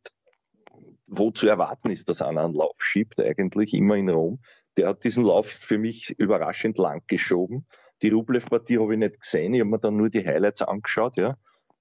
wo 1.07 1.31
zu 1.31 1.47
erwarten 1.47 1.89
ist, 1.89 2.09
dass 2.09 2.21
einer 2.21 2.43
einen 2.43 2.53
Lauf 2.53 2.81
schiebt, 2.83 3.19
eigentlich 3.19 3.73
immer 3.73 3.95
in 3.95 4.09
Rom. 4.09 4.39
Der 4.75 4.89
hat 4.89 5.03
diesen 5.03 5.23
Lauf 5.23 5.47
für 5.47 5.77
mich 5.77 6.11
überraschend 6.19 6.77
lang 6.77 7.01
geschoben. 7.07 7.65
Die 8.01 8.09
Rublev-Partie 8.09 8.77
habe 8.77 8.93
ich 8.93 8.99
nicht 8.99 9.21
gesehen, 9.21 9.53
ich 9.53 9.61
habe 9.61 9.71
mir 9.71 9.79
dann 9.79 9.97
nur 9.97 10.09
die 10.09 10.25
Highlights 10.25 10.61
angeschaut, 10.61 11.17
ja. 11.17 11.35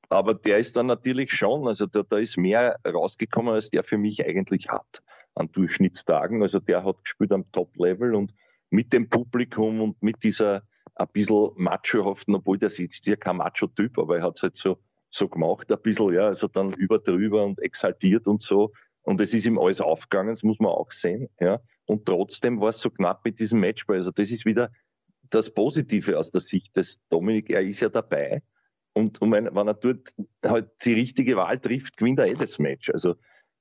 Aber 0.08 0.34
der 0.34 0.58
ist 0.58 0.76
dann 0.76 0.86
natürlich 0.86 1.32
schon, 1.32 1.66
also 1.66 1.86
da, 1.86 2.02
da 2.02 2.18
ist 2.18 2.38
mehr 2.38 2.78
rausgekommen, 2.86 3.52
als 3.52 3.70
der 3.70 3.82
für 3.82 3.98
mich 3.98 4.24
eigentlich 4.24 4.68
hat 4.68 5.02
an 5.34 5.50
Durchschnittstagen. 5.52 6.42
Also 6.42 6.60
der 6.60 6.84
hat 6.84 7.02
gespielt 7.02 7.32
am 7.32 7.50
Top-Level 7.50 8.14
und 8.14 8.32
mit 8.70 8.92
dem 8.92 9.08
Publikum 9.08 9.80
und 9.80 10.02
mit 10.02 10.22
dieser 10.22 10.62
ein 10.94 11.08
bisschen 11.12 11.50
machohaften, 11.56 12.34
obwohl 12.36 12.58
der 12.58 12.70
sitzt 12.70 13.06
ja 13.06 13.16
kein 13.16 13.36
Macho-Typ, 13.36 13.98
aber 13.98 14.18
er 14.18 14.22
hat 14.22 14.36
es 14.36 14.42
halt 14.42 14.56
so, 14.56 14.78
so 15.10 15.28
gemacht, 15.28 15.70
ein 15.70 15.82
bisschen, 15.82 16.14
ja, 16.14 16.26
also 16.26 16.48
dann 16.48 16.72
über 16.72 16.98
drüber 16.98 17.44
und 17.44 17.60
exaltiert 17.60 18.26
und 18.26 18.42
so. 18.42 18.72
Und 19.06 19.20
es 19.20 19.32
ist 19.32 19.46
ihm 19.46 19.56
alles 19.56 19.80
aufgegangen, 19.80 20.34
das 20.34 20.42
muss 20.42 20.58
man 20.58 20.72
auch 20.72 20.90
sehen. 20.90 21.28
Ja. 21.38 21.60
Und 21.84 22.06
trotzdem 22.06 22.60
war 22.60 22.70
es 22.70 22.80
so 22.80 22.90
knapp 22.90 23.24
mit 23.24 23.38
diesem 23.38 23.60
Matchball. 23.60 23.98
Also 23.98 24.10
das 24.10 24.32
ist 24.32 24.44
wieder 24.44 24.72
das 25.30 25.54
Positive 25.54 26.18
aus 26.18 26.32
der 26.32 26.40
Sicht 26.40 26.76
des 26.76 27.00
Dominik. 27.08 27.48
Er 27.50 27.60
ist 27.60 27.78
ja 27.78 27.88
dabei. 27.88 28.42
Und, 28.94 29.22
und 29.22 29.30
wenn 29.30 29.46
er 29.46 29.74
dort 29.74 30.12
halt 30.44 30.70
die 30.84 30.94
richtige 30.94 31.36
Wahl 31.36 31.60
trifft, 31.60 31.96
gewinnt 31.96 32.18
er 32.18 32.26
eh 32.26 32.34
das 32.34 32.58
Match. 32.58 32.90
Also 32.90 33.14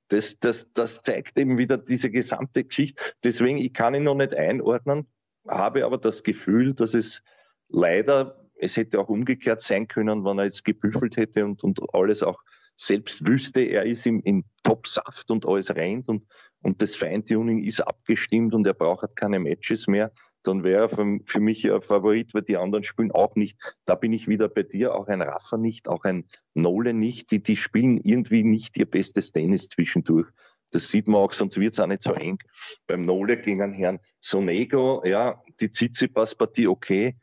das, 0.08 0.40
das, 0.40 0.72
das 0.72 1.02
zeigt 1.02 1.38
eben 1.38 1.58
wieder 1.58 1.78
diese 1.78 2.10
gesamte 2.10 2.64
Geschichte. 2.64 3.00
Deswegen, 3.22 3.58
ich 3.58 3.72
kann 3.72 3.94
ihn 3.94 4.02
noch 4.02 4.16
nicht 4.16 4.34
einordnen, 4.34 5.06
habe 5.46 5.84
aber 5.84 5.98
das 5.98 6.24
Gefühl, 6.24 6.74
dass 6.74 6.94
es 6.94 7.22
leider, 7.68 8.48
es 8.56 8.76
hätte 8.76 8.98
auch 8.98 9.08
umgekehrt 9.08 9.60
sein 9.60 9.86
können, 9.86 10.24
wenn 10.24 10.38
er 10.38 10.46
jetzt 10.46 10.64
gebüffelt 10.64 11.16
hätte 11.16 11.44
und, 11.44 11.62
und 11.62 11.94
alles 11.94 12.24
auch 12.24 12.42
selbst 12.76 13.26
wüsste, 13.26 13.60
er 13.60 13.84
ist 13.84 14.06
im, 14.06 14.20
im 14.20 14.44
Top-Saft 14.62 15.30
und 15.30 15.46
alles 15.46 15.74
rennt 15.74 16.08
und, 16.08 16.26
und 16.62 16.82
das 16.82 16.94
Feintuning 16.96 17.62
ist 17.62 17.80
abgestimmt 17.80 18.54
und 18.54 18.66
er 18.66 18.74
braucht 18.74 19.02
halt 19.02 19.16
keine 19.16 19.38
Matches 19.38 19.86
mehr, 19.86 20.12
dann 20.46 20.62
wäre 20.62 20.82
er 20.82 20.88
für, 20.88 21.18
für 21.24 21.40
mich 21.40 21.70
ein 21.70 21.82
Favorit, 21.82 22.34
weil 22.34 22.42
die 22.42 22.56
anderen 22.56 22.84
spielen 22.84 23.10
auch 23.10 23.34
nicht. 23.34 23.58
Da 23.84 23.94
bin 23.94 24.12
ich 24.12 24.28
wieder 24.28 24.48
bei 24.48 24.62
dir, 24.62 24.94
auch 24.94 25.08
ein 25.08 25.22
Raffer 25.22 25.58
nicht, 25.58 25.88
auch 25.88 26.04
ein 26.04 26.28
Nole 26.54 26.94
nicht. 26.94 27.30
Die, 27.30 27.42
die 27.42 27.56
spielen 27.56 27.98
irgendwie 27.98 28.44
nicht 28.44 28.76
ihr 28.76 28.88
bestes 28.88 29.32
Tennis 29.32 29.68
zwischendurch. 29.68 30.28
Das 30.70 30.90
sieht 30.90 31.08
man 31.08 31.20
auch, 31.20 31.32
sonst 31.32 31.58
wird 31.58 31.72
es 31.72 31.80
auch 31.80 31.86
nicht 31.86 32.02
so 32.02 32.12
eng. 32.12 32.38
Beim 32.86 33.04
Nole 33.04 33.40
gegen 33.40 33.72
Herrn 33.72 34.00
Sonego, 34.20 35.02
ja, 35.04 35.42
die 35.60 35.70
Tsitsipas-Partie 35.70 36.68
okay, 36.68 37.16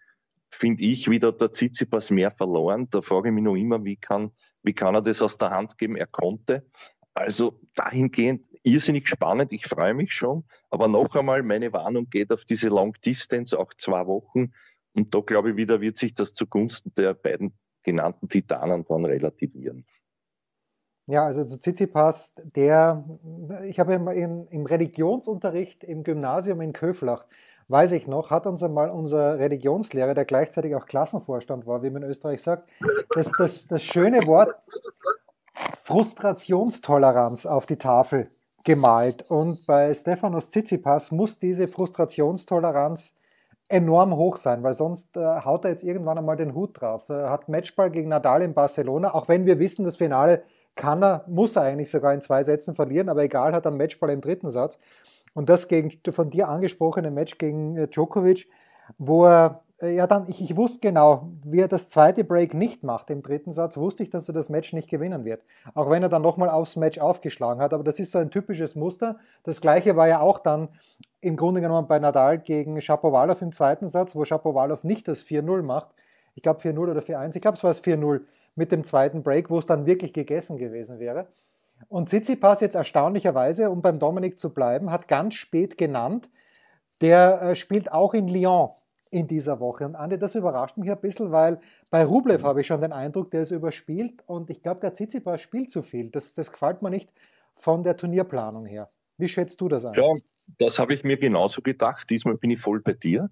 finde 0.49 0.83
ich 0.83 1.09
wieder 1.09 1.31
der 1.31 1.51
Tsitsipas 1.51 2.09
mehr 2.09 2.31
verloren. 2.31 2.87
Da 2.89 3.01
frage 3.01 3.29
ich 3.29 3.35
mich 3.35 3.43
noch 3.43 3.55
immer, 3.55 3.83
wie 3.83 3.97
kann 3.97 4.31
wie 4.63 4.73
kann 4.73 4.95
er 4.95 5.01
das 5.01 5.21
aus 5.21 5.37
der 5.37 5.51
Hand 5.51 5.77
geben? 5.77 5.95
Er 5.95 6.07
konnte. 6.07 6.65
Also 7.13 7.59
dahingehend 7.75 8.45
irrsinnig 8.63 9.07
spannend. 9.07 9.53
Ich 9.53 9.67
freue 9.67 9.93
mich 9.93 10.13
schon. 10.13 10.45
Aber 10.69 10.87
noch 10.87 11.15
einmal, 11.15 11.43
meine 11.43 11.71
Warnung 11.73 12.09
geht 12.09 12.31
auf 12.31 12.45
diese 12.45 12.69
Long 12.69 12.93
Distance, 13.05 13.57
auch 13.57 13.73
zwei 13.75 14.07
Wochen. 14.07 14.53
Und 14.93 15.13
da 15.13 15.19
glaube 15.19 15.51
ich 15.51 15.55
wieder, 15.55 15.81
wird 15.81 15.97
sich 15.97 16.13
das 16.13 16.33
zugunsten 16.33 16.93
der 16.95 17.13
beiden 17.13 17.53
genannten 17.83 18.29
Titanen 18.29 18.85
dann 18.87 19.05
relativieren. 19.05 19.85
Ja, 21.05 21.25
also 21.25 21.43
zu 21.43 21.59
Tsitsipas, 21.59 22.33
der, 22.37 23.03
ich 23.65 23.77
habe 23.79 23.95
im, 23.95 24.47
im 24.49 24.65
Religionsunterricht 24.65 25.83
im 25.83 26.03
Gymnasium 26.03 26.61
in 26.61 26.71
Köflach 26.71 27.25
weiß 27.67 27.91
ich 27.93 28.07
noch, 28.07 28.29
hat 28.29 28.45
uns 28.45 28.61
einmal 28.63 28.89
unser 28.89 29.39
Religionslehrer, 29.39 30.13
der 30.13 30.25
gleichzeitig 30.25 30.75
auch 30.75 30.85
Klassenvorstand 30.85 31.65
war, 31.65 31.83
wie 31.83 31.89
man 31.89 32.03
in 32.03 32.09
Österreich 32.09 32.41
sagt, 32.41 32.69
das, 33.15 33.31
das, 33.37 33.67
das 33.67 33.83
schöne 33.83 34.25
Wort 34.27 34.55
Frustrationstoleranz 35.83 37.45
auf 37.45 37.65
die 37.65 37.77
Tafel 37.77 38.29
gemalt. 38.63 39.29
Und 39.29 39.65
bei 39.65 39.93
Stefanos 39.93 40.49
Tsitsipas 40.49 41.11
muss 41.11 41.39
diese 41.39 41.67
Frustrationstoleranz 41.67 43.13
enorm 43.67 44.15
hoch 44.15 44.37
sein, 44.37 44.63
weil 44.63 44.73
sonst 44.73 45.17
äh, 45.17 45.19
haut 45.19 45.65
er 45.65 45.71
jetzt 45.71 45.83
irgendwann 45.83 46.17
einmal 46.17 46.37
den 46.37 46.53
Hut 46.53 46.79
drauf. 46.79 47.09
Er 47.09 47.29
hat 47.29 47.49
Matchball 47.49 47.91
gegen 47.91 48.09
Nadal 48.09 48.41
in 48.41 48.53
Barcelona, 48.53 49.13
auch 49.13 49.27
wenn 49.27 49.45
wir 49.45 49.59
wissen, 49.59 49.83
das 49.83 49.95
Finale 49.95 50.43
kann 50.75 51.03
er, 51.03 51.23
muss 51.27 51.55
er 51.55 51.63
eigentlich 51.63 51.91
sogar 51.91 52.13
in 52.13 52.21
zwei 52.21 52.43
Sätzen 52.43 52.75
verlieren, 52.75 53.09
aber 53.09 53.23
egal, 53.23 53.53
hat 53.53 53.65
er 53.65 53.71
Matchball 53.71 54.09
im 54.09 54.21
dritten 54.21 54.49
Satz. 54.49 54.79
Und 55.33 55.49
das 55.49 55.67
gegen 55.67 55.91
von 56.11 56.29
dir 56.29 56.47
angesprochene 56.47 57.11
Match 57.11 57.37
gegen 57.37 57.75
äh, 57.77 57.87
Djokovic, 57.87 58.47
wo 58.97 59.25
er 59.25 59.63
äh, 59.81 59.95
ja 59.95 60.07
dann, 60.07 60.27
ich, 60.27 60.41
ich 60.41 60.55
wusste 60.55 60.79
genau, 60.79 61.29
wie 61.43 61.59
er 61.59 61.67
das 61.67 61.89
zweite 61.89 62.23
Break 62.23 62.53
nicht 62.53 62.83
macht 62.83 63.09
im 63.09 63.21
dritten 63.21 63.51
Satz, 63.51 63.77
wusste 63.77 64.03
ich, 64.03 64.09
dass 64.09 64.27
er 64.27 64.33
das 64.33 64.49
Match 64.49 64.73
nicht 64.73 64.89
gewinnen 64.89 65.25
wird. 65.25 65.43
Auch 65.73 65.89
wenn 65.89 66.03
er 66.03 66.09
dann 66.09 66.21
nochmal 66.21 66.49
aufs 66.49 66.75
Match 66.75 66.99
aufgeschlagen 66.99 67.61
hat. 67.61 67.73
Aber 67.73 67.83
das 67.83 67.99
ist 67.99 68.11
so 68.11 68.19
ein 68.19 68.31
typisches 68.31 68.75
Muster. 68.75 69.17
Das 69.43 69.61
gleiche 69.61 69.95
war 69.95 70.07
ja 70.07 70.19
auch 70.19 70.39
dann 70.39 70.69
im 71.21 71.35
Grunde 71.35 71.61
genommen 71.61 71.87
bei 71.87 71.99
Nadal 71.99 72.39
gegen 72.39 72.79
Shapovalov 72.81 73.41
im 73.41 73.51
zweiten 73.51 73.87
Satz, 73.87 74.15
wo 74.15 74.25
Shapovalov 74.25 74.83
nicht 74.83 75.07
das 75.07 75.23
4-0 75.23 75.61
macht. 75.61 75.89
Ich 76.35 76.43
glaube 76.43 76.61
4-0 76.61 76.77
oder 76.79 76.99
4-1, 76.99 77.35
ich 77.35 77.41
glaube 77.41 77.57
es 77.57 77.63
war 77.63 77.69
das 77.69 77.83
4-0 77.83 78.21
mit 78.55 78.71
dem 78.71 78.83
zweiten 78.83 79.23
Break, 79.23 79.49
wo 79.49 79.59
es 79.59 79.65
dann 79.65 79.85
wirklich 79.85 80.13
gegessen 80.13 80.57
gewesen 80.57 80.99
wäre. 80.99 81.27
Und 81.89 82.09
Tsitsipas 82.09 82.61
jetzt 82.61 82.75
erstaunlicherweise, 82.75 83.69
um 83.69 83.81
beim 83.81 83.99
Dominik 83.99 84.39
zu 84.39 84.53
bleiben, 84.53 84.91
hat 84.91 85.07
ganz 85.07 85.35
spät 85.35 85.77
genannt, 85.77 86.29
der 87.01 87.41
äh, 87.41 87.55
spielt 87.55 87.91
auch 87.91 88.13
in 88.13 88.27
Lyon 88.27 88.69
in 89.11 89.27
dieser 89.27 89.59
Woche. 89.59 89.85
Und 89.85 89.95
Andi, 89.95 90.17
das 90.17 90.33
überrascht 90.33 90.77
mich 90.77 90.89
ein 90.89 90.99
bisschen, 90.99 91.31
weil 91.31 91.59
bei 91.91 92.03
Rublev 92.03 92.41
mhm. 92.41 92.47
habe 92.47 92.61
ich 92.61 92.67
schon 92.67 92.81
den 92.81 92.91
Eindruck, 92.91 93.29
der 93.29 93.41
ist 93.41 93.51
überspielt 93.51 94.23
und 94.25 94.49
ich 94.49 94.63
glaube, 94.63 94.79
der 94.79 94.93
Tsitsipas 94.93 95.39
spielt 95.39 95.69
zu 95.69 95.83
viel. 95.83 96.09
Das, 96.09 96.33
das 96.33 96.51
gefällt 96.51 96.81
mir 96.81 96.89
nicht 96.89 97.11
von 97.55 97.83
der 97.83 97.95
Turnierplanung 97.95 98.65
her. 98.65 98.89
Wie 99.17 99.27
schätzt 99.27 99.61
du 99.61 99.69
das 99.69 99.85
ein? 99.85 99.93
Ja, 99.93 100.13
das 100.57 100.79
habe 100.79 100.93
ich 100.93 101.03
mir 101.03 101.17
genauso 101.17 101.61
gedacht. 101.61 102.09
Diesmal 102.09 102.37
bin 102.37 102.49
ich 102.49 102.59
voll 102.59 102.81
bei 102.81 102.93
dir. 102.93 103.29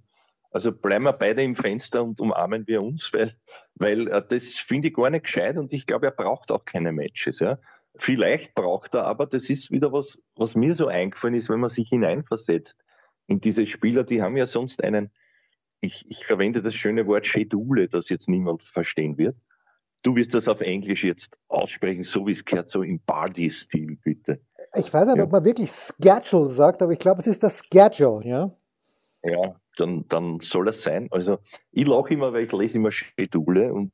Also 0.52 0.72
bleiben 0.72 1.06
wir 1.06 1.14
beide 1.14 1.42
im 1.42 1.56
Fenster 1.56 2.04
und 2.04 2.20
umarmen 2.20 2.68
wir 2.68 2.84
uns, 2.84 3.12
weil, 3.14 3.34
weil 3.76 4.08
äh, 4.10 4.22
das 4.28 4.60
finde 4.60 4.90
ich 4.90 4.94
gar 4.94 5.10
nicht 5.10 5.24
gescheit 5.24 5.58
und 5.58 5.72
ich 5.74 5.88
glaube, 5.88 6.08
er 6.08 6.12
braucht 6.12 6.52
auch 6.52 6.66
keine 6.66 6.92
Matches. 6.92 7.40
Ja. 7.40 7.58
Vielleicht 7.96 8.56
braucht 8.56 8.96
er, 8.96 9.06
aber 9.06 9.26
das 9.26 9.50
ist 9.50 9.70
wieder 9.70 9.92
was, 9.92 10.18
was 10.36 10.56
mir 10.56 10.76
so 10.76 10.88
eingefallen 10.88 11.36
ist, 11.36 11.50
wenn 11.50 11.60
man 11.60 11.70
sich 11.70 11.90
hineinversetzt 11.90 12.76
in 13.28 13.40
diese 13.40 13.66
Spieler, 13.66 14.04
die 14.04 14.22
haben 14.22 14.38
ja 14.38 14.46
sonst 14.46 14.84
einen, 14.84 15.10
ich, 15.80 16.06
ich 16.10 16.26
verwende 16.26 16.62
das 16.62 16.76
schöne 16.76 17.08
Wort 17.08 17.26
Schedule, 17.26 17.88
das 17.88 18.10
jetzt 18.10 18.30
niemand 18.30 18.64
verstehen 18.64 19.18
wird. 19.18 19.36
Du 20.04 20.16
wirst 20.16 20.34
das 20.34 20.48
auf 20.48 20.62
Englisch 20.62 21.04
jetzt 21.04 21.38
aussprechen, 21.48 22.04
so 22.04 22.26
wie 22.26 22.32
es 22.32 22.44
gehört, 22.44 22.70
so 22.70 22.82
im 22.82 23.00
Bardi-Stil, 23.06 23.98
bitte. 24.04 24.42
Ich 24.76 24.92
weiß 24.92 25.08
nicht, 25.08 25.18
ja. 25.18 25.24
ob 25.24 25.32
man 25.32 25.46
wirklich 25.46 25.72
Schedule 25.72 26.50
sagt, 26.50 26.82
aber 26.82 26.92
ich 26.92 27.00
glaube, 27.00 27.20
es 27.20 27.28
ist 27.28 27.44
das 27.44 27.62
Schedule, 27.64 28.28
ja? 28.28 28.52
Ja, 29.24 29.56
dann, 29.78 30.08
dann 30.08 30.40
soll 30.40 30.70
es 30.70 30.82
sein. 30.82 31.08
Also, 31.12 31.38
ich 31.72 31.88
lache 31.88 32.14
immer, 32.14 32.34
weil 32.34 32.46
ich 32.46 32.52
lese 32.52 32.78
immer 32.78 32.92
Schedule 32.92 33.74
und, 33.74 33.92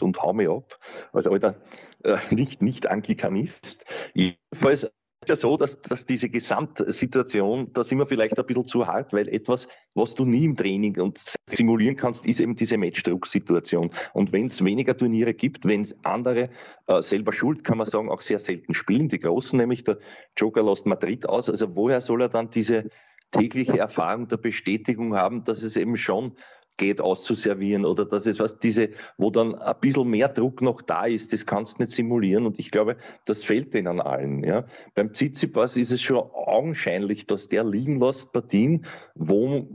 und 0.00 0.22
hau 0.22 0.32
mich 0.32 0.48
ab. 0.48 0.78
Also, 1.12 1.30
Alter, 1.30 1.56
äh, 2.04 2.16
nicht, 2.30 2.62
nicht 2.62 2.86
Anglikanist. 2.86 3.84
Jedenfalls 4.14 4.90
ja 5.28 5.36
so, 5.36 5.56
dass, 5.56 5.80
dass 5.80 6.06
diese 6.06 6.28
Gesamtsituation, 6.28 7.72
da 7.72 7.84
sind 7.84 7.98
wir 7.98 8.06
vielleicht 8.06 8.38
ein 8.38 8.46
bisschen 8.46 8.64
zu 8.64 8.86
hart, 8.86 9.12
weil 9.12 9.28
etwas, 9.28 9.68
was 9.94 10.14
du 10.14 10.24
nie 10.24 10.44
im 10.44 10.56
Training 10.56 11.00
und 11.00 11.18
simulieren 11.46 11.96
kannst, 11.96 12.26
ist 12.26 12.40
eben 12.40 12.56
diese 12.56 12.76
Matchdrucksituation. 12.76 13.90
Und 14.12 14.32
wenn 14.32 14.46
es 14.46 14.62
weniger 14.64 14.96
Turniere 14.96 15.34
gibt, 15.34 15.64
wenn 15.64 15.86
andere 16.02 16.50
äh, 16.86 17.02
selber 17.02 17.32
schuld, 17.32 17.64
kann 17.64 17.78
man 17.78 17.86
sagen, 17.86 18.10
auch 18.10 18.20
sehr 18.20 18.38
selten 18.38 18.74
spielen, 18.74 19.08
die 19.08 19.20
Großen, 19.20 19.58
nämlich 19.58 19.84
der 19.84 19.98
Joker 20.36 20.62
lässt 20.62 20.86
Madrid 20.86 21.28
aus. 21.28 21.48
Also 21.48 21.74
woher 21.74 22.00
soll 22.00 22.22
er 22.22 22.28
dann 22.28 22.50
diese 22.50 22.88
tägliche 23.30 23.78
Erfahrung 23.78 24.28
der 24.28 24.36
Bestätigung 24.36 25.16
haben, 25.16 25.44
dass 25.44 25.62
es 25.62 25.76
eben 25.76 25.96
schon 25.96 26.36
geht 26.76 27.00
auszuservieren 27.00 27.84
oder 27.84 28.04
dass 28.04 28.26
es 28.26 28.40
was 28.40 28.58
diese, 28.58 28.90
wo 29.16 29.30
dann 29.30 29.54
ein 29.54 29.74
bisschen 29.80 30.08
mehr 30.08 30.28
Druck 30.28 30.62
noch 30.62 30.82
da 30.82 31.04
ist, 31.06 31.32
das 31.32 31.46
kannst 31.46 31.78
du 31.78 31.82
nicht 31.82 31.92
simulieren 31.92 32.46
und 32.46 32.58
ich 32.58 32.70
glaube, 32.70 32.96
das 33.26 33.44
fällt 33.44 33.74
denen 33.74 34.00
allen. 34.00 34.42
Ja. 34.42 34.64
Beim 34.94 35.12
Tsitsipas 35.12 35.76
ist 35.76 35.92
es 35.92 36.02
schon 36.02 36.18
augenscheinlich, 36.18 37.26
dass 37.26 37.48
der 37.48 37.64
liegen 37.64 38.00
lässt 38.00 38.32
Partien, 38.32 38.86
wo, 39.14 39.68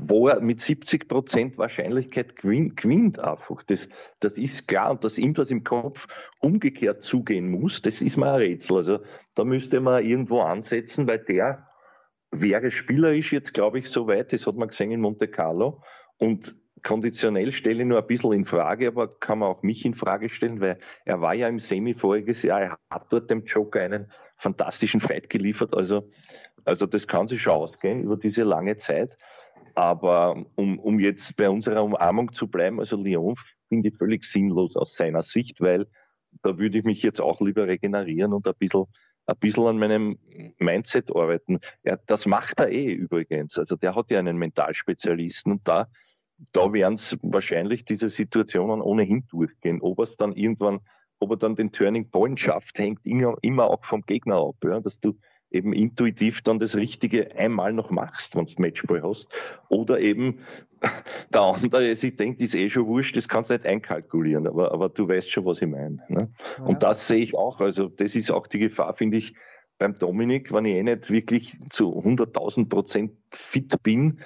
wo 0.00 0.28
er 0.28 0.40
mit 0.40 0.60
70 0.60 1.08
Prozent 1.08 1.58
Wahrscheinlichkeit 1.58 2.36
gewinnt, 2.36 2.76
gewinnt 2.76 3.18
einfach. 3.18 3.62
Das, 3.64 3.88
das 4.20 4.38
ist 4.38 4.66
klar 4.66 4.92
und 4.92 5.04
dass 5.04 5.18
ihm 5.18 5.34
das 5.34 5.50
im 5.50 5.64
Kopf 5.64 6.06
umgekehrt 6.40 7.02
zugehen 7.02 7.50
muss, 7.50 7.82
das 7.82 8.00
ist 8.00 8.16
mal 8.16 8.34
ein 8.34 8.40
Rätsel. 8.40 8.76
Also 8.76 8.98
da 9.34 9.44
müsste 9.44 9.80
man 9.80 10.04
irgendwo 10.04 10.40
ansetzen, 10.40 11.06
weil 11.06 11.18
der 11.18 11.66
wäre 12.30 12.70
spielerisch 12.70 13.32
jetzt, 13.32 13.54
glaube 13.54 13.78
ich, 13.78 13.88
so 13.88 14.06
weit, 14.06 14.32
das 14.32 14.46
hat 14.46 14.56
man 14.56 14.68
gesehen 14.68 14.90
in 14.90 15.00
Monte 15.00 15.28
Carlo, 15.28 15.82
und 16.18 16.56
konditionell 16.82 17.52
stelle 17.52 17.82
ich 17.82 17.88
nur 17.88 17.98
ein 17.98 18.06
bisschen 18.06 18.32
in 18.32 18.44
Frage, 18.44 18.88
aber 18.88 19.18
kann 19.18 19.40
man 19.40 19.48
auch 19.48 19.62
mich 19.62 19.84
in 19.84 19.94
Frage 19.94 20.28
stellen, 20.28 20.60
weil 20.60 20.78
er 21.04 21.20
war 21.20 21.34
ja 21.34 21.48
im 21.48 21.58
Semi 21.58 21.94
voriges 21.94 22.42
Jahr, 22.42 22.60
er 22.60 22.78
hat 22.90 23.12
dort 23.12 23.30
dem 23.30 23.44
Joker 23.44 23.80
einen 23.80 24.12
fantastischen 24.36 25.00
Fight 25.00 25.28
geliefert. 25.28 25.74
Also, 25.74 26.10
also 26.64 26.86
das 26.86 27.06
kann 27.08 27.28
sich 27.28 27.42
schon 27.42 27.54
ausgehen 27.54 28.02
über 28.02 28.16
diese 28.16 28.44
lange 28.44 28.76
Zeit. 28.76 29.16
Aber 29.74 30.46
um, 30.54 30.78
um 30.78 31.00
jetzt 31.00 31.36
bei 31.36 31.50
unserer 31.50 31.82
Umarmung 31.82 32.32
zu 32.32 32.48
bleiben, 32.48 32.78
also 32.80 32.96
Lyon 32.96 33.34
finde 33.68 33.88
ich 33.88 33.96
völlig 33.96 34.24
sinnlos 34.24 34.76
aus 34.76 34.96
seiner 34.96 35.22
Sicht, 35.22 35.60
weil 35.60 35.86
da 36.42 36.56
würde 36.56 36.78
ich 36.78 36.84
mich 36.84 37.02
jetzt 37.02 37.20
auch 37.20 37.40
lieber 37.40 37.66
regenerieren 37.66 38.32
und 38.32 38.46
ein 38.46 38.54
bisschen 38.58 38.84
ein 39.26 39.36
bisschen 39.38 39.66
an 39.66 39.78
meinem 39.78 40.18
Mindset 40.58 41.14
arbeiten. 41.14 41.58
Ja, 41.82 41.96
das 42.06 42.26
macht 42.26 42.60
er 42.60 42.70
eh 42.70 42.92
übrigens. 42.92 43.58
Also 43.58 43.74
der 43.76 43.94
hat 43.94 44.10
ja 44.10 44.20
einen 44.20 44.36
Mentalspezialisten 44.36 45.52
und 45.52 45.66
da, 45.66 45.88
da 46.52 46.72
werden 46.72 46.94
es 46.94 47.16
wahrscheinlich 47.22 47.84
diese 47.84 48.10
Situationen 48.10 48.82
ohnehin 48.82 49.26
durchgehen. 49.28 49.80
Ob 49.80 50.00
es 50.00 50.16
dann 50.16 50.32
irgendwann, 50.32 50.80
ob 51.18 51.30
er 51.30 51.36
dann 51.36 51.56
den 51.56 51.72
Turning 51.72 52.10
Point 52.10 52.38
schafft, 52.40 52.78
hängt 52.78 53.00
immer 53.04 53.70
auch 53.70 53.84
vom 53.84 54.02
Gegner 54.02 54.36
ab, 54.36 54.56
ja, 54.64 54.80
dass 54.80 55.00
du 55.00 55.16
eben 55.50 55.72
intuitiv 55.72 56.42
dann 56.42 56.58
das 56.58 56.76
Richtige 56.76 57.36
einmal 57.36 57.72
noch 57.72 57.90
machst, 57.90 58.36
wenn 58.36 58.46
du 58.46 58.52
Matchball 58.58 59.02
hast. 59.02 59.28
Oder 59.68 60.00
eben 60.00 60.40
der 61.32 61.40
andere 61.40 61.94
sich 61.94 62.16
denkt, 62.16 62.40
ist 62.40 62.54
eh 62.54 62.68
schon 62.68 62.86
wurscht, 62.86 63.16
das 63.16 63.28
kannst 63.28 63.50
du 63.50 63.54
nicht 63.54 63.66
einkalkulieren, 63.66 64.46
aber, 64.46 64.72
aber 64.72 64.88
du 64.88 65.08
weißt 65.08 65.30
schon, 65.30 65.44
was 65.46 65.62
ich 65.62 65.68
meine. 65.68 66.02
Ne? 66.08 66.30
Ja. 66.58 66.64
Und 66.64 66.82
das 66.82 67.08
sehe 67.08 67.22
ich 67.22 67.34
auch. 67.34 67.60
Also 67.60 67.88
das 67.88 68.14
ist 68.14 68.30
auch 68.30 68.46
die 68.46 68.58
Gefahr, 68.58 68.94
finde 68.94 69.18
ich, 69.18 69.34
beim 69.78 69.94
Dominik, 69.94 70.52
wenn 70.52 70.64
ich 70.64 70.74
eh 70.74 70.82
nicht 70.82 71.10
wirklich 71.10 71.58
zu 71.68 71.98
100.000 71.98 72.68
Prozent 72.68 73.12
fit 73.30 73.82
bin, 73.82 74.20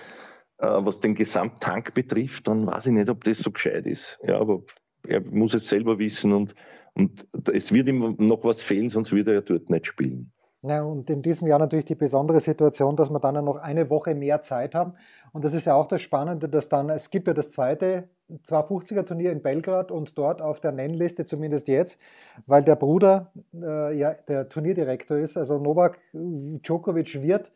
was 0.61 1.01
den 1.01 1.15
Gesamttank 1.15 1.95
betrifft, 1.95 2.47
dann 2.47 2.67
weiß 2.67 2.87
ich 2.87 2.93
nicht, 2.93 3.09
ob 3.09 3.25
das 3.25 3.39
so 3.39 3.51
gescheit 3.51 3.87
ist. 3.87 4.19
Ja, 4.23 4.39
aber 4.39 4.63
er 5.07 5.21
muss 5.21 5.55
es 5.55 5.69
selber 5.69 5.99
wissen 5.99 6.33
und, 6.33 6.55
und 6.95 7.25
es 7.53 7.73
wird 7.73 7.89
ihm 7.89 8.17
noch 8.19 8.45
was 8.45 8.63
fehlen, 8.63 8.89
sonst 8.89 9.13
würde 9.13 9.35
er 9.35 9.43
dort 9.43 9.71
nicht 9.71 9.87
spielen. 9.87 10.33
Ja, 10.63 10.83
und 10.83 11.09
in 11.09 11.23
diesem 11.23 11.47
Jahr 11.47 11.59
natürlich 11.59 11.87
die 11.87 11.95
besondere 11.95 12.41
Situation, 12.41 12.95
dass 12.95 13.09
wir 13.09 13.19
dann 13.19 13.43
noch 13.43 13.57
eine 13.57 13.89
Woche 13.89 14.15
mehr 14.15 14.43
Zeit 14.43 14.75
haben. 14.75 14.93
Und 15.33 15.43
das 15.43 15.55
ist 15.55 15.65
ja 15.65 15.75
auch 15.75 15.87
das 15.87 16.03
Spannende, 16.03 16.51
dass 16.51 16.69
dann, 16.69 16.91
es 16.91 17.09
gibt 17.09 17.29
ja 17.29 17.33
das 17.33 17.51
zweite 17.51 18.11
250er 18.45 19.07
Turnier 19.07 19.33
in 19.33 19.41
Belgrad 19.41 19.91
und 19.91 20.19
dort 20.19 20.43
auf 20.43 20.61
der 20.61 20.73
Nennliste, 20.73 21.25
zumindest 21.25 21.69
jetzt, 21.69 21.99
weil 22.47 22.63
der 22.63 22.77
Bruder 22.77 23.33
äh, 23.55 23.97
ja 23.97 24.13
der 24.29 24.51
Turnierdirektor 24.51 25.17
ist, 25.17 25.39
also 25.39 25.59
Novak 25.59 25.99
Djokovic 26.13 27.23
wird 27.23 27.53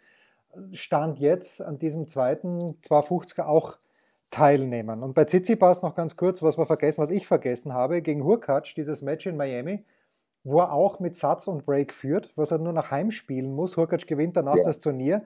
Stand 0.72 1.18
jetzt 1.18 1.62
an 1.62 1.78
diesem 1.78 2.08
zweiten 2.08 2.76
250er 2.82 3.44
auch 3.44 3.78
teilnehmen. 4.30 5.02
Und 5.02 5.14
bei 5.14 5.24
Tsitsipas 5.24 5.82
noch 5.82 5.94
ganz 5.94 6.16
kurz, 6.16 6.42
was 6.42 6.58
wir 6.58 6.66
vergessen, 6.66 7.00
was 7.00 7.10
ich 7.10 7.26
vergessen 7.26 7.72
habe, 7.72 8.02
gegen 8.02 8.24
Hurkacz, 8.24 8.74
dieses 8.74 9.00
Match 9.00 9.26
in 9.26 9.36
Miami, 9.36 9.84
wo 10.42 10.58
er 10.58 10.72
auch 10.72 11.00
mit 11.00 11.16
Satz 11.16 11.46
und 11.46 11.64
Break 11.64 11.92
führt, 11.92 12.32
was 12.36 12.50
er 12.50 12.58
nur 12.58 12.72
nach 12.72 12.90
Heim 12.90 13.10
spielen 13.10 13.54
muss. 13.54 13.76
Hurkacz 13.76 14.06
gewinnt 14.06 14.36
danach 14.36 14.56
ja, 14.56 14.64
das 14.64 14.80
Turnier. 14.80 15.24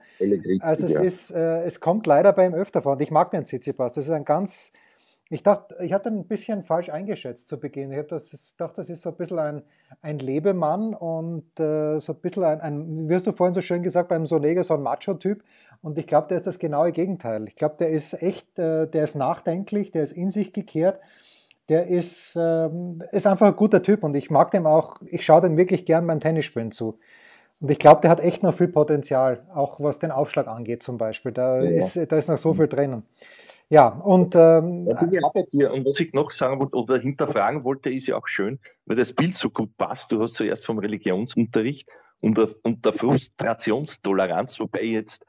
Also 0.61 0.85
es, 0.85 0.93
ja. 0.93 1.01
ist, 1.01 1.31
äh, 1.31 1.63
es 1.63 1.79
kommt 1.79 2.07
leider 2.07 2.31
bei 2.33 2.45
ihm 2.45 2.53
öfter 2.53 2.83
vor. 2.83 2.93
Und 2.93 3.01
ich 3.01 3.11
mag 3.11 3.31
den 3.31 3.45
Tsitsipas. 3.45 3.93
Das 3.93 4.05
ist 4.05 4.11
ein 4.11 4.25
ganz, 4.25 4.71
ich 5.29 5.43
dachte, 5.43 5.77
ich 5.81 5.93
hatte 5.93 6.09
ein 6.09 6.27
bisschen 6.27 6.63
falsch 6.63 6.89
eingeschätzt 6.89 7.49
zu 7.49 7.59
Beginn. 7.59 7.91
Ich 7.91 8.07
das, 8.07 8.55
dachte, 8.57 8.77
das 8.77 8.89
ist 8.89 9.03
so 9.03 9.09
ein 9.09 9.15
bisschen 9.15 9.39
ein, 9.39 9.61
ein 10.01 10.19
Lebemann 10.19 10.93
und 10.93 11.59
äh, 11.59 11.99
so 11.99 12.13
ein 12.13 12.19
bisschen 12.19 12.43
ein, 12.43 12.61
ein, 12.61 13.09
wie 13.09 13.15
hast 13.15 13.27
du 13.27 13.33
vorhin 13.33 13.53
so 13.53 13.61
schön 13.61 13.83
gesagt, 13.83 14.09
beim 14.09 14.25
Sonego 14.25 14.63
so 14.63 14.73
ein 14.73 14.81
Macho-Typ. 14.81 15.43
Und 15.81 15.97
ich 15.97 16.07
glaube, 16.07 16.27
der 16.27 16.37
ist 16.37 16.47
das 16.47 16.57
genaue 16.57 16.91
Gegenteil. 16.91 17.47
Ich 17.47 17.55
glaube, 17.55 17.75
der 17.77 17.89
ist 17.89 18.21
echt, 18.21 18.57
äh, 18.57 18.87
der 18.87 19.03
ist 19.03 19.15
nachdenklich, 19.15 19.91
der 19.91 20.03
ist 20.03 20.13
in 20.13 20.29
sich 20.29 20.51
gekehrt 20.51 20.99
der 21.69 21.87
ist, 21.87 22.35
ähm, 22.35 23.03
ist 23.11 23.27
einfach 23.27 23.47
ein 23.47 23.55
guter 23.55 23.81
Typ 23.81 24.03
und 24.03 24.15
ich 24.15 24.29
mag 24.31 24.51
dem 24.51 24.65
auch, 24.65 24.97
ich 25.05 25.23
schaue 25.23 25.41
dem 25.41 25.55
wirklich 25.55 25.85
gern 25.85 26.05
beim 26.07 26.19
Tennisspielen 26.19 26.71
zu. 26.71 26.97
Und 27.61 27.69
ich 27.69 27.77
glaube, 27.77 28.01
der 28.01 28.09
hat 28.09 28.21
echt 28.21 28.41
noch 28.41 28.53
viel 28.53 28.69
Potenzial, 28.69 29.45
auch 29.53 29.79
was 29.79 29.99
den 29.99 30.11
Aufschlag 30.11 30.47
angeht 30.47 30.81
zum 30.81 30.97
Beispiel. 30.97 31.31
Da, 31.31 31.61
ja. 31.61 31.69
ist, 31.69 31.95
da 31.95 32.17
ist 32.17 32.27
noch 32.27 32.37
so 32.37 32.53
viel 32.53 32.67
drinnen. 32.67 33.03
Ja, 33.69 33.87
und. 33.87 34.35
Ähm, 34.35 34.87
ja, 34.87 35.21
auch 35.23 35.33
bei 35.33 35.43
dir. 35.51 35.71
Und 35.71 35.85
was 35.85 35.99
ich 35.99 36.11
noch 36.13 36.31
sagen 36.31 36.59
wollte 36.59 36.75
oder 36.75 36.97
hinterfragen 36.97 37.63
wollte, 37.63 37.91
ist 37.91 38.07
ja 38.07 38.17
auch 38.17 38.27
schön, 38.27 38.59
weil 38.85 38.97
das 38.97 39.13
Bild 39.13 39.37
so 39.37 39.49
gut 39.49 39.77
passt. 39.77 40.11
Du 40.11 40.21
hast 40.21 40.33
zuerst 40.33 40.65
vom 40.65 40.79
Religionsunterricht 40.79 41.87
und 42.19 42.37
der, 42.37 42.49
und 42.63 42.83
der 42.83 42.93
Frustrationstoleranz, 42.93 44.59
wobei 44.59 44.81
ich 44.81 44.91
jetzt 44.91 45.25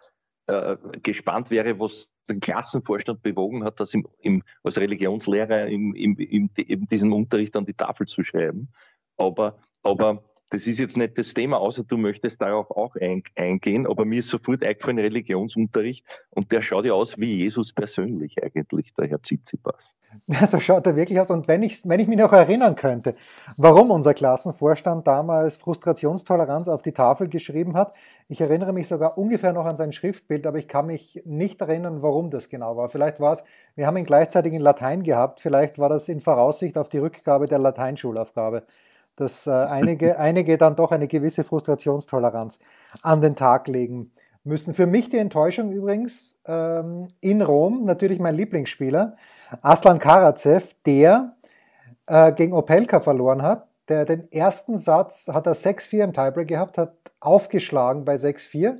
äh, 0.47 0.77
gespannt 1.03 1.51
wäre, 1.51 1.79
was 1.79 2.09
den 2.31 2.41
Klassenvorstand 2.41 3.23
bewogen 3.23 3.65
hat, 3.65 3.79
das 3.79 3.93
im, 3.93 4.07
im, 4.21 4.43
als 4.63 4.79
Religionslehrer 4.79 5.67
im, 5.67 5.95
im, 5.95 6.17
im, 6.17 6.51
in 6.57 6.87
diesem 6.87 7.13
Unterricht 7.13 7.55
an 7.57 7.67
die 7.67 7.75
Tafel 7.75 8.07
zu 8.07 8.23
schreiben. 8.23 8.69
Aber, 9.17 9.59
aber 9.83 10.23
das 10.51 10.67
ist 10.67 10.81
jetzt 10.81 10.97
nicht 10.97 11.17
das 11.17 11.33
Thema, 11.33 11.59
außer 11.59 11.85
du 11.85 11.97
möchtest 11.97 12.43
darauf 12.43 12.71
auch 12.71 12.97
ein, 12.97 13.23
eingehen, 13.37 13.87
aber 13.87 14.05
mir 14.05 14.19
ist 14.19 14.29
sofort 14.29 14.65
eingefallen 14.65 14.99
Religionsunterricht 14.99 16.05
und 16.31 16.51
der 16.51 16.61
schaut 16.61 16.85
ja 16.85 16.93
aus 16.93 17.19
wie 17.19 17.37
Jesus 17.37 17.73
persönlich 17.73 18.43
eigentlich, 18.43 18.93
der 18.95 19.09
Herr 19.09 19.23
Tsitsipas. 19.23 19.95
So 20.51 20.59
schaut 20.59 20.87
er 20.89 20.97
wirklich 20.97 21.21
aus. 21.21 21.31
Und 21.31 21.47
wenn 21.47 21.63
ich, 21.63 21.89
wenn 21.89 22.01
ich 22.01 22.09
mich 22.09 22.19
noch 22.19 22.33
erinnern 22.33 22.75
könnte, 22.75 23.15
warum 23.57 23.93
unser 23.93 24.13
Klassenvorstand 24.13 25.07
damals 25.07 25.55
Frustrationstoleranz 25.55 26.67
auf 26.67 26.83
die 26.83 26.91
Tafel 26.91 27.29
geschrieben 27.29 27.77
hat, 27.77 27.95
ich 28.29 28.41
erinnere 28.41 28.73
mich 28.73 28.89
sogar 28.89 29.17
ungefähr 29.19 29.53
noch 29.53 29.67
an 29.67 29.77
sein 29.77 29.93
Schriftbild, 29.93 30.49
aber 30.49 30.59
ich 30.59 30.67
kann 30.67 30.87
mich 30.87 31.23
nicht 31.25 31.61
erinnern, 31.61 32.03
warum 32.03 32.31
das 32.31 32.49
genau 32.49 32.77
war. 32.77 32.89
Vielleicht 32.89 33.21
war 33.21 33.35
es, 33.35 33.45
wir 33.77 33.87
haben 33.87 33.97
ihn 33.97 34.05
gleichzeitig 34.05 34.53
in 34.53 34.63
Latein 34.63 35.05
gehabt, 35.05 35.39
vielleicht 35.39 35.79
war 35.79 35.89
das 35.89 36.09
in 36.09 36.21
Voraussicht 36.21 36.77
auf 36.77 36.89
die 36.89 36.99
Rückgabe 36.99 37.47
der 37.47 37.59
Lateinschulaufgabe 37.61 38.65
dass 39.17 39.47
äh, 39.47 39.51
einige, 39.51 40.19
einige 40.19 40.59
dann 40.59 40.77
doch 40.77 40.93
eine 40.93 41.09
gewisse 41.09 41.45
Frustrationstoleranz 41.45 42.59
an 43.03 43.21
den 43.21 43.37
Tag 43.37 43.69
legen 43.69 44.13
müssen. 44.45 44.75
Für 44.75 44.87
mich 44.87 45.11
die 45.11 45.19
Enttäuschung 45.19 45.71
übrigens 45.71 46.39
ähm, 46.47 47.09
in 47.21 47.43
Rom, 47.43 47.85
natürlich 47.85 48.19
mein 48.19 48.35
Lieblingsspieler, 48.35 49.17
Aslan 49.63 49.99
Karatsev, 49.99 50.75
der 50.87 51.37
äh, 52.07 52.33
gegen 52.33 52.53
Opelka 52.53 53.01
verloren 53.01 53.43
hat. 53.43 53.67
Der 53.89 54.05
den 54.05 54.31
ersten 54.31 54.77
Satz 54.77 55.27
hat 55.29 55.47
er 55.47 55.55
6-4 55.55 56.05
im 56.05 56.13
Tiebreak 56.13 56.49
gehabt, 56.49 56.79
hat 56.79 56.95
aufgeschlagen 57.19 58.05
bei 58.05 58.15
6-4 58.15 58.79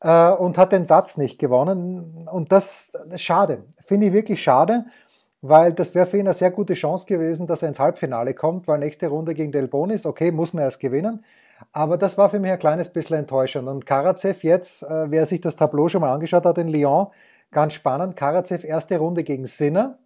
äh, 0.00 0.30
und 0.36 0.56
hat 0.56 0.72
den 0.72 0.86
Satz 0.86 1.18
nicht 1.18 1.38
gewonnen. 1.38 2.26
Und 2.30 2.50
das 2.50 2.92
schade, 3.16 3.64
finde 3.84 4.06
ich 4.06 4.12
wirklich 4.12 4.42
schade 4.42 4.86
weil 5.46 5.74
das 5.74 5.94
wäre 5.94 6.06
für 6.06 6.16
ihn 6.16 6.26
eine 6.26 6.32
sehr 6.32 6.50
gute 6.50 6.72
Chance 6.72 7.04
gewesen, 7.04 7.46
dass 7.46 7.60
er 7.60 7.68
ins 7.68 7.78
Halbfinale 7.78 8.32
kommt, 8.32 8.66
weil 8.66 8.78
nächste 8.78 9.08
Runde 9.08 9.34
gegen 9.34 9.52
Del 9.52 9.68
Bonis, 9.68 10.06
okay, 10.06 10.30
muss 10.30 10.54
man 10.54 10.64
erst 10.64 10.80
gewinnen. 10.80 11.22
Aber 11.70 11.98
das 11.98 12.16
war 12.16 12.30
für 12.30 12.40
mich 12.40 12.50
ein 12.50 12.58
kleines 12.58 12.88
bisschen 12.88 13.18
enttäuschend. 13.18 13.68
Und 13.68 13.84
Karatsev 13.84 14.42
jetzt, 14.42 14.84
äh, 14.84 15.10
wer 15.10 15.26
sich 15.26 15.42
das 15.42 15.56
Tableau 15.56 15.90
schon 15.90 16.00
mal 16.00 16.14
angeschaut 16.14 16.46
hat 16.46 16.56
in 16.56 16.68
Lyon, 16.68 17.08
ganz 17.50 17.74
spannend. 17.74 18.16
Karatsev 18.16 18.64
erste 18.64 18.96
Runde 18.96 19.22
gegen 19.22 19.46
Sinner. 19.46 19.98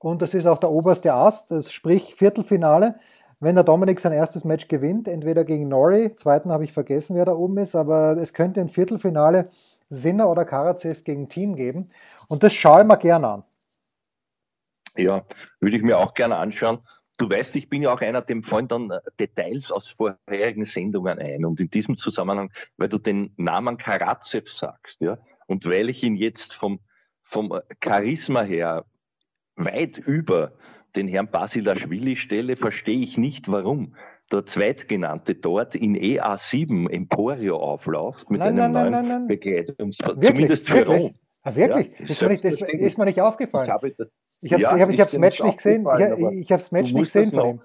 Und 0.00 0.20
das 0.20 0.34
ist 0.34 0.46
auch 0.46 0.58
der 0.58 0.70
oberste 0.70 1.14
Ast, 1.14 1.50
das 1.50 1.72
sprich 1.72 2.14
Viertelfinale. 2.16 2.96
Wenn 3.40 3.54
der 3.54 3.64
Dominik 3.64 4.00
sein 4.00 4.12
erstes 4.12 4.44
Match 4.44 4.68
gewinnt, 4.68 5.08
entweder 5.08 5.44
gegen 5.44 5.66
Nori, 5.66 6.14
zweiten 6.14 6.52
habe 6.52 6.64
ich 6.64 6.74
vergessen, 6.74 7.16
wer 7.16 7.24
da 7.24 7.32
oben 7.32 7.56
ist, 7.56 7.74
aber 7.74 8.18
es 8.18 8.34
könnte 8.34 8.60
ein 8.60 8.68
Viertelfinale 8.68 9.48
Sinner 9.88 10.28
oder 10.28 10.44
Karatsev 10.44 11.04
gegen 11.04 11.30
Team 11.30 11.56
geben. 11.56 11.88
Und 12.28 12.42
das 12.42 12.52
schaue 12.52 12.82
ich 12.82 12.86
mir 12.86 12.98
gerne 12.98 13.28
an. 13.28 13.44
Ja, 14.96 15.24
würde 15.60 15.76
ich 15.76 15.82
mir 15.82 15.98
auch 15.98 16.14
gerne 16.14 16.36
anschauen. 16.36 16.78
Du 17.16 17.30
weißt, 17.30 17.54
ich 17.56 17.68
bin 17.68 17.82
ja 17.82 17.92
auch 17.92 18.00
einer, 18.00 18.22
dem 18.22 18.42
fallen 18.42 18.68
dann 18.68 18.90
äh, 18.90 19.00
Details 19.20 19.70
aus 19.70 19.88
vorherigen 19.88 20.64
Sendungen 20.64 21.18
ein. 21.18 21.44
Und 21.44 21.60
in 21.60 21.70
diesem 21.70 21.96
Zusammenhang, 21.96 22.50
weil 22.76 22.88
du 22.88 22.98
den 22.98 23.32
Namen 23.36 23.76
Karatsev 23.76 24.50
sagst, 24.50 25.00
ja, 25.00 25.18
und 25.46 25.64
weil 25.66 25.90
ich 25.90 26.02
ihn 26.02 26.16
jetzt 26.16 26.54
vom, 26.54 26.80
vom 27.22 27.52
äh, 27.52 27.60
Charisma 27.82 28.42
her 28.42 28.84
weit 29.56 29.98
über 29.98 30.52
den 30.96 31.08
Herrn 31.08 31.30
Basilashvili 31.30 32.16
stelle, 32.16 32.56
verstehe 32.56 32.98
ich 32.98 33.16
nicht, 33.16 33.48
warum 33.48 33.94
der 34.32 34.46
Zweitgenannte 34.46 35.34
dort 35.34 35.74
in 35.74 35.96
EA7 35.96 36.90
Emporio 36.90 37.58
aufläuft 37.58 38.30
mit 38.30 38.40
nein, 38.40 38.58
einem 38.58 38.72
nein, 38.72 38.90
neuen 38.90 39.08
nein, 39.08 39.26
Begleitung, 39.26 39.92
zumindest 39.92 40.68
für 40.68 40.76
wirklich? 40.76 41.02
Rom. 41.02 41.14
Ah, 41.42 41.54
wirklich? 41.54 41.92
Ja, 41.98 42.04
ist, 42.06 42.22
mir 42.22 42.28
nicht, 42.28 42.44
ist, 42.44 42.62
ist, 42.62 42.98
mir 42.98 43.04
nicht 43.04 43.20
aufgefallen. 43.20 43.66
Ich 43.66 43.70
habe 43.70 43.90
das, 43.92 44.08
ich 44.44 44.52
habe 44.52 44.62
ja, 44.62 44.88
ich 44.88 45.00
hab, 45.00 45.10
das 45.10 45.18
Match 45.18 45.42
nicht 45.42 45.56
gesehen. 45.56 45.86
Ich, 45.98 46.40
ich 46.40 46.52
habe 46.52 46.62
das 46.62 46.70
Match 46.70 46.92
nicht 46.92 47.12
gesehen 47.12 47.30
von 47.30 47.50
ihm. 47.50 47.60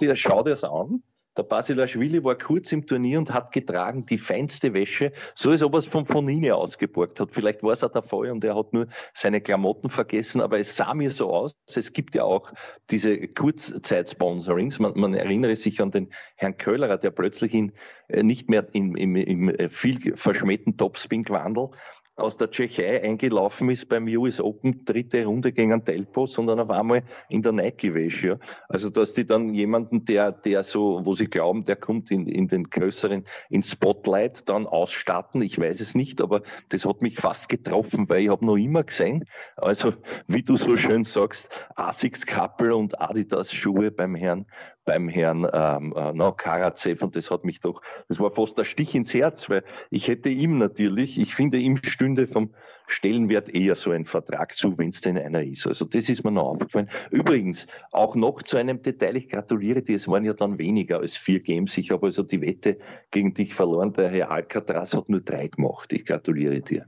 Dir, 0.00 0.16
schau 0.16 0.42
dir 0.42 0.50
das 0.50 0.64
an. 0.64 1.02
Der 1.36 1.42
Basilashvili 1.42 2.22
war 2.22 2.36
kurz 2.36 2.70
im 2.70 2.86
Turnier 2.86 3.18
und 3.18 3.32
hat 3.32 3.50
getragen 3.50 4.06
die 4.06 4.18
feinste 4.18 4.72
Wäsche, 4.72 5.10
so 5.34 5.50
als 5.50 5.62
ob 5.62 5.74
er 5.74 5.78
es 5.78 5.86
von 5.86 6.06
Fonine 6.06 6.54
ausgeborgt 6.54 7.18
hat. 7.18 7.32
Vielleicht 7.32 7.64
war 7.64 7.72
es 7.72 7.82
auch 7.82 7.90
der 7.90 8.04
Fall 8.04 8.30
und 8.30 8.44
er 8.44 8.54
hat 8.54 8.72
nur 8.72 8.86
seine 9.12 9.40
Klamotten 9.40 9.90
vergessen, 9.90 10.40
aber 10.40 10.60
es 10.60 10.76
sah 10.76 10.94
mir 10.94 11.10
so 11.10 11.32
aus. 11.32 11.56
Es 11.66 11.92
gibt 11.92 12.14
ja 12.14 12.22
auch 12.22 12.52
diese 12.90 13.26
Kurzzeitsponsorings. 13.26 14.78
Man, 14.78 14.92
man 14.94 15.14
erinnere 15.14 15.56
sich 15.56 15.80
an 15.80 15.90
den 15.90 16.12
Herrn 16.36 16.56
Köllerer, 16.56 16.98
der 16.98 17.10
plötzlich 17.10 17.52
in, 17.52 17.72
äh, 18.06 18.22
nicht 18.22 18.48
mehr 18.48 18.68
im, 18.72 18.94
im, 18.94 19.16
im 19.16 19.48
äh, 19.48 19.68
viel 19.68 20.16
verschmähten 20.16 20.76
Topspin-Quandel 20.76 21.70
aus 22.16 22.36
der 22.36 22.50
Tschechei 22.50 23.02
eingelaufen 23.02 23.70
ist 23.70 23.88
beim 23.88 24.06
US 24.06 24.40
Open 24.40 24.84
dritte 24.84 25.24
Runde 25.24 25.52
gegen 25.52 25.84
Telpo, 25.84 26.26
sondern 26.26 26.58
er 26.58 26.68
war 26.68 26.84
mal 26.84 27.02
in 27.28 27.42
der 27.42 27.52
Nike-Wäsche. 27.52 28.38
Also 28.68 28.88
dass 28.90 29.14
die 29.14 29.26
dann 29.26 29.52
jemanden, 29.52 30.04
der, 30.04 30.30
der 30.30 30.62
so, 30.62 31.00
wo 31.04 31.14
sie 31.14 31.26
glauben, 31.26 31.64
der 31.64 31.76
kommt 31.76 32.10
in, 32.10 32.26
in 32.26 32.46
den 32.46 32.70
größeren, 32.70 33.24
in 33.50 33.62
Spotlight, 33.62 34.48
dann 34.48 34.66
ausstatten. 34.66 35.42
Ich 35.42 35.58
weiß 35.58 35.80
es 35.80 35.94
nicht, 35.94 36.20
aber 36.20 36.42
das 36.70 36.84
hat 36.84 37.02
mich 37.02 37.16
fast 37.16 37.48
getroffen, 37.48 38.08
weil 38.08 38.22
ich 38.22 38.28
habe 38.28 38.46
noch 38.46 38.56
immer 38.56 38.84
gesehen, 38.84 39.24
also 39.56 39.94
wie 40.28 40.42
du 40.42 40.56
so 40.56 40.76
schön 40.76 41.04
sagst, 41.04 41.48
Asics 41.74 42.26
Kappel 42.26 42.72
und 42.72 43.00
Adidas 43.00 43.52
Schuhe 43.52 43.90
beim 43.90 44.14
Herrn 44.14 44.46
beim 44.84 45.08
Herrn 45.08 45.46
ähm, 45.52 45.94
äh, 45.96 46.12
no, 46.12 46.32
Karatsev 46.32 47.02
und 47.02 47.16
das 47.16 47.30
hat 47.30 47.44
mich 47.44 47.60
doch, 47.60 47.80
das 48.08 48.20
war 48.20 48.30
fast 48.30 48.58
ein 48.58 48.64
Stich 48.64 48.94
ins 48.94 49.14
Herz, 49.14 49.48
weil 49.48 49.64
ich 49.90 50.08
hätte 50.08 50.28
ihm 50.28 50.58
natürlich, 50.58 51.18
ich 51.18 51.34
finde, 51.34 51.58
ihm 51.58 51.76
stünde 52.04 52.26
vom 52.26 52.50
Stellenwert 52.86 53.54
eher 53.54 53.74
so 53.74 53.90
ein 53.90 54.04
Vertrag 54.04 54.54
zu, 54.54 54.76
wenn 54.78 54.90
es 54.90 55.00
denn 55.00 55.16
einer 55.18 55.42
ist. 55.42 55.66
Also 55.66 55.84
das 55.84 56.08
ist 56.08 56.24
mir 56.24 56.30
noch 56.30 56.50
aufgefallen. 56.50 56.88
Übrigens, 57.10 57.66
auch 57.92 58.14
noch 58.14 58.42
zu 58.42 58.56
einem 58.56 58.82
Detail, 58.82 59.16
ich 59.16 59.28
gratuliere 59.28 59.82
dir, 59.82 59.96
es 59.96 60.06
waren 60.08 60.24
ja 60.24 60.32
dann 60.32 60.58
weniger 60.58 60.98
als 60.98 61.16
vier 61.16 61.40
Games. 61.40 61.76
Ich 61.78 61.90
habe 61.90 62.06
also 62.06 62.22
die 62.22 62.40
Wette 62.40 62.78
gegen 63.10 63.32
dich 63.34 63.54
verloren. 63.54 63.92
Der 63.94 64.10
Herr 64.10 64.30
Alcatraz 64.30 64.94
hat 64.94 65.08
nur 65.08 65.20
drei 65.20 65.48
gemacht. 65.48 65.92
Ich 65.92 66.04
gratuliere 66.04 66.60
dir 66.60 66.86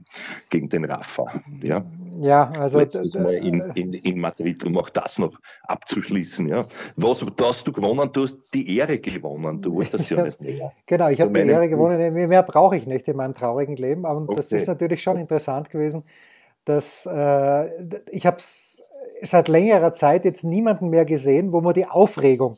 gegen 0.49 0.69
den 0.69 0.85
Rafa. 0.85 1.25
Ja. 1.61 1.85
Ja, 2.19 2.49
also 2.51 2.79
in, 2.79 3.61
in, 3.75 3.93
in 3.93 4.19
Madrid, 4.19 4.63
um 4.65 4.75
auch 4.77 4.89
das 4.89 5.19
noch 5.19 5.37
abzuschließen. 5.63 6.47
Ja. 6.47 6.65
Was 6.95 7.23
hast 7.39 7.67
du 7.67 7.71
gewonnen? 7.71 8.09
Du 8.11 8.23
hast 8.23 8.37
die 8.53 8.75
Ehre 8.77 8.97
gewonnen. 8.99 9.61
Du 9.61 9.73
wolltest 9.75 10.09
ja 10.09 10.23
nicht 10.23 10.41
mehr. 10.41 10.71
Genau, 10.87 11.09
ich 11.09 11.21
also 11.21 11.25
habe 11.25 11.43
die 11.43 11.49
Ehre 11.49 11.69
gewonnen. 11.69 12.13
Mehr 12.13 12.43
brauche 12.43 12.75
ich 12.75 12.87
nicht 12.87 13.07
in 13.07 13.17
meinem 13.17 13.35
traurigen 13.35 13.75
Leben. 13.75 14.05
Aber 14.05 14.21
okay. 14.21 14.35
das 14.35 14.51
ist 14.51 14.67
natürlich 14.67 15.03
schon 15.03 15.17
interessant 15.17 15.69
gewesen, 15.69 15.86
dass 16.65 17.05
äh, 17.05 18.03
ich 18.11 18.25
habe 18.25 18.37
seit 18.39 19.47
längerer 19.47 19.93
Zeit 19.93 20.25
jetzt 20.25 20.43
niemanden 20.43 20.89
mehr 20.89 21.05
gesehen, 21.05 21.51
wo 21.51 21.61
man 21.61 21.73
die 21.73 21.87
Aufregung 21.87 22.57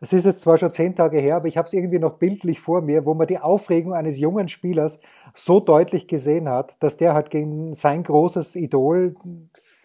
es 0.00 0.14
ist 0.14 0.24
jetzt 0.24 0.40
zwar 0.40 0.56
schon 0.56 0.70
zehn 0.70 0.96
Tage 0.96 1.20
her, 1.20 1.36
aber 1.36 1.46
ich 1.46 1.58
habe 1.58 1.68
es 1.68 1.74
irgendwie 1.74 1.98
noch 1.98 2.14
bildlich 2.14 2.60
vor 2.60 2.80
mir, 2.80 3.04
wo 3.04 3.12
man 3.12 3.26
die 3.26 3.38
Aufregung 3.38 3.92
eines 3.92 4.18
jungen 4.18 4.48
Spielers 4.48 4.98
so 5.34 5.60
deutlich 5.60 6.08
gesehen 6.08 6.48
hat, 6.48 6.82
dass 6.82 6.96
der 6.96 7.12
halt 7.12 7.30
gegen 7.30 7.74
sein 7.74 8.02
großes 8.02 8.56
Idol 8.56 9.14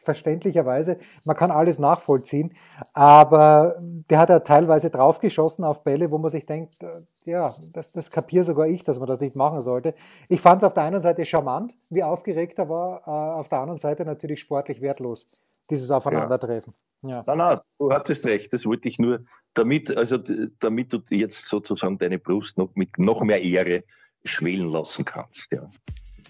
verständlicherweise, 0.06 0.98
man 1.26 1.36
kann 1.36 1.52
alles 1.52 1.80
nachvollziehen, 1.80 2.54
aber 2.94 3.76
der 3.80 4.20
hat 4.20 4.30
ja 4.30 4.40
teilweise 4.40 4.90
draufgeschossen 4.90 5.66
auf 5.66 5.84
Bälle, 5.84 6.12
wo 6.12 6.18
man 6.18 6.30
sich 6.30 6.46
denkt, 6.46 6.82
äh, 6.84 7.02
ja, 7.26 7.54
das, 7.74 7.92
das 7.92 8.12
kapiere 8.12 8.44
sogar 8.44 8.68
ich, 8.68 8.84
dass 8.84 9.00
man 9.00 9.08
das 9.08 9.20
nicht 9.20 9.36
machen 9.36 9.62
sollte. 9.62 9.94
Ich 10.30 10.40
fand 10.40 10.62
es 10.62 10.68
auf 10.68 10.74
der 10.74 10.84
einen 10.84 11.02
Seite 11.02 11.26
charmant, 11.26 11.76
wie 11.90 12.04
aufgeregt 12.04 12.60
er 12.60 12.70
war, 12.70 13.02
äh, 13.06 13.40
auf 13.40 13.50
der 13.50 13.60
anderen 13.60 13.80
Seite 13.80 14.06
natürlich 14.06 14.40
sportlich 14.40 14.82
wertlos, 14.82 15.28
dieses 15.70 15.92
Aufeinandertreffen. 15.92 16.74
Ja. 17.02 17.24
Nein, 17.28 17.38
nein, 17.38 17.60
du 17.78 17.92
hattest 17.92 18.26
recht, 18.26 18.54
das 18.54 18.66
wollte 18.66 18.88
ich 18.88 18.98
nur, 19.00 19.20
damit, 19.54 19.96
also, 19.96 20.18
damit 20.60 20.94
du 20.94 21.00
jetzt 21.10 21.46
sozusagen 21.48 21.98
deine 21.98 22.20
Brust 22.20 22.58
noch 22.58 22.70
mit 22.76 22.98
noch 22.98 23.22
mehr 23.22 23.42
Ehre 23.42 23.84
schwelen 24.24 24.70
lassen 24.70 25.06
kannst. 25.06 25.52
Ja. 25.52 25.70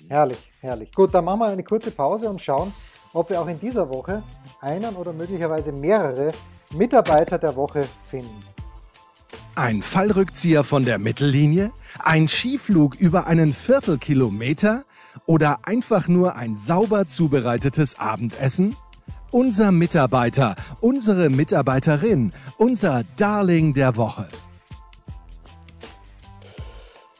Herrlich, 0.08 0.52
herrlich. 0.62 0.94
Gut, 0.94 1.14
dann 1.14 1.26
machen 1.26 1.40
wir 1.40 1.48
eine 1.48 1.64
kurze 1.64 1.92
Pause 1.92 2.30
und 2.30 2.42
schauen, 2.42 2.74
ob 3.16 3.30
wir 3.30 3.42
auch 3.42 3.48
in 3.48 3.60
dieser 3.60 3.90
Woche 3.90 4.22
einen 4.62 4.96
oder 4.96 5.14
möglicherweise 5.14 5.72
mehrere 5.72 6.32
Mitarbeiter 6.72 7.38
der 7.38 7.56
Woche 7.56 7.88
finden. 8.10 8.44
Ein 9.56 9.82
Fallrückzieher 9.82 10.66
von 10.66 10.84
der 10.84 11.00
Mittellinie? 11.00 11.72
Ein 12.00 12.28
Skiflug 12.28 12.96
über 12.96 13.26
einen 13.26 13.54
Viertelkilometer? 13.54 14.84
Oder 15.26 15.60
einfach 15.64 16.10
nur 16.10 16.36
ein 16.36 16.58
sauber 16.58 17.08
zubereitetes 17.08 17.98
Abendessen? 17.98 18.76
Unser 19.32 19.72
Mitarbeiter, 19.72 20.56
unsere 20.82 21.30
Mitarbeiterin, 21.30 22.34
unser 22.58 23.04
Darling 23.16 23.74
der 23.74 23.96
Woche. 23.96 24.28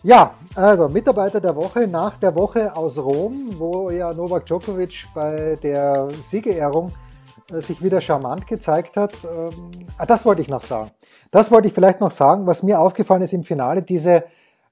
Ja, 0.06 0.36
also 0.54 0.88
Mitarbeiter 0.88 1.42
der 1.42 1.56
Woche 1.56 1.88
nach 1.88 2.18
der 2.18 2.36
Woche 2.36 2.76
aus 2.76 3.00
Rom, 3.00 3.56
wo 3.58 3.90
ja 3.90 4.14
Novak 4.14 4.46
Djokovic 4.46 5.08
bei 5.16 5.58
der 5.64 6.10
Siegerehrung 6.22 6.92
äh, 7.52 7.60
sich 7.60 7.82
wieder 7.82 8.00
charmant 8.00 8.46
gezeigt 8.46 8.98
hat. 8.98 9.14
Ähm, 9.24 9.88
ah, 9.98 10.06
das 10.06 10.24
wollte 10.24 10.44
ich 10.44 10.48
noch 10.48 10.62
sagen. 10.62 10.92
Das 11.32 11.50
wollte 11.50 11.70
ich 11.70 11.74
vielleicht 11.74 12.02
noch 12.02 12.12
sagen, 12.12 12.46
was 12.46 12.62
mir 12.62 12.80
aufgefallen 12.80 13.24
ist 13.24 13.34
im 13.34 13.44
Finale, 13.44 13.82
diese 13.82 14.26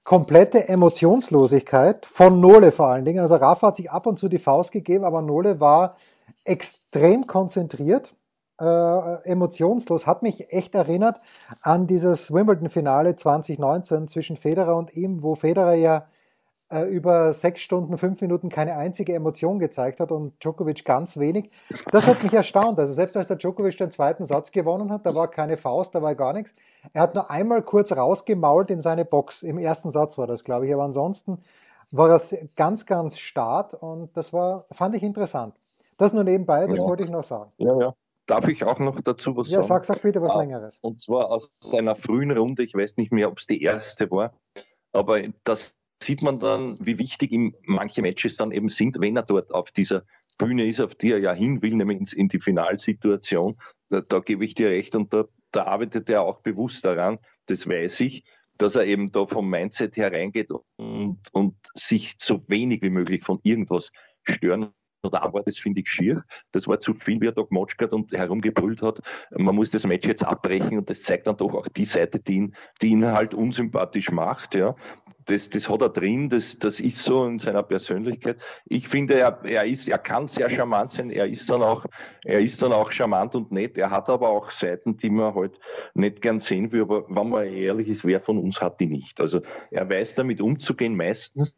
komplette 0.03 0.69
Emotionslosigkeit 0.69 2.05
von 2.05 2.39
Nole 2.39 2.71
vor 2.71 2.89
allen 2.89 3.03
Dingen. 3.03 3.21
Also 3.21 3.37
Rafa 3.37 3.69
hat 3.69 3.77
sich 3.77 3.89
ab 3.89 4.05
und 4.05 4.19
zu 4.19 4.29
die 4.29 4.37
Faust 4.37 4.71
gegeben, 4.71 5.03
aber 5.03 5.23
Nole 5.23 5.59
war 5.59 5.95
extrem 6.45 7.25
konzentriert, 7.25 8.13
äh, 8.59 9.29
emotionslos. 9.29 10.07
Hat 10.07 10.23
mich 10.23 10.51
echt 10.51 10.75
erinnert 10.75 11.19
an 11.61 11.87
dieses 11.87 12.33
Wimbledon-Finale 12.33 13.15
2019 13.15 14.07
zwischen 14.07 14.37
Federer 14.37 14.75
und 14.75 14.93
ihm, 14.95 15.23
wo 15.23 15.35
Federer 15.35 15.73
ja 15.73 16.07
äh, 16.73 16.83
über 16.85 17.33
sechs 17.33 17.61
Stunden, 17.61 17.97
fünf 17.97 18.19
Minuten 18.21 18.49
keine 18.49 18.75
einzige 18.75 19.13
Emotion 19.13 19.59
gezeigt 19.59 19.99
hat 19.99 20.11
und 20.11 20.43
Djokovic 20.43 20.83
ganz 20.85 21.17
wenig. 21.17 21.51
Das 21.91 22.07
hat 22.07 22.23
mich 22.23 22.33
erstaunt. 22.33 22.79
Also 22.79 22.93
selbst 22.93 23.15
als 23.15 23.27
der 23.27 23.37
Djokovic 23.37 23.77
den 23.77 23.91
zweiten 23.91 24.25
Satz 24.25 24.51
gewonnen 24.51 24.91
hat, 24.91 25.05
da 25.05 25.13
war 25.13 25.29
keine 25.29 25.57
Faust, 25.57 25.93
da 25.93 26.01
war 26.01 26.15
gar 26.15 26.33
nichts. 26.33 26.55
Er 26.93 27.03
hat 27.03 27.13
nur 27.13 27.29
einmal 27.29 27.61
kurz 27.61 27.91
rausgemault 27.91 28.71
in 28.71 28.81
seine 28.81 29.05
Box. 29.05 29.43
Im 29.43 29.59
ersten 29.59 29.91
Satz 29.91 30.17
war 30.17 30.25
das, 30.25 30.43
glaube 30.43 30.65
ich. 30.65 30.73
Aber 30.73 30.83
ansonsten 30.83 31.43
war 31.91 32.09
er 32.09 32.19
ganz, 32.55 32.87
ganz 32.87 33.19
stark 33.19 33.81
und 33.81 34.15
das 34.17 34.33
war, 34.33 34.65
fand 34.71 34.95
ich 34.95 35.03
interessant. 35.03 35.53
Das 35.97 36.11
nur 36.11 36.23
nebenbei, 36.23 36.65
das 36.65 36.79
ja. 36.79 36.85
wollte 36.85 37.03
ich 37.03 37.09
noch 37.09 37.23
sagen. 37.23 37.51
Ja, 37.57 37.79
ja. 37.79 37.93
Darf 38.25 38.47
ich 38.47 38.63
auch 38.63 38.79
noch 38.79 39.01
dazu 39.01 39.36
was 39.36 39.49
ja, 39.49 39.62
sagen? 39.62 39.63
Ja, 39.63 39.67
sag, 39.67 39.86
sag 39.86 40.01
bitte 40.01 40.21
was 40.21 40.31
ah, 40.31 40.39
Längeres. 40.39 40.77
Und 40.81 41.03
zwar 41.03 41.29
aus 41.29 41.49
einer 41.73 41.95
frühen 41.95 42.31
Runde, 42.31 42.63
ich 42.63 42.73
weiß 42.73 42.97
nicht 42.97 43.12
mehr, 43.12 43.29
ob 43.29 43.39
es 43.39 43.47
die 43.47 43.62
erste 43.62 44.09
war, 44.12 44.33
aber 44.93 45.21
das 45.43 45.73
sieht 46.01 46.21
man 46.21 46.39
dann, 46.39 46.77
wie 46.79 46.97
wichtig 46.97 47.31
ihm 47.31 47.55
manche 47.63 48.01
Matches 48.01 48.38
dann 48.38 48.51
eben 48.51 48.69
sind, 48.69 48.99
wenn 48.99 49.15
er 49.15 49.23
dort 49.23 49.53
auf 49.53 49.71
dieser 49.71 50.03
Bühne 50.38 50.65
ist, 50.65 50.81
auf 50.81 50.95
die 50.95 51.12
er 51.12 51.19
ja 51.19 51.33
hin 51.33 51.62
will, 51.62 51.75
nämlich 51.75 52.15
in 52.17 52.27
die 52.27 52.39
Finalsituation. 52.39 53.57
Da, 53.89 54.01
da 54.01 54.19
gebe 54.19 54.45
ich 54.45 54.55
dir 54.55 54.69
recht 54.69 54.95
und 54.95 55.13
da, 55.13 55.25
da 55.51 55.65
arbeitet 55.65 56.09
er 56.09 56.23
auch 56.23 56.39
bewusst 56.41 56.83
daran, 56.86 57.19
das 57.45 57.67
weiß 57.67 57.99
ich, 58.01 58.23
dass 58.57 58.75
er 58.75 58.86
eben 58.86 59.12
da 59.12 59.25
vom 59.25 59.49
Mindset 59.49 59.97
her 59.97 60.12
reingeht 60.12 60.49
und, 60.51 61.19
und 61.31 61.55
sich 61.73 62.15
so 62.19 62.43
wenig 62.47 62.81
wie 62.81 62.89
möglich 62.89 63.23
von 63.23 63.39
irgendwas 63.43 63.91
stören 64.23 64.73
oder 65.03 65.23
aber 65.23 65.41
das 65.41 65.57
finde 65.57 65.81
ich 65.81 65.89
schier. 65.89 66.23
Das 66.51 66.67
war 66.67 66.79
zu 66.79 66.93
viel, 66.93 67.21
wie 67.21 67.27
er 67.27 67.31
da 67.31 67.43
gemotschert 67.43 67.81
hat 67.81 67.93
und 67.93 68.11
herumgebrüllt 68.11 68.81
hat. 68.81 68.99
Man 69.31 69.55
muss 69.55 69.71
das 69.71 69.85
Match 69.85 70.07
jetzt 70.07 70.23
abbrechen 70.23 70.77
und 70.77 70.89
das 70.89 71.03
zeigt 71.03 71.27
dann 71.27 71.37
doch 71.37 71.53
auch 71.53 71.67
die 71.67 71.85
Seite, 71.85 72.19
die 72.19 72.35
ihn, 72.35 72.55
die 72.81 72.89
ihn 72.89 73.05
halt 73.05 73.33
unsympathisch 73.33 74.11
macht. 74.11 74.55
Ja 74.55 74.75
das, 75.25 75.49
das 75.49 75.69
hat 75.69 75.81
er 75.81 75.89
drin, 75.89 76.29
das, 76.29 76.57
das 76.57 76.79
ist 76.79 77.03
so 77.03 77.25
in 77.25 77.39
seiner 77.39 77.63
Persönlichkeit. 77.63 78.37
Ich 78.65 78.87
finde, 78.87 79.15
er, 79.15 79.43
er 79.43 79.65
ist, 79.65 79.87
er 79.87 79.97
kann 79.97 80.27
sehr 80.27 80.49
charmant 80.49 80.91
sein, 80.91 81.09
er 81.09 81.27
ist 81.27 81.49
dann 81.49 81.61
auch, 81.61 81.85
er 82.23 82.39
ist 82.39 82.61
dann 82.61 82.73
auch 82.73 82.91
charmant 82.91 83.35
und 83.35 83.51
nett. 83.51 83.77
Er 83.77 83.91
hat 83.91 84.09
aber 84.09 84.29
auch 84.29 84.51
Seiten, 84.51 84.97
die 84.97 85.09
man 85.09 85.35
halt 85.35 85.59
nicht 85.93 86.21
gern 86.21 86.39
sehen 86.39 86.71
will, 86.71 86.81
aber 86.81 87.05
wenn 87.09 87.29
man 87.29 87.45
ehrlich 87.45 87.87
ist, 87.87 88.05
wer 88.05 88.21
von 88.21 88.37
uns 88.37 88.61
hat 88.61 88.79
die 88.79 88.87
nicht? 88.87 89.19
Also 89.19 89.41
er 89.71 89.89
weiß 89.89 90.15
damit 90.15 90.41
umzugehen 90.41 90.95
meistens. 90.95 91.55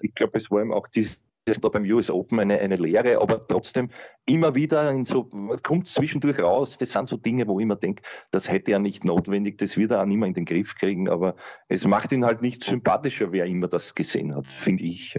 Ich 0.00 0.14
glaube, 0.14 0.38
es 0.38 0.50
war 0.50 0.62
ihm 0.62 0.72
auch 0.72 0.86
dieses 0.86 1.20
das 1.44 1.60
da 1.60 1.68
beim 1.68 1.84
US 1.84 2.10
Open 2.10 2.38
eine, 2.38 2.58
eine 2.58 2.76
Lehre, 2.76 3.20
aber 3.20 3.46
trotzdem 3.46 3.90
immer 4.26 4.54
wieder 4.54 4.90
in 4.90 5.04
so, 5.04 5.24
kommt 5.62 5.88
zwischendurch 5.88 6.38
raus. 6.40 6.78
Das 6.78 6.92
sind 6.92 7.08
so 7.08 7.16
Dinge, 7.16 7.48
wo 7.48 7.58
ich 7.58 7.66
mir 7.66 7.76
denke, 7.76 8.02
das 8.30 8.48
hätte 8.48 8.72
er 8.72 8.78
nicht 8.78 9.04
notwendig, 9.04 9.58
das 9.58 9.76
wird 9.76 9.90
er 9.90 10.02
auch 10.02 10.06
mehr 10.06 10.28
in 10.28 10.34
den 10.34 10.44
Griff 10.44 10.76
kriegen, 10.76 11.08
aber 11.08 11.34
es 11.68 11.86
macht 11.86 12.12
ihn 12.12 12.24
halt 12.24 12.42
nicht 12.42 12.62
sympathischer, 12.62 13.32
wer 13.32 13.46
immer 13.46 13.68
das 13.68 13.94
gesehen 13.94 14.34
hat, 14.34 14.46
finde 14.46 14.84
ich. 14.84 15.18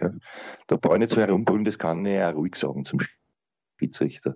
Da 0.68 0.78
brauche 0.78 0.96
ich 0.96 1.00
nicht 1.00 1.12
so 1.12 1.22
herumbrüllen, 1.22 1.66
das 1.66 1.78
kann 1.78 2.06
er 2.06 2.14
ja 2.14 2.30
ruhig 2.30 2.56
sagen 2.56 2.86
zum 2.86 3.00
Schiedsrichter. 3.80 4.36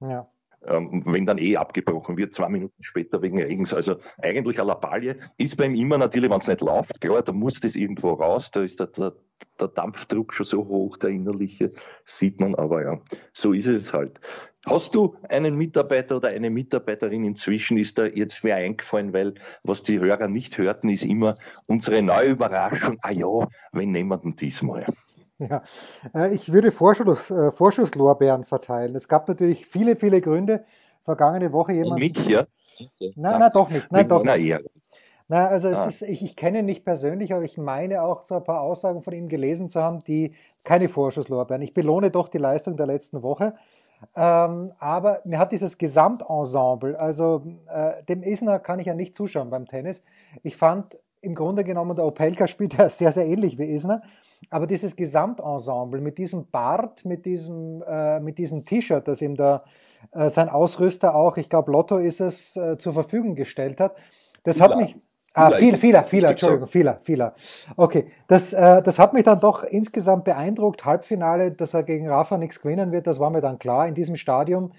Ja 0.00 0.30
ähm, 0.66 1.02
wenn 1.06 1.26
dann 1.26 1.38
eh 1.38 1.56
abgebrochen 1.56 2.16
wird, 2.16 2.34
zwei 2.34 2.48
Minuten 2.48 2.82
später 2.82 3.22
wegen 3.22 3.40
Regens. 3.40 3.72
Also 3.72 3.96
eigentlich 4.18 4.58
eine 4.58 4.68
Lappalie 4.68 5.16
ist 5.36 5.56
bei 5.56 5.66
ihm 5.66 5.74
immer 5.74 5.98
natürlich, 5.98 6.30
wenn 6.30 6.40
es 6.40 6.48
nicht 6.48 6.60
läuft, 6.60 7.00
klar, 7.00 7.22
da 7.22 7.32
muss 7.32 7.60
das 7.60 7.76
irgendwo 7.76 8.12
raus, 8.12 8.50
da 8.50 8.62
ist 8.62 8.80
der, 8.80 8.88
der, 8.88 9.12
der, 9.60 9.68
Dampfdruck 9.68 10.34
schon 10.34 10.46
so 10.46 10.66
hoch, 10.66 10.96
der 10.96 11.10
innerliche, 11.10 11.70
sieht 12.04 12.40
man, 12.40 12.54
aber 12.56 12.82
ja, 12.82 13.00
so 13.32 13.52
ist 13.52 13.66
es 13.66 13.92
halt. 13.92 14.20
Hast 14.66 14.94
du 14.94 15.16
einen 15.28 15.56
Mitarbeiter 15.56 16.16
oder 16.16 16.28
eine 16.28 16.50
Mitarbeiterin 16.50 17.24
inzwischen, 17.24 17.78
ist 17.78 17.96
da 17.96 18.06
jetzt 18.06 18.42
wer 18.42 18.56
eingefallen, 18.56 19.12
weil 19.12 19.34
was 19.62 19.82
die 19.82 20.00
Hörer 20.00 20.28
nicht 20.28 20.58
hörten, 20.58 20.88
ist 20.88 21.04
immer 21.04 21.36
unsere 21.66 22.02
neue 22.02 22.30
Überraschung, 22.30 22.98
ah 23.02 23.12
ja, 23.12 23.48
wen 23.72 23.92
nehmen 23.92 24.10
wir 24.10 24.18
denn 24.18 24.36
diesmal? 24.36 24.86
Ja, 25.38 25.62
äh, 26.14 26.34
ich 26.34 26.52
würde 26.52 26.72
Vorschuss, 26.72 27.30
äh, 27.30 27.52
Vorschusslorbeeren 27.52 28.44
verteilen. 28.44 28.94
Es 28.96 29.06
gab 29.06 29.28
natürlich 29.28 29.66
viele, 29.66 29.96
viele 29.96 30.20
Gründe. 30.20 30.64
Vergangene 31.02 31.52
Woche 31.52 31.72
jemand. 31.72 32.00
Mit 32.00 32.18
hier? 32.18 32.48
Nein, 33.16 33.38
nein, 33.38 33.50
doch 33.54 33.70
nicht. 33.70 33.90
Nein, 33.90 34.08
doch 34.08 34.24
nicht. 34.24 34.60
Na, 35.28 35.46
also 35.46 35.68
es 35.68 35.78
ah. 35.78 35.88
ist, 35.88 36.02
ich, 36.02 36.22
ich 36.22 36.36
kenne 36.36 36.60
ihn 36.60 36.64
nicht 36.64 36.84
persönlich, 36.84 37.32
aber 37.32 37.44
ich 37.44 37.58
meine 37.58 38.02
auch 38.02 38.24
so 38.24 38.36
ein 38.36 38.44
paar 38.44 38.62
Aussagen 38.62 39.02
von 39.02 39.12
ihm 39.12 39.28
gelesen 39.28 39.68
zu 39.68 39.82
haben, 39.82 40.02
die 40.04 40.34
keine 40.64 40.88
Vorschusslorbeeren. 40.88 41.62
Ich 41.62 41.74
belohne 41.74 42.10
doch 42.10 42.28
die 42.28 42.38
Leistung 42.38 42.76
der 42.76 42.86
letzten 42.86 43.22
Woche. 43.22 43.54
Ähm, 44.16 44.72
aber 44.78 45.20
mir 45.24 45.38
hat 45.38 45.52
dieses 45.52 45.76
Gesamtensemble, 45.76 46.98
also 46.98 47.42
äh, 47.68 48.02
dem 48.04 48.22
Isner 48.22 48.58
kann 48.58 48.78
ich 48.78 48.86
ja 48.86 48.94
nicht 48.94 49.14
zuschauen 49.14 49.50
beim 49.50 49.66
Tennis. 49.66 50.02
Ich 50.42 50.56
fand 50.56 50.98
im 51.20 51.34
Grunde 51.34 51.64
genommen, 51.64 51.96
der 51.96 52.06
Opelka 52.06 52.46
spielt 52.46 52.74
ja 52.74 52.88
sehr, 52.88 53.12
sehr 53.12 53.26
ähnlich 53.26 53.58
wie 53.58 53.64
Isner. 53.64 54.02
Aber 54.50 54.66
dieses 54.66 54.96
Gesamtensemble 54.96 56.00
mit 56.00 56.18
diesem 56.18 56.50
Bart, 56.50 57.04
mit 57.04 57.26
diesem, 57.26 57.82
äh, 57.86 58.20
mit 58.20 58.38
diesem 58.38 58.64
T-Shirt, 58.64 59.06
das 59.06 59.20
ihm 59.20 59.36
da 59.36 59.64
äh, 60.12 60.28
sein 60.28 60.48
Ausrüster 60.48 61.14
auch, 61.14 61.36
ich 61.36 61.50
glaube 61.50 61.72
Lotto 61.72 61.98
ist 61.98 62.20
es, 62.20 62.56
äh, 62.56 62.78
zur 62.78 62.94
Verfügung 62.94 63.34
gestellt 63.34 63.80
hat, 63.80 63.96
das 64.44 64.56
Fila. 64.56 64.68
hat 64.70 64.76
mich. 64.76 64.96
Ah, 65.34 65.50
Fehler, 65.50 65.78
Fehler, 65.78 66.02
Fehler, 66.04 66.30
Entschuldigung, 66.30 66.66
Fehler, 66.66 66.98
Fehler. 67.02 67.34
Okay, 67.76 68.10
das, 68.26 68.52
äh, 68.52 68.82
das 68.82 68.98
hat 68.98 69.12
mich 69.12 69.24
dann 69.24 69.38
doch 69.38 69.62
insgesamt 69.62 70.24
beeindruckt. 70.24 70.84
Halbfinale, 70.84 71.52
dass 71.52 71.74
er 71.74 71.84
gegen 71.84 72.08
Rafa 72.08 72.38
nichts 72.38 72.60
gewinnen 72.60 72.90
wird, 72.90 73.06
das 73.06 73.20
war 73.20 73.30
mir 73.30 73.42
dann 73.42 73.58
klar 73.58 73.86
in 73.86 73.94
diesem 73.94 74.16
Stadium. 74.16 74.72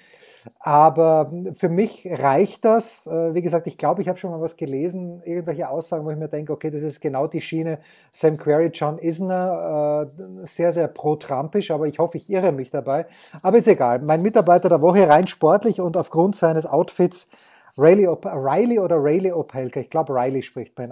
Aber 0.60 1.32
für 1.54 1.70
mich 1.70 2.08
reicht 2.10 2.66
das. 2.66 3.08
Äh, 3.08 3.34
wie 3.34 3.42
gesagt, 3.42 3.68
ich 3.68 3.78
glaube, 3.78 4.02
ich 4.02 4.08
habe 4.08 4.18
schon 4.18 4.32
mal 4.32 4.42
was 4.42 4.58
gelesen, 4.58 5.22
irgendwelche 5.24 5.70
Aussagen, 5.70 6.06
wo 6.06 6.12
ich 6.12 6.18
mir 6.18 6.28
denke, 6.28 6.54
okay, 6.54 6.72
das 6.72 6.84
ist 6.84 7.02
genau 7.02 7.28
die 7.28 7.42
Schiene 7.42 7.80
Sam 8.12 8.38
Query, 8.38 8.72
John 8.74 8.98
Isner, 8.98 10.10
äh, 10.18 10.46
sehr, 10.46 10.72
sehr 10.72 10.88
pro-trumpisch, 10.88 11.72
aber 11.72 11.88
ich 11.88 12.00
hoffe, 12.00 12.18
ich 12.18 12.30
irre 12.30 12.52
mich 12.52 12.70
dabei. 12.72 13.06
Aber 13.42 13.58
ist 13.58 13.68
egal. 13.68 14.00
Mein 14.00 14.22
Mitarbeiter 14.22 14.70
der 14.70 14.82
Woche 14.82 15.08
rein 15.08 15.28
sportlich 15.28 15.82
und 15.82 15.98
aufgrund 15.98 16.36
seines 16.36 16.66
Outfits 16.66 17.30
Riley, 17.78 18.08
Riley 18.08 18.80
oder 18.80 18.98
Rayleigh 18.98 19.34
Opelka. 19.34 19.80
Ich 19.80 19.90
glaube, 19.90 20.14
Riley 20.14 20.42
spricht 20.42 20.76
bei 20.76 20.86
ihm 20.86 20.92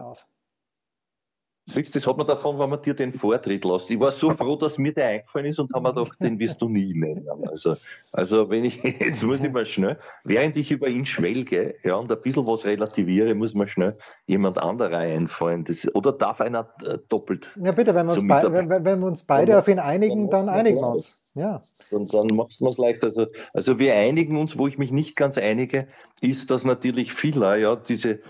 aus. 1.75 1.91
Das 1.91 2.07
hat 2.07 2.17
man 2.17 2.27
davon, 2.27 2.59
wenn 2.59 2.69
man 2.69 2.81
dir 2.81 2.93
den 2.93 3.13
Vortritt 3.13 3.65
lässt. 3.65 3.89
Ich 3.89 3.99
war 3.99 4.11
so 4.11 4.31
froh, 4.31 4.55
dass 4.55 4.77
mir 4.77 4.93
der 4.93 5.07
eingefallen 5.07 5.47
ist 5.47 5.59
und 5.59 5.73
habe 5.73 5.83
mir 5.83 5.93
gedacht, 5.93 6.17
den 6.21 6.39
wirst 6.39 6.61
du 6.61 6.69
nie 6.69 6.93
nennen. 6.93 7.27
Also, 7.49 7.75
also 8.11 8.49
wenn 8.49 8.65
ich, 8.65 8.81
jetzt 8.99 9.23
muss 9.23 9.43
ich 9.43 9.51
mal 9.51 9.65
schnell, 9.65 9.97
während 10.23 10.57
ich 10.57 10.71
über 10.71 10.87
ihn 10.87 11.05
schwelge, 11.05 11.75
ja, 11.83 11.95
und 11.95 12.11
ein 12.11 12.21
bisschen 12.21 12.47
was 12.47 12.65
relativiere, 12.65 13.35
muss 13.35 13.53
man 13.53 13.67
schnell 13.67 13.97
jemand 14.25 14.57
anderer 14.57 14.97
einfallen. 14.97 15.63
Das, 15.63 15.93
oder 15.95 16.11
darf 16.11 16.41
einer 16.41 16.69
äh, 16.83 16.97
doppelt? 17.09 17.47
Ja, 17.61 17.71
bitte, 17.71 17.93
wenn 17.93 18.07
wir 18.07 18.13
uns, 18.13 18.27
bei, 18.27 18.43
wenn, 18.51 18.69
wenn, 18.69 18.99
wir 18.99 19.07
uns 19.07 19.23
beide 19.23 19.51
dann, 19.51 19.61
auf 19.61 19.67
ihn 19.67 19.79
einigen, 19.79 20.29
dann, 20.29 20.45
dann 20.45 20.55
einigen 20.55 20.79
wir 20.79 20.91
uns. 20.91 21.21
Ja. 21.37 21.61
Dann, 21.91 22.07
dann 22.07 22.27
macht 22.35 22.59
man 22.61 22.71
es 22.71 22.77
leicht. 22.79 23.03
Also, 23.03 23.27
also 23.53 23.77
wir 23.77 23.93
einigen 23.93 24.37
uns, 24.37 24.57
wo 24.57 24.67
ich 24.67 24.79
mich 24.79 24.91
nicht 24.91 25.15
ganz 25.15 25.37
einige, 25.37 25.87
ist, 26.19 26.49
dass 26.49 26.65
natürlich 26.65 27.13
viele, 27.13 27.59
ja, 27.59 27.75
diese 27.75 28.21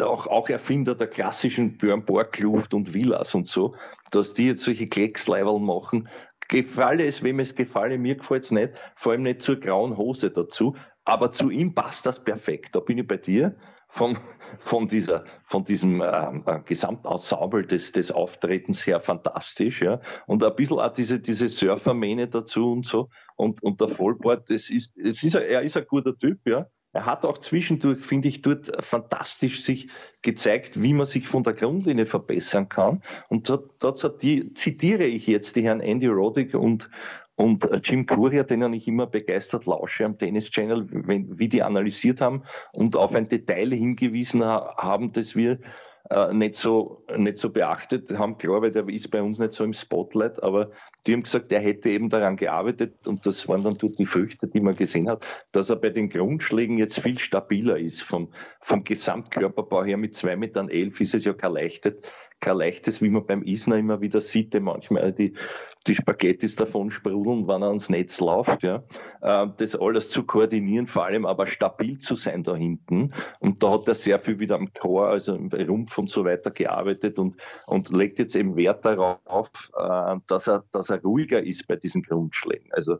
auch, 0.00 0.26
auch 0.26 0.48
Erfinder 0.48 0.94
der 0.94 1.06
klassischen 1.06 1.78
Björn 1.78 2.04
Borg-Kluft 2.04 2.74
und 2.74 2.92
Villas 2.92 3.34
und 3.34 3.46
so, 3.46 3.74
dass 4.10 4.34
die 4.34 4.48
jetzt 4.48 4.62
solche 4.62 4.88
Klecksleiberl 4.88 5.60
machen. 5.60 6.08
Gefalle 6.48 7.06
es, 7.06 7.22
wem 7.22 7.40
es 7.40 7.54
gefalle, 7.54 7.98
mir 7.98 8.16
gefällt 8.16 8.44
es 8.44 8.50
nicht, 8.50 8.72
vor 8.94 9.12
allem 9.12 9.22
nicht 9.22 9.42
zur 9.42 9.56
grauen 9.56 9.96
Hose 9.96 10.30
dazu, 10.30 10.76
aber 11.04 11.32
zu 11.32 11.50
ihm 11.50 11.74
passt 11.74 12.06
das 12.06 12.22
perfekt. 12.22 12.74
Da 12.74 12.80
bin 12.80 12.98
ich 12.98 13.06
bei 13.06 13.16
dir. 13.16 13.56
Von, 13.88 14.18
von, 14.58 14.88
dieser, 14.88 15.24
von 15.44 15.64
diesem 15.64 16.02
äh, 16.02 16.06
äh, 16.06 16.60
Gesamtensemble 16.66 17.64
des, 17.64 17.92
des 17.92 18.10
Auftretens 18.10 18.86
her 18.86 19.00
fantastisch, 19.00 19.80
ja. 19.80 20.00
Und 20.26 20.44
ein 20.44 20.54
bisschen 20.54 20.80
auch 20.80 20.92
diese, 20.92 21.18
diese 21.18 21.48
Surfermähne 21.48 22.28
dazu 22.28 22.72
und 22.72 22.84
so. 22.84 23.08
Und, 23.36 23.62
und 23.62 23.80
der 23.80 23.88
Vollbart, 23.88 24.50
das 24.50 24.68
ist, 24.68 24.98
es 24.98 25.22
ist, 25.22 25.34
er 25.36 25.62
ist 25.62 25.78
ein 25.78 25.86
guter 25.88 26.14
Typ, 26.18 26.40
ja. 26.44 26.66
Er 26.96 27.04
hat 27.04 27.26
auch 27.26 27.36
zwischendurch, 27.36 28.02
finde 28.06 28.28
ich, 28.28 28.40
dort 28.40 28.72
fantastisch 28.82 29.62
sich 29.62 29.90
gezeigt, 30.22 30.80
wie 30.80 30.94
man 30.94 31.04
sich 31.04 31.28
von 31.28 31.42
der 31.42 31.52
Grundlinie 31.52 32.06
verbessern 32.06 32.70
kann. 32.70 33.02
Und 33.28 33.52
dazu 33.80 34.08
zitiere 34.08 35.04
ich 35.04 35.26
jetzt 35.26 35.56
die 35.56 35.62
Herren 35.62 35.80
Andy 35.80 36.06
Roddick 36.06 36.54
und, 36.54 36.88
und 37.34 37.68
Jim 37.84 38.06
Courier, 38.06 38.44
denen 38.44 38.72
ich 38.72 38.88
immer 38.88 39.06
begeistert 39.06 39.66
lausche 39.66 40.06
am 40.06 40.16
Tennis 40.16 40.50
Channel, 40.50 40.86
wenn, 40.90 41.38
wie 41.38 41.50
die 41.50 41.62
analysiert 41.62 42.22
haben 42.22 42.44
und 42.72 42.96
auf 42.96 43.14
ein 43.14 43.28
Detail 43.28 43.74
hingewiesen 43.74 44.42
haben, 44.42 45.12
das 45.12 45.36
wir 45.36 45.58
äh, 46.10 46.32
nicht, 46.32 46.56
so, 46.56 47.04
nicht 47.16 47.38
so 47.38 47.50
beachtet 47.50 48.10
haben. 48.10 48.38
Klar, 48.38 48.62
weil 48.62 48.72
der 48.72 48.88
ist 48.88 49.10
bei 49.10 49.22
uns 49.22 49.38
nicht 49.38 49.52
so 49.52 49.64
im 49.64 49.72
Spotlight, 49.72 50.42
aber 50.42 50.70
die 51.06 51.12
haben 51.12 51.22
gesagt, 51.22 51.52
er 51.52 51.60
hätte 51.60 51.90
eben 51.90 52.08
daran 52.08 52.36
gearbeitet 52.36 53.06
und 53.06 53.26
das 53.26 53.48
waren 53.48 53.62
dann 53.62 53.76
die 53.78 54.06
Früchte, 54.06 54.48
die 54.48 54.60
man 54.60 54.76
gesehen 54.76 55.08
hat, 55.08 55.24
dass 55.52 55.70
er 55.70 55.76
bei 55.76 55.90
den 55.90 56.08
Grundschlägen 56.08 56.78
jetzt 56.78 57.00
viel 57.00 57.18
stabiler 57.18 57.78
ist. 57.78 58.02
Vom, 58.02 58.32
vom 58.60 58.84
Gesamtkörperbau 58.84 59.84
her 59.84 59.96
mit 59.96 60.14
zwei 60.14 60.36
Metern 60.36 60.68
elf 60.68 61.00
ist 61.00 61.14
es 61.14 61.24
ja 61.24 61.32
kein 61.32 61.52
leichtes 61.52 61.94
kein 62.40 62.58
leichtes, 62.58 63.00
wie 63.00 63.08
man 63.08 63.26
beim 63.26 63.42
Isner 63.42 63.76
immer 63.76 64.00
wieder 64.00 64.20
sieht, 64.20 64.54
der 64.54 64.60
manchmal 64.60 65.12
die, 65.12 65.34
die 65.86 65.94
Spaghettis 65.94 66.56
davon 66.56 66.90
sprudeln, 66.90 67.48
wenn 67.48 67.62
er 67.62 67.68
ans 67.68 67.88
Netz 67.88 68.20
läuft, 68.20 68.62
ja. 68.62 68.82
Äh, 69.22 69.48
das 69.56 69.74
alles 69.74 70.10
zu 70.10 70.24
koordinieren, 70.24 70.86
vor 70.86 71.04
allem 71.04 71.26
aber 71.26 71.46
stabil 71.46 71.98
zu 71.98 72.14
sein 72.16 72.42
da 72.42 72.54
hinten. 72.54 73.12
Und 73.40 73.62
da 73.62 73.72
hat 73.72 73.88
er 73.88 73.94
sehr 73.94 74.18
viel 74.18 74.38
wieder 74.38 74.56
am 74.56 74.72
Chor, 74.72 75.08
also 75.08 75.34
im 75.34 75.48
Rumpf 75.48 75.96
und 75.98 76.10
so 76.10 76.24
weiter 76.24 76.50
gearbeitet 76.50 77.18
und, 77.18 77.36
und 77.66 77.90
legt 77.90 78.18
jetzt 78.18 78.36
eben 78.36 78.56
Wert 78.56 78.84
darauf, 78.84 79.50
äh, 79.76 80.16
dass 80.26 80.46
er, 80.46 80.64
dass 80.72 80.90
er 80.90 81.00
ruhiger 81.02 81.42
ist 81.42 81.66
bei 81.66 81.76
diesen 81.76 82.02
Grundschlägen. 82.02 82.70
Also 82.72 82.98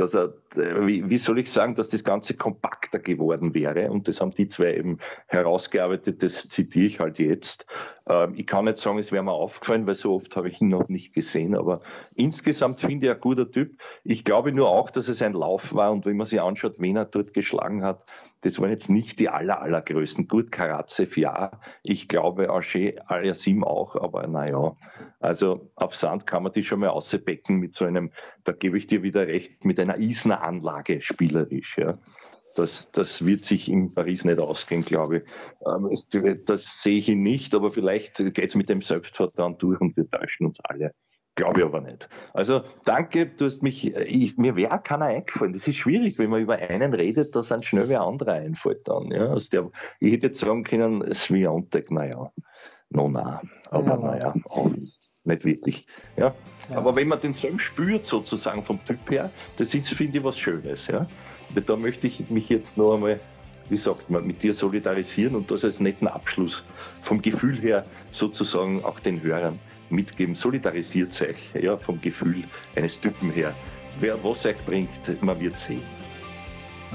dass 0.00 0.14
er, 0.14 0.34
wie, 0.54 1.08
wie 1.08 1.18
soll 1.18 1.38
ich 1.38 1.50
sagen, 1.50 1.74
dass 1.74 1.88
das 1.88 2.04
Ganze 2.04 2.34
kompakter 2.34 2.98
geworden 2.98 3.54
wäre. 3.54 3.90
Und 3.90 4.08
das 4.08 4.20
haben 4.20 4.32
die 4.32 4.48
zwei 4.48 4.74
eben 4.74 4.98
herausgearbeitet, 5.26 6.22
das 6.22 6.48
zitiere 6.48 6.86
ich 6.86 7.00
halt 7.00 7.18
jetzt. 7.18 7.66
Ähm, 8.06 8.34
ich 8.36 8.46
kann 8.46 8.64
nicht 8.64 8.78
sagen, 8.78 8.98
es 8.98 9.12
wäre 9.12 9.22
mir 9.22 9.32
aufgefallen, 9.32 9.86
weil 9.86 9.94
so 9.94 10.14
oft 10.14 10.36
habe 10.36 10.48
ich 10.48 10.60
ihn 10.60 10.68
noch 10.68 10.88
nicht 10.88 11.12
gesehen, 11.12 11.54
aber 11.54 11.80
insgesamt 12.14 12.80
finde 12.80 13.06
ich 13.06 13.12
ein 13.12 13.20
guter 13.20 13.50
Typ. 13.50 13.80
Ich 14.04 14.24
glaube 14.24 14.52
nur 14.52 14.68
auch, 14.68 14.90
dass 14.90 15.08
es 15.08 15.22
ein 15.22 15.32
Lauf 15.32 15.74
war 15.74 15.92
und 15.92 16.06
wenn 16.06 16.16
man 16.16 16.26
sich 16.26 16.40
anschaut, 16.40 16.76
wen 16.78 16.96
er 16.96 17.04
dort 17.04 17.34
geschlagen 17.34 17.84
hat, 17.84 18.04
das 18.42 18.60
waren 18.60 18.70
jetzt 18.70 18.88
nicht 18.88 19.18
die 19.18 19.28
aller, 19.28 19.60
allergrößten. 19.60 20.28
Gut, 20.28 20.52
Karatsev 20.52 21.16
ja, 21.16 21.60
ich 21.82 22.08
glaube 22.08 22.50
Archer 22.50 22.92
Aliasim 23.06 23.64
auch, 23.64 23.96
aber 23.96 24.26
naja, 24.26 24.76
also 25.20 25.70
auf 25.74 25.96
Sand 25.96 26.26
kann 26.26 26.44
man 26.44 26.52
die 26.52 26.64
schon 26.64 26.80
mal 26.80 26.88
ausbecken 26.88 27.56
mit 27.56 27.74
so 27.74 27.84
einem, 27.84 28.12
da 28.44 28.52
gebe 28.52 28.78
ich 28.78 28.86
dir 28.86 29.02
wieder 29.02 29.26
recht, 29.26 29.64
mit 29.64 29.80
einer 29.80 29.96
Isner 29.96 30.42
Anlage 30.42 31.00
spielerisch, 31.00 31.78
ja. 31.78 31.98
Das, 32.54 32.90
das 32.90 33.24
wird 33.24 33.44
sich 33.44 33.68
in 33.68 33.94
Paris 33.94 34.24
nicht 34.24 34.40
ausgehen, 34.40 34.84
glaube 34.84 35.18
ich. 35.18 35.22
Ähm, 35.64 35.88
das 36.44 36.82
sehe 36.82 36.98
ich 36.98 37.08
nicht, 37.08 37.54
aber 37.54 37.70
vielleicht 37.70 38.16
geht 38.16 38.38
es 38.38 38.56
mit 38.56 38.68
dem 38.68 38.82
Selbstvertrauen 38.82 39.58
durch 39.58 39.80
und 39.80 39.96
wir 39.96 40.10
täuschen 40.10 40.46
uns 40.46 40.58
alle. 40.64 40.92
Glaube 41.38 41.60
ich 41.60 41.66
aber 41.66 41.80
nicht. 41.80 42.08
Also 42.34 42.62
danke, 42.84 43.26
du 43.26 43.44
hast 43.44 43.62
mich, 43.62 43.94
ich, 43.94 44.36
mir 44.38 44.56
wäre 44.56 44.80
keiner 44.80 45.04
eingefallen. 45.04 45.52
Das 45.52 45.68
ist 45.68 45.76
schwierig, 45.76 46.18
wenn 46.18 46.30
man 46.30 46.42
über 46.42 46.56
einen 46.56 46.92
redet, 46.92 47.36
da 47.36 47.44
sind 47.44 47.64
schnell 47.64 47.88
wer 47.88 48.00
andere 48.00 48.32
einfällt 48.32 48.88
dann. 48.88 49.12
Ja? 49.12 49.28
Also 49.28 49.48
der, 49.50 49.70
ich 50.00 50.14
hätte 50.14 50.26
jetzt 50.26 50.40
sagen 50.40 50.64
können, 50.64 51.14
Sviontek, 51.14 51.92
naja, 51.92 52.32
no 52.90 53.08
na, 53.08 53.40
aber 53.70 53.86
ja. 53.86 53.96
naja, 53.98 54.34
auch 54.48 54.68
nicht 55.22 55.44
wirklich. 55.44 55.86
Ja? 56.16 56.34
ja? 56.70 56.76
Aber 56.76 56.96
wenn 56.96 57.06
man 57.06 57.20
den 57.20 57.34
Song 57.34 57.60
spürt 57.60 58.04
sozusagen 58.04 58.64
vom 58.64 58.84
Typ 58.84 59.08
her, 59.08 59.30
das 59.58 59.72
ist, 59.74 59.90
finde 59.90 60.18
ich, 60.18 60.24
was 60.24 60.36
Schönes. 60.36 60.88
Ja? 60.88 61.06
Da 61.54 61.76
möchte 61.76 62.08
ich 62.08 62.30
mich 62.30 62.48
jetzt 62.48 62.76
noch 62.76 62.94
einmal, 62.94 63.20
wie 63.68 63.76
sagt 63.76 64.10
man, 64.10 64.26
mit 64.26 64.42
dir 64.42 64.54
solidarisieren 64.54 65.36
und 65.36 65.52
das 65.52 65.64
als 65.64 65.78
netten 65.78 66.08
Abschluss 66.08 66.64
vom 67.00 67.22
Gefühl 67.22 67.60
her 67.60 67.84
sozusagen 68.10 68.84
auch 68.84 68.98
den 68.98 69.22
Hörern 69.22 69.60
mitgeben, 69.90 70.34
solidarisiert 70.34 71.20
euch 71.22 71.62
ja, 71.62 71.76
vom 71.76 72.00
Gefühl 72.00 72.44
eines 72.76 73.00
Typen 73.00 73.30
her. 73.30 73.54
Wer 74.00 74.22
was 74.22 74.46
euch 74.46 74.58
bringt, 74.64 74.90
man 75.22 75.40
wird 75.40 75.56
sehen. 75.56 75.82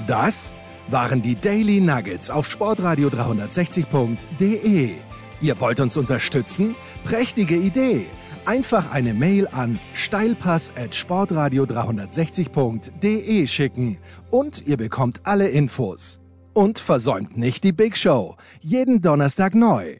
Das 0.06 0.54
waren 0.88 1.22
die 1.22 1.36
Daily 1.36 1.80
Nuggets 1.80 2.30
auf 2.30 2.50
sportradio 2.50 3.08
360.de. 3.08 4.96
Ihr 5.40 5.60
wollt 5.60 5.80
uns 5.80 5.96
unterstützen? 5.96 6.74
Prächtige 7.04 7.56
Idee! 7.56 8.06
Einfach 8.46 8.90
eine 8.92 9.14
Mail 9.14 9.48
an 9.48 9.78
steilpass 9.94 10.70
at 10.76 10.94
sportradio 10.94 11.64
360.de 11.64 13.46
schicken 13.46 13.96
und 14.30 14.66
ihr 14.66 14.76
bekommt 14.76 15.22
alle 15.24 15.48
Infos. 15.48 16.20
Und 16.52 16.78
versäumt 16.78 17.38
nicht 17.38 17.64
die 17.64 17.72
Big 17.72 17.96
Show. 17.96 18.36
Jeden 18.60 19.00
Donnerstag 19.00 19.54
neu. 19.54 19.96